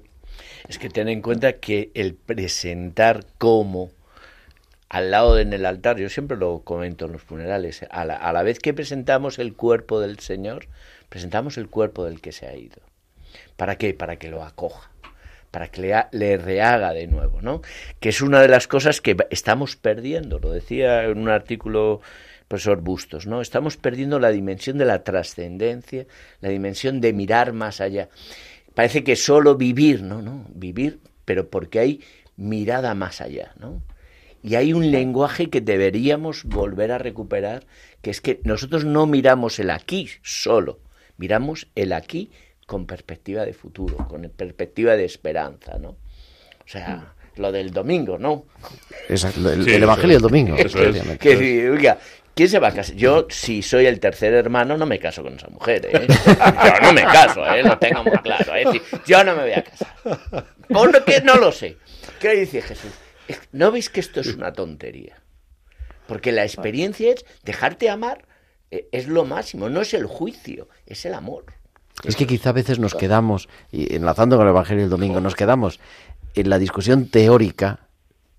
Es 0.68 0.78
que 0.78 0.90
ten 0.90 1.10
en 1.10 1.22
cuenta 1.22 1.54
que 1.54 1.92
el 1.94 2.14
presentar 2.14 3.26
como 3.38 3.92
al 4.94 5.10
lado 5.10 5.34
de 5.34 5.42
en 5.42 5.54
el 5.54 5.66
altar, 5.66 5.98
yo 5.98 6.08
siempre 6.08 6.38
lo 6.38 6.60
comento 6.60 7.06
en 7.06 7.14
los 7.14 7.24
funerales, 7.24 7.84
a 7.90 8.06
la, 8.06 8.44
vez 8.44 8.60
que 8.60 8.76
presentamos 8.76 9.40
el 9.40 9.56
cuerpo 9.56 10.00
del 10.00 10.20
Señor, 10.20 10.68
presentamos 11.10 11.58
el 11.58 11.68
cuerpo 11.68 12.06
del 12.06 12.22
que 12.22 12.32
se 12.32 12.46
ha 12.46 12.56
ido. 12.56 12.78
¿Para 13.58 13.76
qué? 13.80 13.96
Para 13.96 14.18
que 14.18 14.30
lo 14.30 14.44
acoja, 14.44 14.92
para 15.50 15.70
que 15.70 15.82
le, 15.82 15.96
le 16.12 16.38
rehaga 16.38 16.94
de 16.94 17.08
nuevo, 17.08 17.42
¿no? 17.42 17.64
Que 18.00 18.10
es 18.10 18.22
una 18.22 18.40
de 18.40 18.48
las 18.48 18.68
cosas 18.68 19.02
que 19.02 19.18
estamos 19.32 19.76
perdiendo, 19.76 20.38
lo 20.38 20.52
decía 20.52 21.06
en 21.06 21.18
un 21.18 21.30
artículo 21.30 22.02
el 22.42 22.48
profesor 22.48 22.82
Bustos, 22.82 23.26
¿no? 23.26 23.42
Estamos 23.42 23.78
perdiendo 23.78 24.20
la 24.20 24.30
dimensión 24.30 24.78
de 24.78 24.86
la 24.86 25.04
trascendencia, 25.04 26.06
la 26.40 26.50
dimensión 26.50 27.02
de 27.02 27.14
mirar 27.14 27.52
más 27.52 27.82
allá. 27.82 28.10
Parece 28.74 29.04
que 29.04 29.16
solo 29.16 29.56
vivir, 29.56 30.02
no, 30.04 30.22
no, 30.22 30.46
vivir, 30.54 31.00
pero 31.26 31.50
porque 31.50 31.80
hay 31.80 32.02
mirada 32.36 32.96
más 32.96 33.22
allá, 33.22 33.54
¿no? 33.60 33.82
Y 34.42 34.56
hay 34.56 34.74
un 34.74 34.92
lenguaje 34.92 35.50
que 35.50 35.62
deberíamos 35.62 36.44
volver 36.44 36.92
a 36.92 36.98
recuperar, 36.98 37.66
que 38.02 38.10
es 38.10 38.20
que 38.20 38.42
nosotros 38.44 38.84
no 38.84 39.06
miramos 39.06 39.58
el 39.60 39.70
aquí 39.70 40.10
solo, 40.22 40.80
miramos 41.18 41.68
el 41.76 41.94
aquí 41.94 42.32
con 42.66 42.86
perspectiva 42.86 43.46
de 43.46 43.54
futuro, 43.54 43.98
con 44.10 44.30
perspectiva 44.36 44.98
de 44.98 45.06
esperanza, 45.06 45.78
¿no? 45.78 45.90
O 45.90 46.68
sea, 46.68 47.14
lo 47.38 47.52
del 47.52 47.72
domingo, 47.72 48.18
¿no? 48.18 48.46
Exacto, 49.10 49.52
el, 49.52 49.64
Sí, 49.64 49.70
el 49.70 49.76
eso 49.76 49.84
Evangelio 49.84 50.16
del 50.16 50.22
domingo. 50.22 50.56
Eso 50.56 50.84
es. 50.84 51.18
Que 51.20 51.70
oiga, 51.70 51.98
¿quién 52.36 52.50
se 52.50 52.60
va 52.60 52.70
a 52.70 52.74
casar? 52.74 52.96
Yo, 52.96 53.28
si 53.30 53.62
soy 53.62 53.86
el 53.86 54.00
tercer 54.00 54.34
hermano, 54.34 54.78
no 54.78 54.86
me 54.86 55.00
caso 55.00 55.24
con 55.24 55.36
esa 55.36 55.48
mujer, 55.50 55.88
¿eh? 55.92 56.08
Yo 56.08 56.82
no 56.82 56.94
me 56.94 57.04
caso, 57.04 57.46
¿eh? 57.54 57.64
Lo 57.64 57.78
tengo 57.78 58.04
muy 58.04 58.18
claro, 58.20 58.56
¿eh? 58.56 58.82
Yo 59.06 59.24
no 59.24 59.36
me 59.36 59.42
voy 59.44 59.54
a 59.54 59.64
casar. 59.64 59.96
¿Por 60.68 61.04
qué? 61.06 61.22
No 61.22 61.36
lo 61.36 61.52
sé. 61.52 61.78
¿Qué 62.20 62.36
dice 62.36 62.62
Jesús? 62.62 62.92
Es- 63.28 63.42
¿No 63.52 63.72
veis 63.72 63.90
que 63.90 64.00
esto 64.00 64.20
es 64.22 64.28
una 64.36 64.54
tontería? 64.54 65.22
Porque 66.08 66.32
la 66.32 66.44
experiencia 66.44 67.12
es 67.14 67.26
dejarte 67.44 67.90
amar, 67.90 68.26
eh, 68.72 68.88
es 68.92 69.08
lo 69.08 69.26
máximo, 69.26 69.70
no 69.70 69.82
es 69.82 69.94
el 69.94 70.06
juicio, 70.06 70.68
es 70.86 71.06
el 71.06 71.14
amor. 71.14 71.46
Es 72.04 72.16
que 72.16 72.26
quizá 72.28 72.50
a 72.50 72.54
veces 72.54 72.80
nos 72.80 72.96
quedamos, 72.96 73.48
y 73.72 73.96
enlazando 73.96 74.36
con 74.38 74.46
el 74.48 74.52
Evangelio 74.52 74.82
del 74.84 74.90
domingo, 74.90 75.22
nos 75.22 75.36
quedamos 75.36 75.80
en 76.36 76.50
la 76.50 76.58
discusión 76.58 77.08
teórica 77.08 77.82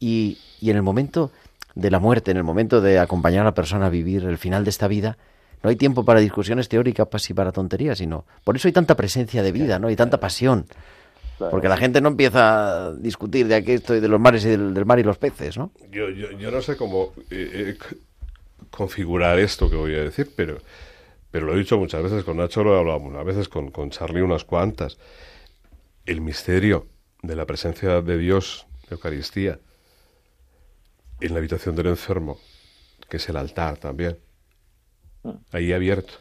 y, 0.01 0.38
y 0.61 0.70
en 0.70 0.76
el 0.76 0.82
momento 0.82 1.30
de 1.75 1.91
la 1.91 1.99
muerte, 1.99 2.31
en 2.31 2.37
el 2.37 2.45
momento 2.45 2.81
de 2.81 2.99
acompañar 2.99 3.43
a 3.43 3.45
la 3.45 3.55
persona 3.55 3.87
a 3.87 3.91
vivir 3.91 4.25
el 4.25 4.39
final 4.39 4.64
de 4.64 4.70
esta 4.70 4.89
vida, 4.89 5.18
no 5.62 5.70
hay 5.70 5.77
tiempo 5.77 6.05
para 6.05 6.20
discusiones 6.20 6.68
teóricas 6.68 7.31
y 7.31 7.35
para 7.35 7.51
tonterías, 7.51 7.99
sino 7.99 8.27
por 8.45 8.57
eso 8.57 8.68
hay 8.68 8.72
tanta 8.72 8.97
presencia 8.97 9.43
de 9.43 9.51
vida, 9.51 9.79
¿no? 9.79 9.91
Y 9.91 9.97
tanta 9.97 10.20
pasión. 10.20 10.66
Porque 11.39 11.68
la 11.68 11.77
gente 11.77 12.01
no 12.01 12.09
empieza 12.09 12.87
a 12.87 12.93
discutir 12.93 13.49
de 13.49 13.57
aquí 13.57 13.72
esto 13.72 13.95
y 13.95 14.01
de 14.01 14.07
los 14.07 14.20
mares 14.20 14.45
y 14.45 14.51
del, 14.51 14.72
del 14.72 14.85
mar 14.85 14.99
y 14.99 15.03
los 15.03 15.18
peces, 15.18 15.59
¿no? 15.59 15.72
Yo, 15.91 16.09
yo, 16.11 16.31
yo 16.33 16.51
no 16.51 16.62
sé 16.62 16.77
cómo 16.77 17.12
eh, 17.31 17.77
eh, 17.81 17.97
configurar 18.70 19.39
esto 19.39 19.68
que 19.68 19.77
voy 19.77 19.95
a 19.95 20.03
decir, 20.03 20.31
pero, 20.37 20.59
pero 21.31 21.47
lo 21.47 21.55
he 21.55 21.59
dicho 21.59 21.77
muchas 21.77 22.03
veces 22.03 22.25
con 22.25 22.37
Nacho, 22.37 22.62
lo 22.62 22.77
he 22.77 22.79
hablado 22.79 23.01
unas 23.01 23.25
veces 23.25 23.49
con, 23.49 23.70
con 23.70 23.91
Charlie 23.91 24.22
unas 24.22 24.45
cuantas. 24.45 24.99
El 26.07 26.20
misterio 26.20 26.87
de 27.22 27.35
la 27.35 27.47
presencia 27.47 28.01
de 28.01 28.18
Dios, 28.18 28.66
Eucaristía, 28.91 29.59
en 31.20 31.32
la 31.32 31.38
habitación 31.38 31.74
del 31.76 31.86
enfermo, 31.88 32.38
que 33.08 33.16
es 33.18 33.28
el 33.28 33.36
altar 33.36 33.76
también, 33.78 34.18
ahí 35.52 35.72
abierto. 35.72 36.14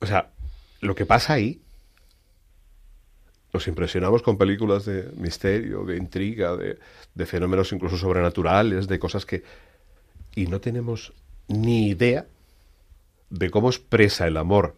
O 0.00 0.06
sea, 0.06 0.30
lo 0.80 0.94
que 0.94 1.06
pasa 1.06 1.34
ahí, 1.34 1.62
nos 3.52 3.66
impresionamos 3.68 4.22
con 4.22 4.36
películas 4.36 4.84
de 4.84 5.10
misterio, 5.16 5.84
de 5.84 5.96
intriga, 5.96 6.56
de, 6.56 6.78
de 7.14 7.26
fenómenos 7.26 7.72
incluso 7.72 7.96
sobrenaturales, 7.96 8.86
de 8.86 8.98
cosas 8.98 9.24
que... 9.24 9.42
Y 10.34 10.46
no 10.48 10.60
tenemos 10.60 11.14
ni 11.48 11.88
idea 11.88 12.26
de 13.30 13.50
cómo 13.50 13.70
expresa 13.70 14.26
el 14.26 14.36
amor. 14.36 14.76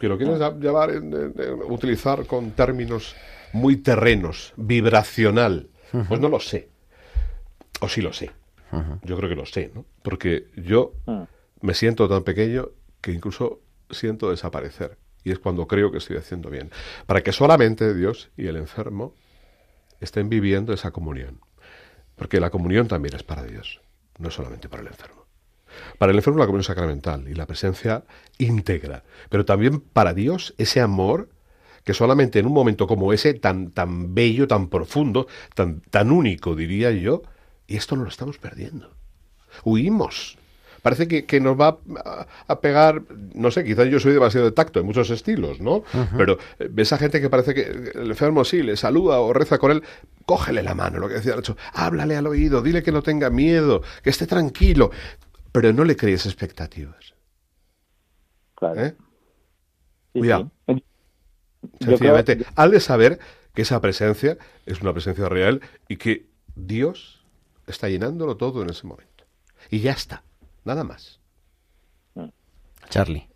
Que 0.00 0.08
lo 0.08 0.18
quieres 0.18 0.38
llam- 0.40 0.58
llamar, 0.60 0.90
en- 0.90 1.12
en- 1.14 1.34
en- 1.40 1.62
utilizar 1.70 2.26
con 2.26 2.50
términos 2.50 3.14
muy 3.52 3.76
terrenos, 3.76 4.52
vibracional. 4.56 5.68
Pues 6.08 6.20
no 6.20 6.28
lo 6.28 6.40
sé. 6.40 6.68
O 7.80 7.88
sí 7.88 8.00
lo 8.00 8.12
sé. 8.12 8.30
Yo 9.02 9.16
creo 9.16 9.28
que 9.28 9.34
lo 9.34 9.46
sé, 9.46 9.72
¿no? 9.74 9.84
Porque 10.02 10.46
yo 10.56 10.92
me 11.60 11.74
siento 11.74 12.08
tan 12.08 12.22
pequeño 12.22 12.68
que 13.00 13.12
incluso 13.12 13.60
siento 13.90 14.30
desaparecer. 14.30 14.98
Y 15.24 15.32
es 15.32 15.38
cuando 15.38 15.66
creo 15.66 15.90
que 15.90 15.98
estoy 15.98 16.16
haciendo 16.16 16.50
bien. 16.50 16.70
Para 17.06 17.22
que 17.22 17.32
solamente 17.32 17.94
Dios 17.94 18.30
y 18.36 18.46
el 18.46 18.56
enfermo 18.56 19.14
estén 20.00 20.28
viviendo 20.28 20.72
esa 20.72 20.92
comunión. 20.92 21.40
Porque 22.16 22.40
la 22.40 22.50
comunión 22.50 22.88
también 22.88 23.16
es 23.16 23.22
para 23.22 23.44
Dios, 23.44 23.80
no 24.18 24.30
solamente 24.30 24.68
para 24.68 24.82
el 24.82 24.88
enfermo. 24.88 25.26
Para 25.98 26.12
el 26.12 26.18
enfermo 26.18 26.38
la 26.38 26.46
comunión 26.46 26.64
sacramental 26.64 27.28
y 27.28 27.34
la 27.34 27.46
presencia 27.46 28.04
íntegra. 28.38 29.04
Pero 29.28 29.44
también 29.44 29.80
para 29.80 30.14
Dios 30.14 30.54
ese 30.58 30.80
amor 30.80 31.30
que 31.90 31.94
solamente 31.94 32.38
en 32.38 32.46
un 32.46 32.52
momento 32.52 32.86
como 32.86 33.12
ese, 33.12 33.34
tan, 33.34 33.72
tan 33.72 34.14
bello, 34.14 34.46
tan 34.46 34.68
profundo, 34.68 35.26
tan, 35.56 35.80
tan 35.80 36.12
único, 36.12 36.54
diría 36.54 36.92
yo, 36.92 37.22
y 37.66 37.76
esto 37.76 37.96
nos 37.96 38.04
lo 38.04 38.10
estamos 38.10 38.38
perdiendo. 38.38 38.94
Huimos. 39.64 40.38
Parece 40.82 41.08
que, 41.08 41.26
que 41.26 41.40
nos 41.40 41.60
va 41.60 41.78
a, 42.04 42.26
a 42.46 42.60
pegar, 42.60 43.02
no 43.34 43.50
sé, 43.50 43.64
quizás 43.64 43.88
yo 43.88 43.98
soy 43.98 44.12
demasiado 44.12 44.46
de 44.46 44.52
tacto 44.52 44.78
en 44.78 44.86
muchos 44.86 45.10
estilos, 45.10 45.60
¿no? 45.60 45.82
Pero 46.16 46.38
eh, 46.60 46.68
ves 46.70 46.92
a 46.92 46.98
gente 46.98 47.20
que 47.20 47.28
parece 47.28 47.54
que 47.54 47.62
el 47.92 48.10
enfermo 48.10 48.44
sí, 48.44 48.62
le 48.62 48.76
saluda 48.76 49.18
o 49.18 49.32
reza 49.32 49.58
con 49.58 49.72
él, 49.72 49.82
cógele 50.24 50.62
la 50.62 50.76
mano, 50.76 51.00
lo 51.00 51.08
que 51.08 51.14
decía 51.14 51.34
Nacho, 51.34 51.56
háblale 51.72 52.14
al 52.14 52.28
oído, 52.28 52.62
dile 52.62 52.84
que 52.84 52.92
no 52.92 53.02
tenga 53.02 53.30
miedo, 53.30 53.82
que 54.04 54.10
esté 54.10 54.28
tranquilo, 54.28 54.92
pero 55.50 55.72
no 55.72 55.82
le 55.82 55.96
crees 55.96 56.24
expectativas. 56.24 57.14
Claro. 58.54 58.80
¿eh? 58.80 58.94
Sí, 60.14 60.18
Cuidado. 60.20 60.52
sí. 60.68 60.84
Sencillamente, 61.80 62.36
creo- 62.38 62.48
al 62.56 62.70
de 62.70 62.80
saber 62.80 63.18
que 63.54 63.62
esa 63.62 63.80
presencia 63.80 64.38
es 64.66 64.80
una 64.80 64.92
presencia 64.92 65.28
real 65.28 65.60
y 65.88 65.96
que 65.96 66.26
Dios 66.56 67.24
está 67.66 67.88
llenándolo 67.88 68.36
todo 68.36 68.62
en 68.62 68.70
ese 68.70 68.86
momento. 68.86 69.24
Y 69.70 69.80
ya 69.80 69.92
está, 69.92 70.22
nada 70.64 70.84
más. 70.84 71.18
Charlie. 72.88 73.28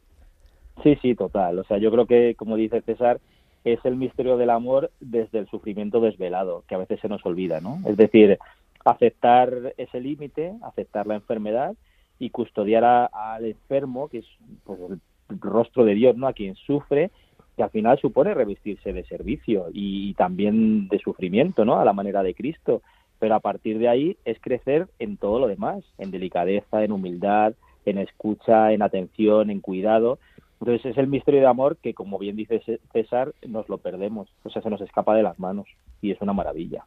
Sí, 0.83 0.97
sí, 1.01 1.14
total. 1.14 1.59
O 1.61 1.64
sea, 1.64 1.79
yo 1.79 1.91
creo 1.93 2.07
que, 2.07 2.35
como 2.35 2.57
dice 2.57 2.81
César, 2.83 3.20
es 3.62 3.79
el 3.85 3.97
misterio 3.97 4.37
del 4.37 4.51
amor 4.51 4.91
desde 5.01 5.39
el 5.39 5.49
sufrimiento 5.49 6.01
desvelado, 6.01 6.64
que 6.68 6.75
a 6.75 6.79
veces 6.79 7.01
se 7.01 7.09
nos 7.09 7.25
olvida, 7.25 7.61
¿no? 7.61 7.79
Es 7.87 7.97
decir, 7.97 8.39
aceptar 8.85 9.75
ese 9.77 10.01
límite, 10.01 10.55
aceptar 10.62 11.07
la 11.07 11.14
enfermedad 11.14 11.75
y 12.18 12.31
custodiar 12.31 12.85
a- 12.85 13.07
al 13.07 13.45
enfermo, 13.47 14.09
que 14.09 14.18
es 14.18 14.27
pues, 14.64 14.79
el 14.91 15.41
rostro 15.41 15.85
de 15.85 15.95
Dios, 15.95 16.16
¿no? 16.16 16.27
A 16.27 16.33
quien 16.33 16.57
sufre, 16.57 17.11
que 17.57 17.63
al 17.63 17.71
final 17.71 17.99
supone 17.99 18.35
revestirse 18.35 18.93
de 18.93 19.05
servicio 19.05 19.67
y, 19.73 20.15
también 20.15 20.89
de 20.89 20.99
sufrimiento, 20.99 21.65
¿no? 21.65 21.79
A 21.79 21.85
la 21.85 21.93
manera 21.93 22.23
de 22.23 22.35
Cristo. 22.35 22.83
Pero 23.19 23.37
a 23.37 23.41
partir 23.41 23.79
de 23.79 23.89
ahí 23.89 24.17
es 24.25 24.39
crecer 24.41 24.89
en 24.99 25.17
todo 25.17 25.39
lo 25.39 25.47
demás, 25.47 25.85
en 25.99 26.11
delicadeza, 26.11 26.83
en 26.83 26.93
humildad, 26.93 27.55
en 27.87 27.99
escucha, 27.99 28.73
en 28.73 28.83
atención, 28.83 29.51
en 29.51 29.61
cuidado. 29.61 30.19
Entonces 30.61 30.93
es 30.93 30.99
el 30.99 31.07
misterio 31.07 31.41
de 31.41 31.47
amor 31.47 31.77
que, 31.77 31.95
como 31.95 32.19
bien 32.19 32.37
dice 32.37 32.61
Cé- 32.65 32.81
César, 32.93 33.33
nos 33.47 33.69
lo 33.69 33.79
perdemos, 33.79 34.29
o 34.43 34.51
sea, 34.51 34.63
se 34.63 34.71
nos 34.71 34.81
escapa 34.81 35.15
de 35.15 35.23
las 35.23 35.39
manos 35.39 35.67
y 36.01 36.11
es 36.11 36.21
una 36.21 36.33
maravilla. 36.33 36.85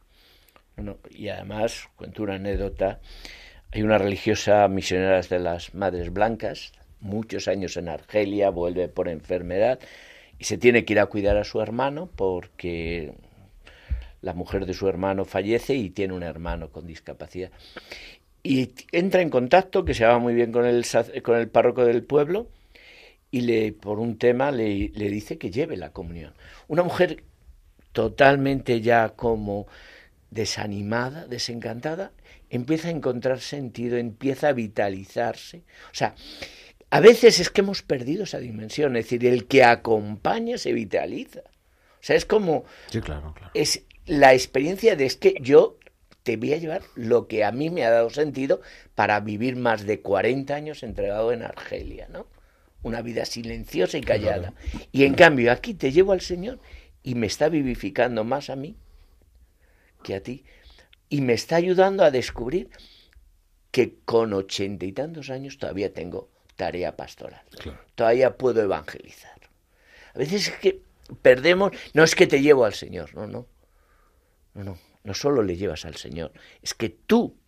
Bueno, 0.76 0.96
y 1.10 1.28
además, 1.28 1.88
cuento 1.96 2.22
una 2.22 2.34
anécdota, 2.34 3.00
hay 3.72 3.82
una 3.82 3.98
religiosa 3.98 4.66
misionera 4.68 5.20
de 5.20 5.38
las 5.38 5.74
Madres 5.74 6.12
Blancas, 6.12 6.72
muchos 7.00 7.48
años 7.48 7.76
en 7.76 7.88
Argelia, 7.88 8.50
vuelve 8.50 8.88
por 8.88 9.08
enfermedad 9.08 9.78
y 10.38 10.44
se 10.44 10.58
tiene 10.58 10.84
que 10.84 10.92
ir 10.94 11.00
a 11.00 11.06
cuidar 11.06 11.36
a 11.36 11.44
su 11.44 11.60
hermano 11.60 12.08
porque 12.14 13.12
la 14.20 14.34
mujer 14.34 14.66
de 14.66 14.74
su 14.74 14.88
hermano 14.88 15.24
fallece 15.24 15.74
y 15.74 15.90
tiene 15.90 16.14
un 16.14 16.22
hermano 16.22 16.70
con 16.70 16.86
discapacidad. 16.86 17.50
Y 18.42 18.70
entra 18.92 19.20
en 19.20 19.30
contacto, 19.30 19.84
que 19.84 19.94
se 19.94 20.04
va 20.04 20.18
muy 20.18 20.34
bien 20.34 20.52
con 20.52 20.64
el, 20.64 20.84
con 21.22 21.36
el 21.36 21.48
párroco 21.48 21.84
del 21.84 22.02
pueblo, 22.02 22.48
y 23.30 23.42
le, 23.42 23.72
por 23.72 23.98
un 23.98 24.16
tema 24.16 24.50
le, 24.50 24.88
le 24.88 25.10
dice 25.10 25.38
que 25.38 25.50
lleve 25.50 25.76
la 25.76 25.92
comunión. 25.92 26.32
Una 26.66 26.82
mujer 26.82 27.24
totalmente 27.92 28.80
ya 28.80 29.10
como 29.10 29.66
desanimada, 30.30 31.26
desencantada, 31.26 32.12
empieza 32.50 32.88
a 32.88 32.92
encontrar 32.92 33.40
sentido, 33.40 33.96
empieza 33.96 34.48
a 34.48 34.52
vitalizarse. 34.52 35.58
O 35.90 35.94
sea, 35.94 36.14
a 36.90 37.00
veces 37.00 37.40
es 37.40 37.50
que 37.50 37.60
hemos 37.60 37.82
perdido 37.82 38.24
esa 38.24 38.38
dimensión, 38.38 38.96
es 38.96 39.04
decir, 39.04 39.26
el 39.26 39.46
que 39.46 39.62
acompaña 39.64 40.58
se 40.58 40.72
vitaliza. 40.72 41.40
O 41.40 42.02
sea, 42.02 42.16
es 42.16 42.24
como 42.24 42.64
Sí, 42.90 43.00
claro, 43.00 43.34
claro. 43.34 43.50
es 43.54 43.82
la 44.06 44.32
experiencia 44.32 44.96
de 44.96 45.04
es 45.04 45.16
que 45.16 45.34
yo 45.40 45.76
te 46.22 46.36
voy 46.36 46.52
a 46.54 46.58
llevar 46.58 46.82
lo 46.94 47.26
que 47.26 47.44
a 47.44 47.52
mí 47.52 47.70
me 47.70 47.84
ha 47.84 47.90
dado 47.90 48.10
sentido 48.10 48.60
para 48.94 49.20
vivir 49.20 49.56
más 49.56 49.86
de 49.86 50.00
40 50.00 50.54
años 50.54 50.82
entregado 50.82 51.32
en 51.32 51.42
Argelia, 51.42 52.08
¿no? 52.10 52.26
Una 52.82 53.02
vida 53.02 53.24
silenciosa 53.24 53.98
y 53.98 54.02
callada. 54.02 54.54
Y 54.92 55.04
en 55.04 55.14
cambio 55.14 55.50
aquí 55.50 55.74
te 55.74 55.90
llevo 55.90 56.12
al 56.12 56.20
Señor 56.20 56.60
y 57.02 57.14
me 57.16 57.26
está 57.26 57.48
vivificando 57.48 58.24
más 58.24 58.50
a 58.50 58.56
mí 58.56 58.76
que 60.02 60.14
a 60.14 60.22
ti. 60.22 60.44
Y 61.08 61.22
me 61.22 61.32
está 61.32 61.56
ayudando 61.56 62.04
a 62.04 62.10
descubrir 62.10 62.70
que 63.70 63.96
con 64.04 64.32
ochenta 64.32 64.86
y 64.86 64.92
tantos 64.92 65.30
años 65.30 65.58
todavía 65.58 65.92
tengo 65.92 66.30
tarea 66.58 66.96
pastoral. 66.96 67.40
Todavía 67.94 68.36
puedo 68.36 68.60
evangelizar. 68.60 69.38
A 70.12 70.18
veces 70.18 70.48
es 70.48 70.56
que 70.58 70.82
perdemos, 71.22 71.70
no 71.94 72.02
es 72.02 72.16
que 72.16 72.26
te 72.26 72.42
llevo 72.42 72.64
al 72.64 72.74
Señor, 72.74 73.14
no, 73.14 73.26
no. 73.26 73.46
No, 74.54 74.64
no, 74.64 74.78
no 75.04 75.14
solo 75.14 75.42
le 75.44 75.56
llevas 75.56 75.84
al 75.84 75.94
Señor, 75.94 76.32
es 76.60 76.74
que 76.74 76.88
tú 76.88 77.38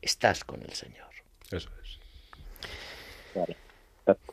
estás 0.00 0.44
con 0.44 0.62
el 0.62 0.72
Señor. 0.72 1.10
Eso 1.50 1.68
es. 1.82 1.98
Claro. 3.32 3.54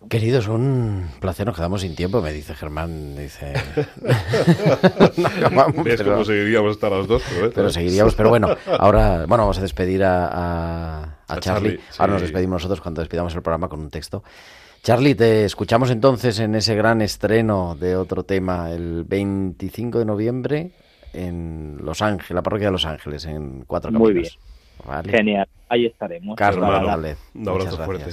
Queridos, 0.10 0.48
un 0.48 1.08
placer, 1.20 1.46
nos 1.46 1.56
quedamos 1.56 1.82
sin 1.82 1.96
tiempo, 1.96 2.22
me 2.22 2.32
dice 2.34 2.56
Germán, 2.56 3.16
dice... 3.16 3.54
No 5.18 5.28
acabamos, 5.28 5.84
¿Ves 5.84 5.98
pero- 5.98 6.14
cómo 6.14 6.26
seguiríamos 6.26 6.72
hasta 6.72 6.90
las 6.90 7.08
dos? 7.08 7.22
Pero, 7.30 7.52
Pero 7.52 7.70
seguiríamos, 7.70 8.16
pero 8.16 8.30
bueno, 8.30 8.56
ahora 8.80 9.26
bueno, 9.28 9.44
vamos 9.44 9.58
a 9.58 9.62
despedir 9.62 10.04
a, 10.04 10.28
a- 10.28 11.04
a 11.28 11.34
A 11.34 11.40
Charlie. 11.40 11.72
Charlie, 11.78 11.80
Ahora 11.98 12.14
nos 12.14 12.22
despedimos 12.22 12.54
nosotros 12.62 12.82
cuando 12.82 13.02
despidamos 13.02 13.36
el 13.36 13.42
programa 13.42 13.68
con 13.68 13.80
un 13.82 13.90
texto. 13.90 14.24
Charlie, 14.84 15.16
te 15.16 15.44
escuchamos 15.46 15.90
entonces 15.92 16.40
en 16.40 16.56
ese 16.56 16.74
gran 16.76 17.02
estreno 17.02 17.76
de 17.76 17.96
otro 17.98 18.24
tema 18.24 18.72
el 18.72 19.04
25 19.04 20.00
de 20.00 20.06
noviembre 20.06 20.72
en 21.14 21.78
Los 21.84 22.02
Ángeles, 22.02 22.32
la 22.32 22.42
parroquia 22.44 22.68
de 22.68 22.72
Los 22.72 22.86
Ángeles, 22.86 23.26
en 23.26 23.64
Cuatro 23.66 23.92
Muy 23.92 24.14
Caminos. 24.14 24.40
Vale. 24.86 25.12
Genial. 25.12 25.48
Ahí 25.70 25.86
estaremos. 25.86 26.36
Carlos 26.38 26.64
un 27.34 27.50
abrazo 27.50 27.78
fuerte. 27.86 28.12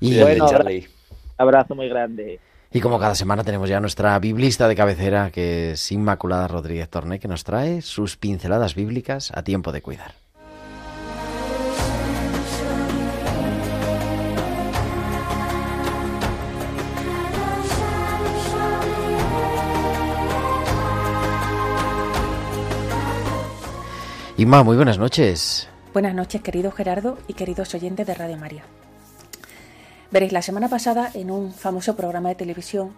Y 0.00 0.20
Bueno, 0.20 0.48
Charlie. 0.48 0.88
Abrazo 1.36 1.74
muy 1.74 1.88
grande. 1.88 2.38
y 2.72 2.80
como 2.80 2.98
cada 2.98 3.14
semana 3.14 3.42
tenemos 3.42 3.68
ya 3.68 3.80
nuestra 3.80 4.18
biblista 4.18 4.68
de 4.68 4.76
cabecera, 4.76 5.30
que 5.30 5.72
es 5.72 5.92
Inmaculada 5.92 6.46
Rodríguez 6.48 6.88
Torné, 6.88 7.18
que 7.18 7.28
nos 7.28 7.44
trae 7.44 7.82
sus 7.82 8.16
pinceladas 8.16 8.74
bíblicas 8.74 9.32
a 9.34 9.42
tiempo 9.42 9.72
de 9.72 9.82
cuidar. 9.82 10.14
Inma, 24.36 24.62
muy 24.64 24.76
buenas 24.76 24.98
noches. 24.98 25.68
Buenas 25.94 26.16
noches, 26.16 26.42
querido 26.42 26.72
Gerardo 26.72 27.18
y 27.28 27.34
queridos 27.34 27.72
oyentes 27.72 28.04
de 28.04 28.14
Radio 28.14 28.36
María. 28.36 28.64
Veréis, 30.10 30.32
la 30.32 30.42
semana 30.42 30.68
pasada, 30.68 31.08
en 31.14 31.30
un 31.30 31.52
famoso 31.52 31.94
programa 31.94 32.30
de 32.30 32.34
televisión, 32.34 32.94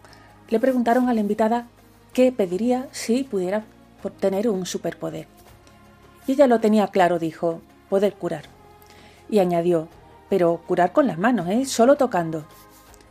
le 0.48 0.58
preguntaron 0.58 1.06
a 1.10 1.12
la 1.12 1.20
invitada 1.20 1.66
qué 2.14 2.32
pediría 2.32 2.88
si 2.92 3.22
pudiera 3.22 3.64
tener 4.18 4.48
un 4.48 4.64
superpoder. 4.64 5.26
Y 6.26 6.32
ella 6.32 6.46
lo 6.46 6.58
tenía 6.58 6.86
claro, 6.88 7.18
dijo, 7.18 7.60
poder 7.90 8.14
curar. 8.14 8.44
Y 9.28 9.40
añadió, 9.40 9.88
pero 10.30 10.62
curar 10.66 10.94
con 10.94 11.06
las 11.06 11.18
manos, 11.18 11.50
¿eh? 11.50 11.66
Solo 11.66 11.96
tocando. 11.96 12.46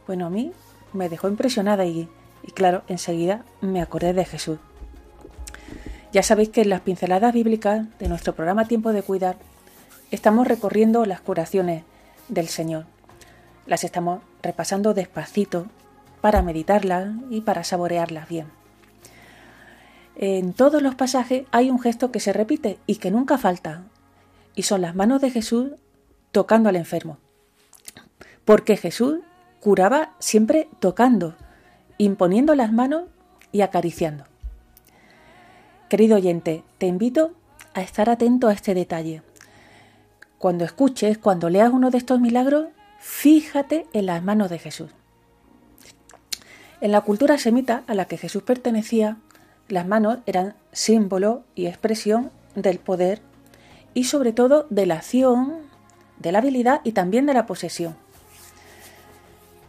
Bueno, 0.08 0.26
a 0.26 0.32
mí 0.32 0.52
me 0.94 1.10
dejó 1.10 1.28
impresionada 1.28 1.86
y, 1.86 2.10
y 2.42 2.52
claro, 2.54 2.82
enseguida 2.88 3.46
me 3.62 3.84
acordé 3.84 4.14
de 4.14 4.26
Jesús. 4.26 4.58
Ya 6.12 6.24
sabéis 6.24 6.50
que 6.50 6.62
en 6.62 6.70
las 6.70 6.82
pinceladas 6.82 7.36
bíblicas 7.36 7.86
de 8.00 8.10
nuestro 8.10 8.34
programa 8.34 8.68
Tiempo 8.68 8.92
de 8.92 9.04
Cuidar 9.04 9.38
estamos 10.16 10.48
recorriendo 10.48 11.06
las 11.06 11.20
curaciones 11.20 11.84
del 12.30 12.48
Señor. 12.48 12.86
Las 13.68 13.84
estamos 13.84 14.22
repasando 14.42 14.94
despacito 14.94 15.68
para 16.22 16.42
meditarlas 16.42 17.10
y 17.30 17.42
para 17.42 17.64
saborearlas 17.64 18.30
bien. 18.30 18.48
En 20.16 20.54
todos 20.54 20.82
los 20.82 20.96
pasajes 20.96 21.46
hay 21.52 21.70
un 21.70 21.80
gesto 21.80 22.12
que 22.12 22.22
se 22.22 22.32
repite 22.32 22.80
y 22.88 22.96
que 22.96 23.12
nunca 23.12 23.38
falta, 23.38 23.84
y 24.56 24.64
son 24.64 24.82
las 24.82 24.96
manos 24.96 25.20
de 25.20 25.32
Jesús 25.32 25.72
tocando 26.32 26.70
al 26.70 26.78
enfermo. 26.78 27.18
Porque 28.46 28.78
Jesús 28.78 29.20
curaba 29.60 30.14
siempre 30.20 30.70
tocando, 30.80 31.36
imponiendo 31.98 32.56
las 32.56 32.72
manos 32.72 33.04
y 33.52 33.62
acariciando. 33.62 34.24
Querido 35.90 36.16
oyente, 36.16 36.64
te 36.78 36.88
invito 36.88 37.34
a 37.74 37.82
estar 37.82 38.10
atento 38.10 38.48
a 38.48 38.54
este 38.54 38.74
detalle. 38.74 39.22
Cuando 40.46 40.64
escuches, 40.64 41.18
cuando 41.18 41.50
leas 41.50 41.74
uno 41.74 41.90
de 41.90 41.98
estos 41.98 42.20
milagros, 42.20 42.68
fíjate 43.00 43.88
en 43.94 44.06
las 44.06 44.24
manos 44.24 44.52
de 44.52 44.60
Jesús. 44.60 44.92
En 46.82 46.92
la 46.92 47.02
cultura 47.02 47.40
semita 47.40 47.82
a 47.88 47.96
la 47.96 48.06
que 48.06 48.20
Jesús 48.20 48.44
pertenecía, 48.44 49.18
las 49.70 49.88
manos 49.88 50.20
eran 50.28 50.54
símbolo 50.72 51.42
y 51.56 51.66
expresión 51.66 52.30
del 52.54 52.78
poder 52.78 53.24
y 53.96 54.04
sobre 54.04 54.34
todo 54.34 54.68
de 54.70 54.86
la 54.86 54.98
acción, 54.98 55.62
de 56.20 56.32
la 56.32 56.38
habilidad 56.38 56.82
y 56.84 56.92
también 56.92 57.26
de 57.26 57.34
la 57.34 57.48
posesión. 57.48 57.96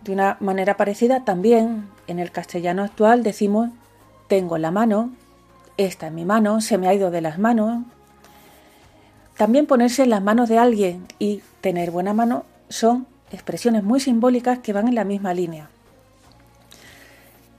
De 0.05 0.13
una 0.13 0.37
manera 0.41 0.77
parecida 0.77 1.25
también 1.25 1.89
en 2.07 2.19
el 2.19 2.33
castellano 2.33 2.83
actual 2.83 3.23
decimos 3.23 3.71
tengo 4.29 4.59
la 4.59 4.73
mano, 4.73 5.11
esta 5.79 6.09
es 6.09 6.13
mi 6.13 6.27
mano, 6.27 6.61
se 6.61 6.77
me 6.77 6.87
ha 6.87 6.93
ido 6.93 7.11
de 7.11 7.23
las 7.23 7.39
manos. 7.39 7.83
También 9.37 9.67
ponerse 9.67 10.03
en 10.03 10.11
las 10.11 10.23
manos 10.23 10.49
de 10.49 10.59
alguien 10.59 11.07
y 11.19 11.43
tener 11.61 11.91
buena 11.91 12.15
mano 12.15 12.45
son 12.69 13.07
expresiones 13.31 13.83
muy 13.83 14.01
simbólicas 14.01 14.61
que 14.61 14.73
van 14.73 14.89
en 14.89 14.95
la 14.95 15.05
misma 15.05 15.35
línea. 15.35 15.69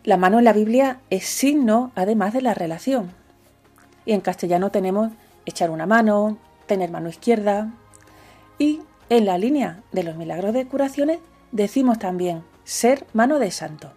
La 0.03 0.17
mano 0.17 0.39
en 0.39 0.45
la 0.45 0.53
Biblia 0.53 0.99
es 1.09 1.25
signo 1.25 1.91
además 1.93 2.33
de 2.33 2.41
la 2.41 2.53
relación. 2.53 3.11
Y 4.05 4.13
en 4.13 4.21
castellano 4.21 4.71
tenemos 4.71 5.11
echar 5.45 5.69
una 5.69 5.85
mano, 5.85 6.37
tener 6.65 6.89
mano 6.89 7.09
izquierda. 7.09 7.71
Y 8.57 8.79
en 9.09 9.25
la 9.25 9.37
línea 9.37 9.83
de 9.91 10.03
los 10.03 10.15
milagros 10.15 10.53
de 10.53 10.65
curaciones 10.65 11.19
decimos 11.51 11.99
también 11.99 12.43
ser 12.63 13.05
mano 13.13 13.37
de 13.37 13.51
santo. 13.51 13.91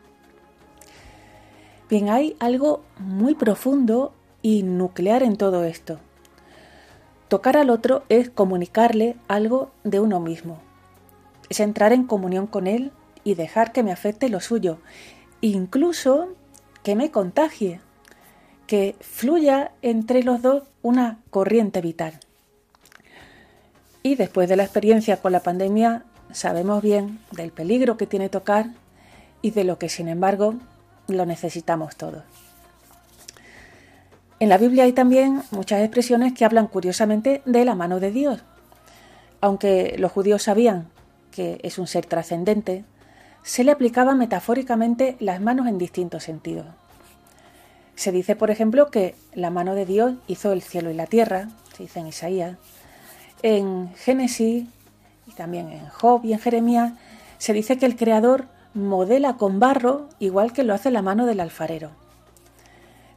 Bien, 1.88 2.08
hay 2.10 2.36
algo 2.40 2.82
muy 2.98 3.34
profundo 3.34 4.12
y 4.42 4.62
nuclear 4.64 5.22
en 5.22 5.36
todo 5.36 5.64
esto. 5.64 5.98
Tocar 7.30 7.56
al 7.56 7.70
otro 7.70 8.02
es 8.08 8.28
comunicarle 8.28 9.14
algo 9.28 9.70
de 9.84 10.00
uno 10.00 10.18
mismo. 10.18 10.58
Es 11.48 11.60
entrar 11.60 11.92
en 11.92 12.02
comunión 12.02 12.48
con 12.48 12.66
él 12.66 12.90
y 13.22 13.36
dejar 13.36 13.70
que 13.70 13.84
me 13.84 13.92
afecte 13.92 14.28
lo 14.28 14.40
suyo. 14.40 14.78
Incluso 15.40 16.34
que 16.82 16.96
me 16.96 17.12
contagie. 17.12 17.80
Que 18.66 18.96
fluya 18.98 19.70
entre 19.80 20.24
los 20.24 20.42
dos 20.42 20.64
una 20.82 21.20
corriente 21.30 21.80
vital. 21.80 22.18
Y 24.02 24.16
después 24.16 24.48
de 24.48 24.56
la 24.56 24.64
experiencia 24.64 25.18
con 25.18 25.30
la 25.30 25.38
pandemia, 25.38 26.02
sabemos 26.32 26.82
bien 26.82 27.20
del 27.30 27.52
peligro 27.52 27.96
que 27.96 28.08
tiene 28.08 28.28
tocar 28.28 28.70
y 29.40 29.52
de 29.52 29.62
lo 29.62 29.78
que, 29.78 29.88
sin 29.88 30.08
embargo, 30.08 30.56
lo 31.06 31.26
necesitamos 31.26 31.94
todos. 31.94 32.49
En 34.40 34.48
la 34.48 34.56
Biblia 34.56 34.84
hay 34.84 34.94
también 34.94 35.42
muchas 35.50 35.82
expresiones 35.82 36.32
que 36.32 36.46
hablan 36.46 36.66
curiosamente 36.66 37.42
de 37.44 37.66
la 37.66 37.74
mano 37.74 38.00
de 38.00 38.10
Dios. 38.10 38.40
Aunque 39.42 39.96
los 39.98 40.10
judíos 40.12 40.44
sabían 40.44 40.88
que 41.30 41.60
es 41.62 41.78
un 41.78 41.86
ser 41.86 42.06
trascendente, 42.06 42.86
se 43.42 43.64
le 43.64 43.70
aplicaban 43.70 44.16
metafóricamente 44.16 45.16
las 45.20 45.42
manos 45.42 45.66
en 45.66 45.76
distintos 45.76 46.24
sentidos. 46.24 46.64
Se 47.96 48.12
dice, 48.12 48.34
por 48.34 48.50
ejemplo, 48.50 48.90
que 48.90 49.14
la 49.34 49.50
mano 49.50 49.74
de 49.74 49.84
Dios 49.84 50.14
hizo 50.26 50.52
el 50.52 50.62
cielo 50.62 50.90
y 50.90 50.94
la 50.94 51.06
tierra, 51.06 51.50
se 51.76 51.82
dice 51.82 52.00
en 52.00 52.06
Isaías. 52.06 52.56
En 53.42 53.94
Génesis 53.94 54.66
y 55.26 55.32
también 55.32 55.70
en 55.70 55.86
Job 55.88 56.24
y 56.24 56.32
en 56.32 56.38
Jeremías 56.38 56.94
se 57.36 57.52
dice 57.52 57.76
que 57.76 57.84
el 57.84 57.94
Creador 57.94 58.46
modela 58.72 59.34
con 59.34 59.60
barro 59.60 60.08
igual 60.18 60.54
que 60.54 60.64
lo 60.64 60.72
hace 60.72 60.90
la 60.90 61.02
mano 61.02 61.26
del 61.26 61.40
alfarero. 61.40 61.90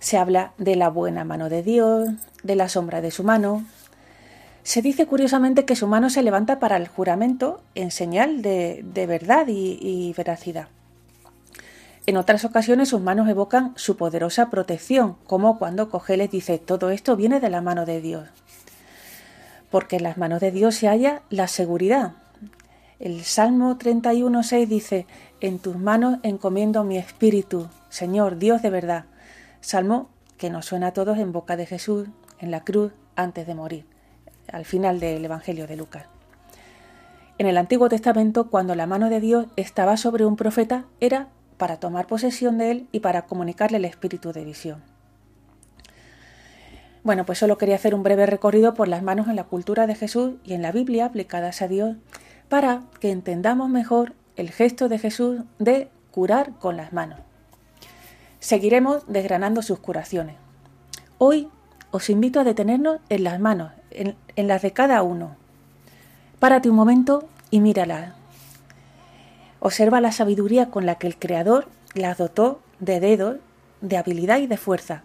Se 0.03 0.17
habla 0.17 0.51
de 0.57 0.75
la 0.75 0.89
buena 0.89 1.23
mano 1.23 1.47
de 1.47 1.63
Dios, 1.63 2.09
de 2.43 2.57
la 2.57 2.67
sombra 2.67 2.99
de 2.99 3.09
su 3.09 3.23
mano. 3.23 3.63
Se 4.61 4.81
dice 4.81 5.05
curiosamente 5.05 5.63
que 5.63 5.77
su 5.77 5.87
mano 5.87 6.09
se 6.09 6.23
levanta 6.23 6.59
para 6.59 6.75
el 6.75 6.89
juramento 6.89 7.61
en 7.73 7.89
señal 7.89 8.41
de, 8.41 8.83
de 8.83 9.07
verdad 9.07 9.47
y, 9.47 9.79
y 9.79 10.13
veracidad. 10.17 10.67
En 12.05 12.17
otras 12.17 12.43
ocasiones 12.43 12.89
sus 12.89 12.99
manos 12.99 13.29
evocan 13.29 13.71
su 13.77 13.95
poderosa 13.95 14.49
protección, 14.49 15.15
como 15.25 15.57
cuando 15.57 15.89
Cogeles 15.89 16.29
dice 16.29 16.57
todo 16.57 16.89
esto 16.89 17.15
viene 17.15 17.39
de 17.39 17.49
la 17.49 17.61
mano 17.61 17.85
de 17.85 18.01
Dios. 18.01 18.27
Porque 19.71 19.95
en 19.95 20.03
las 20.03 20.17
manos 20.17 20.41
de 20.41 20.51
Dios 20.51 20.75
se 20.75 20.89
halla 20.89 21.21
la 21.29 21.47
seguridad. 21.47 22.11
El 22.99 23.23
Salmo 23.23 23.77
31.6 23.77 24.67
dice, 24.67 25.07
en 25.39 25.59
tus 25.59 25.77
manos 25.77 26.19
encomiendo 26.23 26.83
mi 26.83 26.97
espíritu, 26.97 27.69
Señor, 27.87 28.37
Dios 28.37 28.61
de 28.61 28.69
verdad. 28.69 29.05
Salmo 29.63 30.09
que 30.37 30.49
nos 30.49 30.65
suena 30.65 30.87
a 30.87 30.93
todos 30.93 31.17
en 31.17 31.31
boca 31.31 31.55
de 31.55 31.65
Jesús, 31.65 32.09
en 32.39 32.51
la 32.51 32.65
cruz, 32.65 32.91
antes 33.15 33.47
de 33.47 33.55
morir, 33.55 33.85
al 34.51 34.65
final 34.65 34.99
del 34.99 35.23
Evangelio 35.23 35.67
de 35.67 35.77
Lucas. 35.77 36.05
En 37.37 37.47
el 37.47 37.57
Antiguo 37.57 37.87
Testamento, 37.87 38.49
cuando 38.49 38.75
la 38.75 38.87
mano 38.87 39.09
de 39.09 39.21
Dios 39.21 39.47
estaba 39.55 39.95
sobre 39.95 40.25
un 40.25 40.35
profeta, 40.35 40.83
era 40.99 41.29
para 41.57 41.77
tomar 41.77 42.07
posesión 42.07 42.57
de 42.57 42.71
él 42.71 42.87
y 42.91 42.99
para 42.99 43.21
comunicarle 43.21 43.77
el 43.77 43.85
espíritu 43.85 44.33
de 44.33 44.43
visión. 44.43 44.83
Bueno, 47.03 47.25
pues 47.25 47.39
solo 47.39 47.57
quería 47.57 47.75
hacer 47.75 47.95
un 47.95 48.03
breve 48.03 48.25
recorrido 48.25 48.73
por 48.73 48.89
las 48.89 49.01
manos 49.01 49.29
en 49.29 49.37
la 49.37 49.45
cultura 49.45 49.87
de 49.87 49.95
Jesús 49.95 50.33
y 50.43 50.53
en 50.53 50.61
la 50.61 50.73
Biblia 50.73 51.05
aplicadas 51.05 51.61
a 51.61 51.69
Dios 51.69 51.95
para 52.49 52.81
que 52.99 53.11
entendamos 53.11 53.69
mejor 53.69 54.13
el 54.35 54.51
gesto 54.51 54.89
de 54.89 54.99
Jesús 54.99 55.41
de 55.57 55.89
curar 56.11 56.51
con 56.59 56.75
las 56.75 56.91
manos. 56.91 57.19
Seguiremos 58.43 59.03
desgranando 59.07 59.61
sus 59.61 59.79
curaciones. 59.79 60.35
Hoy 61.17 61.47
os 61.91 62.09
invito 62.09 62.41
a 62.41 62.43
detenernos 62.43 62.99
en 63.07 63.23
las 63.23 63.39
manos, 63.39 63.71
en, 63.89 64.17
las 64.35 64.61
de 64.61 64.73
cada 64.73 65.01
uno. 65.01 65.37
Párate 66.39 66.69
un 66.69 66.75
momento 66.75 67.23
y 67.51 67.61
míralas. 67.61 68.11
Observa 69.61 70.01
la 70.01 70.11
sabiduría 70.11 70.69
con 70.69 70.85
la 70.85 70.95
que 70.95 71.07
el 71.07 71.17
Creador 71.17 71.69
las 71.93 72.17
dotó 72.17 72.59
de 72.81 72.99
dedos, 72.99 73.37
de 73.79 73.95
habilidad 73.95 74.39
y 74.39 74.47
de 74.47 74.57
fuerza. 74.57 75.03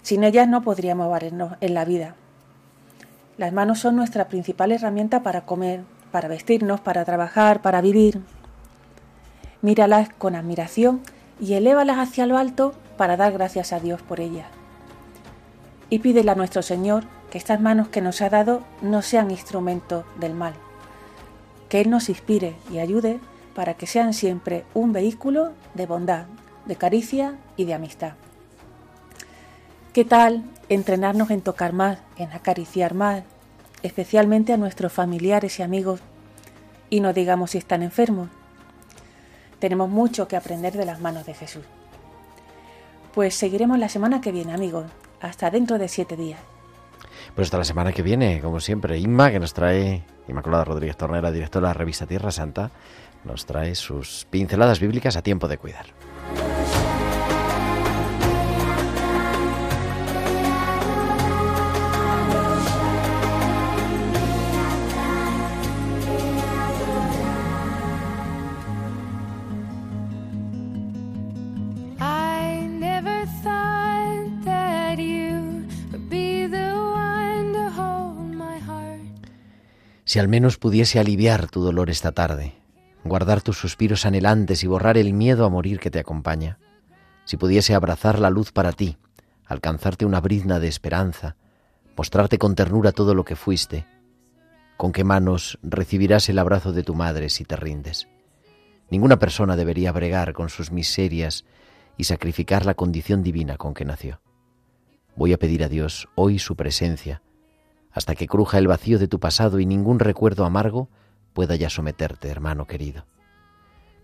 Sin 0.00 0.24
ellas 0.24 0.48
no 0.48 0.62
podríamos 0.62 1.10
valernos 1.10 1.58
en 1.60 1.74
la 1.74 1.84
vida. 1.84 2.14
Las 3.36 3.52
manos 3.52 3.80
son 3.80 3.94
nuestra 3.94 4.28
principal 4.28 4.72
herramienta 4.72 5.22
para 5.22 5.42
comer, 5.42 5.82
para 6.12 6.28
vestirnos, 6.28 6.80
para 6.80 7.04
trabajar, 7.04 7.60
para 7.60 7.82
vivir. 7.82 8.22
Míralas 9.60 10.08
con 10.16 10.34
admiración 10.34 11.02
y 11.40 11.54
elévalas 11.54 11.98
hacia 11.98 12.26
lo 12.26 12.38
alto 12.38 12.74
para 12.96 13.16
dar 13.16 13.32
gracias 13.32 13.72
a 13.72 13.80
Dios 13.80 14.02
por 14.02 14.20
ellas. 14.20 14.48
Y 15.90 16.00
pídele 16.00 16.30
a 16.30 16.34
nuestro 16.34 16.62
Señor 16.62 17.04
que 17.30 17.38
estas 17.38 17.60
manos 17.60 17.88
que 17.88 18.00
nos 18.00 18.20
ha 18.22 18.30
dado 18.30 18.62
no 18.82 19.02
sean 19.02 19.30
instrumentos 19.30 20.04
del 20.18 20.34
mal, 20.34 20.54
que 21.68 21.80
Él 21.80 21.90
nos 21.90 22.08
inspire 22.08 22.56
y 22.72 22.78
ayude 22.78 23.20
para 23.54 23.74
que 23.74 23.86
sean 23.86 24.12
siempre 24.12 24.64
un 24.74 24.92
vehículo 24.92 25.52
de 25.74 25.86
bondad, 25.86 26.26
de 26.66 26.76
caricia 26.76 27.36
y 27.56 27.64
de 27.64 27.74
amistad. 27.74 28.12
¿Qué 29.92 30.04
tal 30.04 30.44
entrenarnos 30.68 31.30
en 31.30 31.40
tocar 31.40 31.72
más, 31.72 31.98
en 32.16 32.30
acariciar 32.32 32.92
más, 32.94 33.22
especialmente 33.82 34.52
a 34.52 34.56
nuestros 34.56 34.92
familiares 34.92 35.58
y 35.58 35.62
amigos, 35.62 36.00
y 36.90 37.00
no 37.00 37.12
digamos 37.12 37.52
si 37.52 37.58
están 37.58 37.82
enfermos? 37.82 38.28
Tenemos 39.58 39.88
mucho 39.88 40.28
que 40.28 40.36
aprender 40.36 40.74
de 40.74 40.84
las 40.84 41.00
manos 41.00 41.26
de 41.26 41.34
Jesús. 41.34 41.64
Pues 43.14 43.34
seguiremos 43.34 43.78
la 43.78 43.88
semana 43.88 44.20
que 44.20 44.32
viene, 44.32 44.52
amigos. 44.52 44.84
Hasta 45.20 45.50
dentro 45.50 45.78
de 45.78 45.88
siete 45.88 46.16
días. 46.16 46.40
Pues 47.34 47.46
hasta 47.46 47.58
la 47.58 47.64
semana 47.64 47.92
que 47.92 48.02
viene, 48.02 48.40
como 48.40 48.60
siempre, 48.60 48.98
Inma, 48.98 49.30
que 49.30 49.40
nos 49.40 49.54
trae, 49.54 50.04
Inmaculada 50.28 50.64
Rodríguez 50.64 50.96
Tornera, 50.96 51.30
directora 51.30 51.68
de 51.68 51.74
la 51.74 51.78
revista 51.78 52.06
Tierra 52.06 52.30
Santa, 52.30 52.70
nos 53.24 53.46
trae 53.46 53.74
sus 53.74 54.26
pinceladas 54.30 54.80
bíblicas 54.80 55.16
a 55.16 55.22
tiempo 55.22 55.48
de 55.48 55.58
cuidar. 55.58 55.86
Si 80.16 80.20
al 80.20 80.28
menos 80.28 80.56
pudiese 80.56 80.98
aliviar 80.98 81.46
tu 81.50 81.60
dolor 81.60 81.90
esta 81.90 82.10
tarde, 82.10 82.54
guardar 83.04 83.42
tus 83.42 83.58
suspiros 83.58 84.06
anhelantes 84.06 84.64
y 84.64 84.66
borrar 84.66 84.96
el 84.96 85.12
miedo 85.12 85.44
a 85.44 85.50
morir 85.50 85.78
que 85.78 85.90
te 85.90 85.98
acompaña, 85.98 86.58
si 87.26 87.36
pudiese 87.36 87.74
abrazar 87.74 88.18
la 88.18 88.30
luz 88.30 88.50
para 88.50 88.72
ti, 88.72 88.96
alcanzarte 89.44 90.06
una 90.06 90.22
brizna 90.22 90.58
de 90.58 90.68
esperanza, 90.68 91.36
mostrarte 91.98 92.38
con 92.38 92.54
ternura 92.54 92.92
todo 92.92 93.14
lo 93.14 93.26
que 93.26 93.36
fuiste, 93.36 93.84
con 94.78 94.92
qué 94.92 95.04
manos 95.04 95.58
recibirás 95.62 96.30
el 96.30 96.38
abrazo 96.38 96.72
de 96.72 96.82
tu 96.82 96.94
madre 96.94 97.28
si 97.28 97.44
te 97.44 97.56
rindes. 97.56 98.08
Ninguna 98.88 99.18
persona 99.18 99.54
debería 99.54 99.92
bregar 99.92 100.32
con 100.32 100.48
sus 100.48 100.72
miserias 100.72 101.44
y 101.98 102.04
sacrificar 102.04 102.64
la 102.64 102.72
condición 102.72 103.22
divina 103.22 103.58
con 103.58 103.74
que 103.74 103.84
nació. 103.84 104.22
Voy 105.14 105.34
a 105.34 105.38
pedir 105.38 105.62
a 105.62 105.68
Dios 105.68 106.08
hoy 106.14 106.38
su 106.38 106.56
presencia, 106.56 107.20
hasta 107.96 108.14
que 108.14 108.28
cruja 108.28 108.58
el 108.58 108.68
vacío 108.68 108.98
de 108.98 109.08
tu 109.08 109.18
pasado 109.18 109.58
y 109.58 109.64
ningún 109.64 110.00
recuerdo 110.00 110.44
amargo 110.44 110.90
pueda 111.32 111.56
ya 111.56 111.70
someterte, 111.70 112.28
hermano 112.28 112.66
querido. 112.66 113.06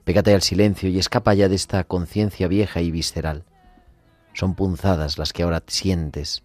Pégate 0.05 0.35
al 0.35 0.41
silencio 0.41 0.89
y 0.89 0.99
escapa 0.99 1.35
ya 1.35 1.51
de 1.51 1.57
esta 1.57 1.85
conciencia 1.85 2.49
vieja 2.49 2.81
y 2.81 2.91
visceral. 2.91 3.45
Son 4.33 4.55
punzadas 4.55 5.19
las 5.19 5.35
que 5.35 5.43
ahora 5.43 5.63
sientes, 5.67 6.43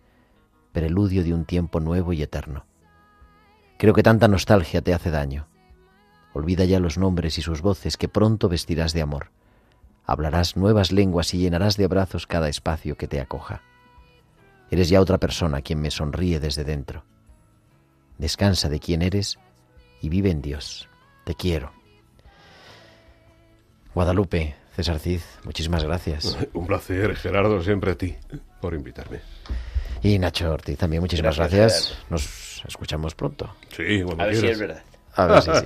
preludio 0.73 1.23
de 1.23 1.33
un 1.33 1.45
tiempo 1.45 1.79
nuevo 1.79 2.11
y 2.11 2.21
eterno. 2.21 2.65
Creo 3.77 3.93
que 3.93 4.03
tanta 4.03 4.27
nostalgia 4.27 4.81
te 4.81 4.93
hace 4.93 5.09
daño. 5.09 5.47
Olvida 6.33 6.65
ya 6.65 6.81
los 6.81 6.97
nombres 6.97 7.37
y 7.37 7.41
sus 7.41 7.61
voces 7.61 7.95
que 7.95 8.09
pronto 8.09 8.49
vestirás 8.49 8.91
de 8.91 9.03
amor. 9.03 9.31
Hablarás 10.05 10.57
nuevas 10.57 10.91
lenguas 10.91 11.33
y 11.33 11.37
llenarás 11.37 11.77
de 11.77 11.85
abrazos 11.85 12.27
cada 12.27 12.49
espacio 12.49 12.97
que 12.97 13.07
te 13.07 13.21
acoja. 13.21 13.61
Eres 14.69 14.89
ya 14.89 14.99
otra 14.99 15.17
persona 15.17 15.61
quien 15.61 15.79
me 15.79 15.91
sonríe 15.91 16.41
desde 16.41 16.65
dentro. 16.65 17.05
Descansa 18.17 18.69
de 18.69 18.79
quien 18.79 19.01
eres 19.01 19.37
y 20.01 20.09
vive 20.09 20.31
en 20.31 20.41
Dios. 20.41 20.89
Te 21.25 21.35
quiero. 21.35 21.71
Guadalupe, 23.93 24.55
César 24.75 24.99
Cid, 24.99 25.21
muchísimas 25.43 25.83
gracias. 25.83 26.37
Un 26.53 26.67
placer, 26.67 27.15
Gerardo, 27.15 27.61
siempre 27.63 27.91
a 27.91 27.95
ti 27.95 28.15
por 28.61 28.73
invitarme. 28.73 29.21
Y 30.03 30.19
Nacho 30.19 30.51
Ortiz 30.51 30.77
también, 30.77 31.01
muchísimas 31.01 31.35
Gracias, 31.35 31.59
gracias. 31.59 31.97
Nos 32.09 32.63
escuchamos 32.67 33.15
pronto. 33.15 33.55
Sí, 33.75 34.03
cuando 34.03 34.23
A 34.23 34.27
ver 34.27 34.35
si 34.35 34.47
es 34.47 34.59
verdad. 34.59 34.83
A 35.15 35.25
ver 35.25 35.41
si 35.41 35.51
sí. 35.55 35.65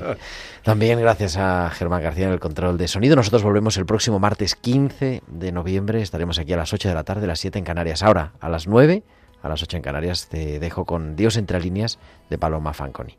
También 0.64 1.00
gracias 1.02 1.36
a 1.38 1.70
Germán 1.72 2.02
García 2.02 2.28
en 2.28 2.32
el 2.32 2.40
control 2.40 2.78
de 2.78 2.88
sonido. 2.88 3.16
Nosotros 3.16 3.44
volvemos 3.44 3.76
el 3.78 3.86
próximo 3.86 4.20
martes 4.20 4.56
15 4.56 5.24
de 5.28 5.52
noviembre. 5.52 6.02
Estaremos 6.02 6.40
aquí 6.40 6.54
a 6.54 6.58
las 6.58 6.72
8 6.72 6.88
de 6.88 6.96
la 6.96 7.04
tarde, 7.04 7.26
a 7.26 7.28
las 7.28 7.40
7 7.40 7.60
en 7.60 7.66
Canarias. 7.66 8.04
Ahora, 8.04 8.32
a 8.40 8.48
las 8.48 8.66
9, 8.68 9.04
a 9.42 9.50
las 9.50 9.62
8 9.64 9.78
en 9.78 9.84
Canarias, 9.84 10.28
te 10.28 10.60
dejo 10.60 10.86
con 10.86 11.16
Dios 11.16 11.38
entre 11.38 11.60
líneas 11.60 12.00
de 12.30 12.38
Paloma 12.38 12.74
Fanconi. 12.74 13.18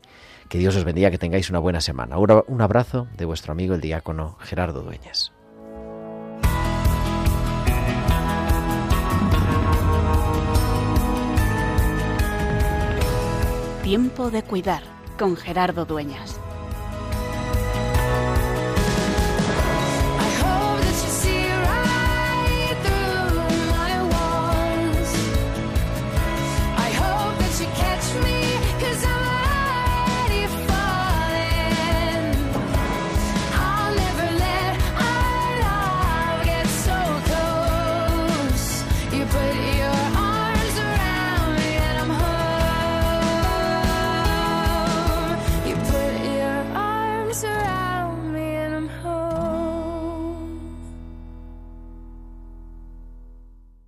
Que 0.49 0.57
Dios 0.57 0.75
os 0.75 0.83
bendiga, 0.83 1.11
que 1.11 1.17
tengáis 1.17 1.49
una 1.49 1.59
buena 1.59 1.81
semana. 1.81 2.17
Un 2.17 2.43
un 2.47 2.61
abrazo 2.61 3.07
de 3.17 3.25
vuestro 3.25 3.51
amigo 3.51 3.75
el 3.75 3.81
diácono 3.81 4.37
Gerardo 4.39 4.81
Dueñas. 4.81 5.31
Tiempo 13.83 14.31
de 14.31 14.43
cuidar 14.43 14.83
con 15.19 15.35
Gerardo 15.35 15.85
Dueñas. 15.85 16.39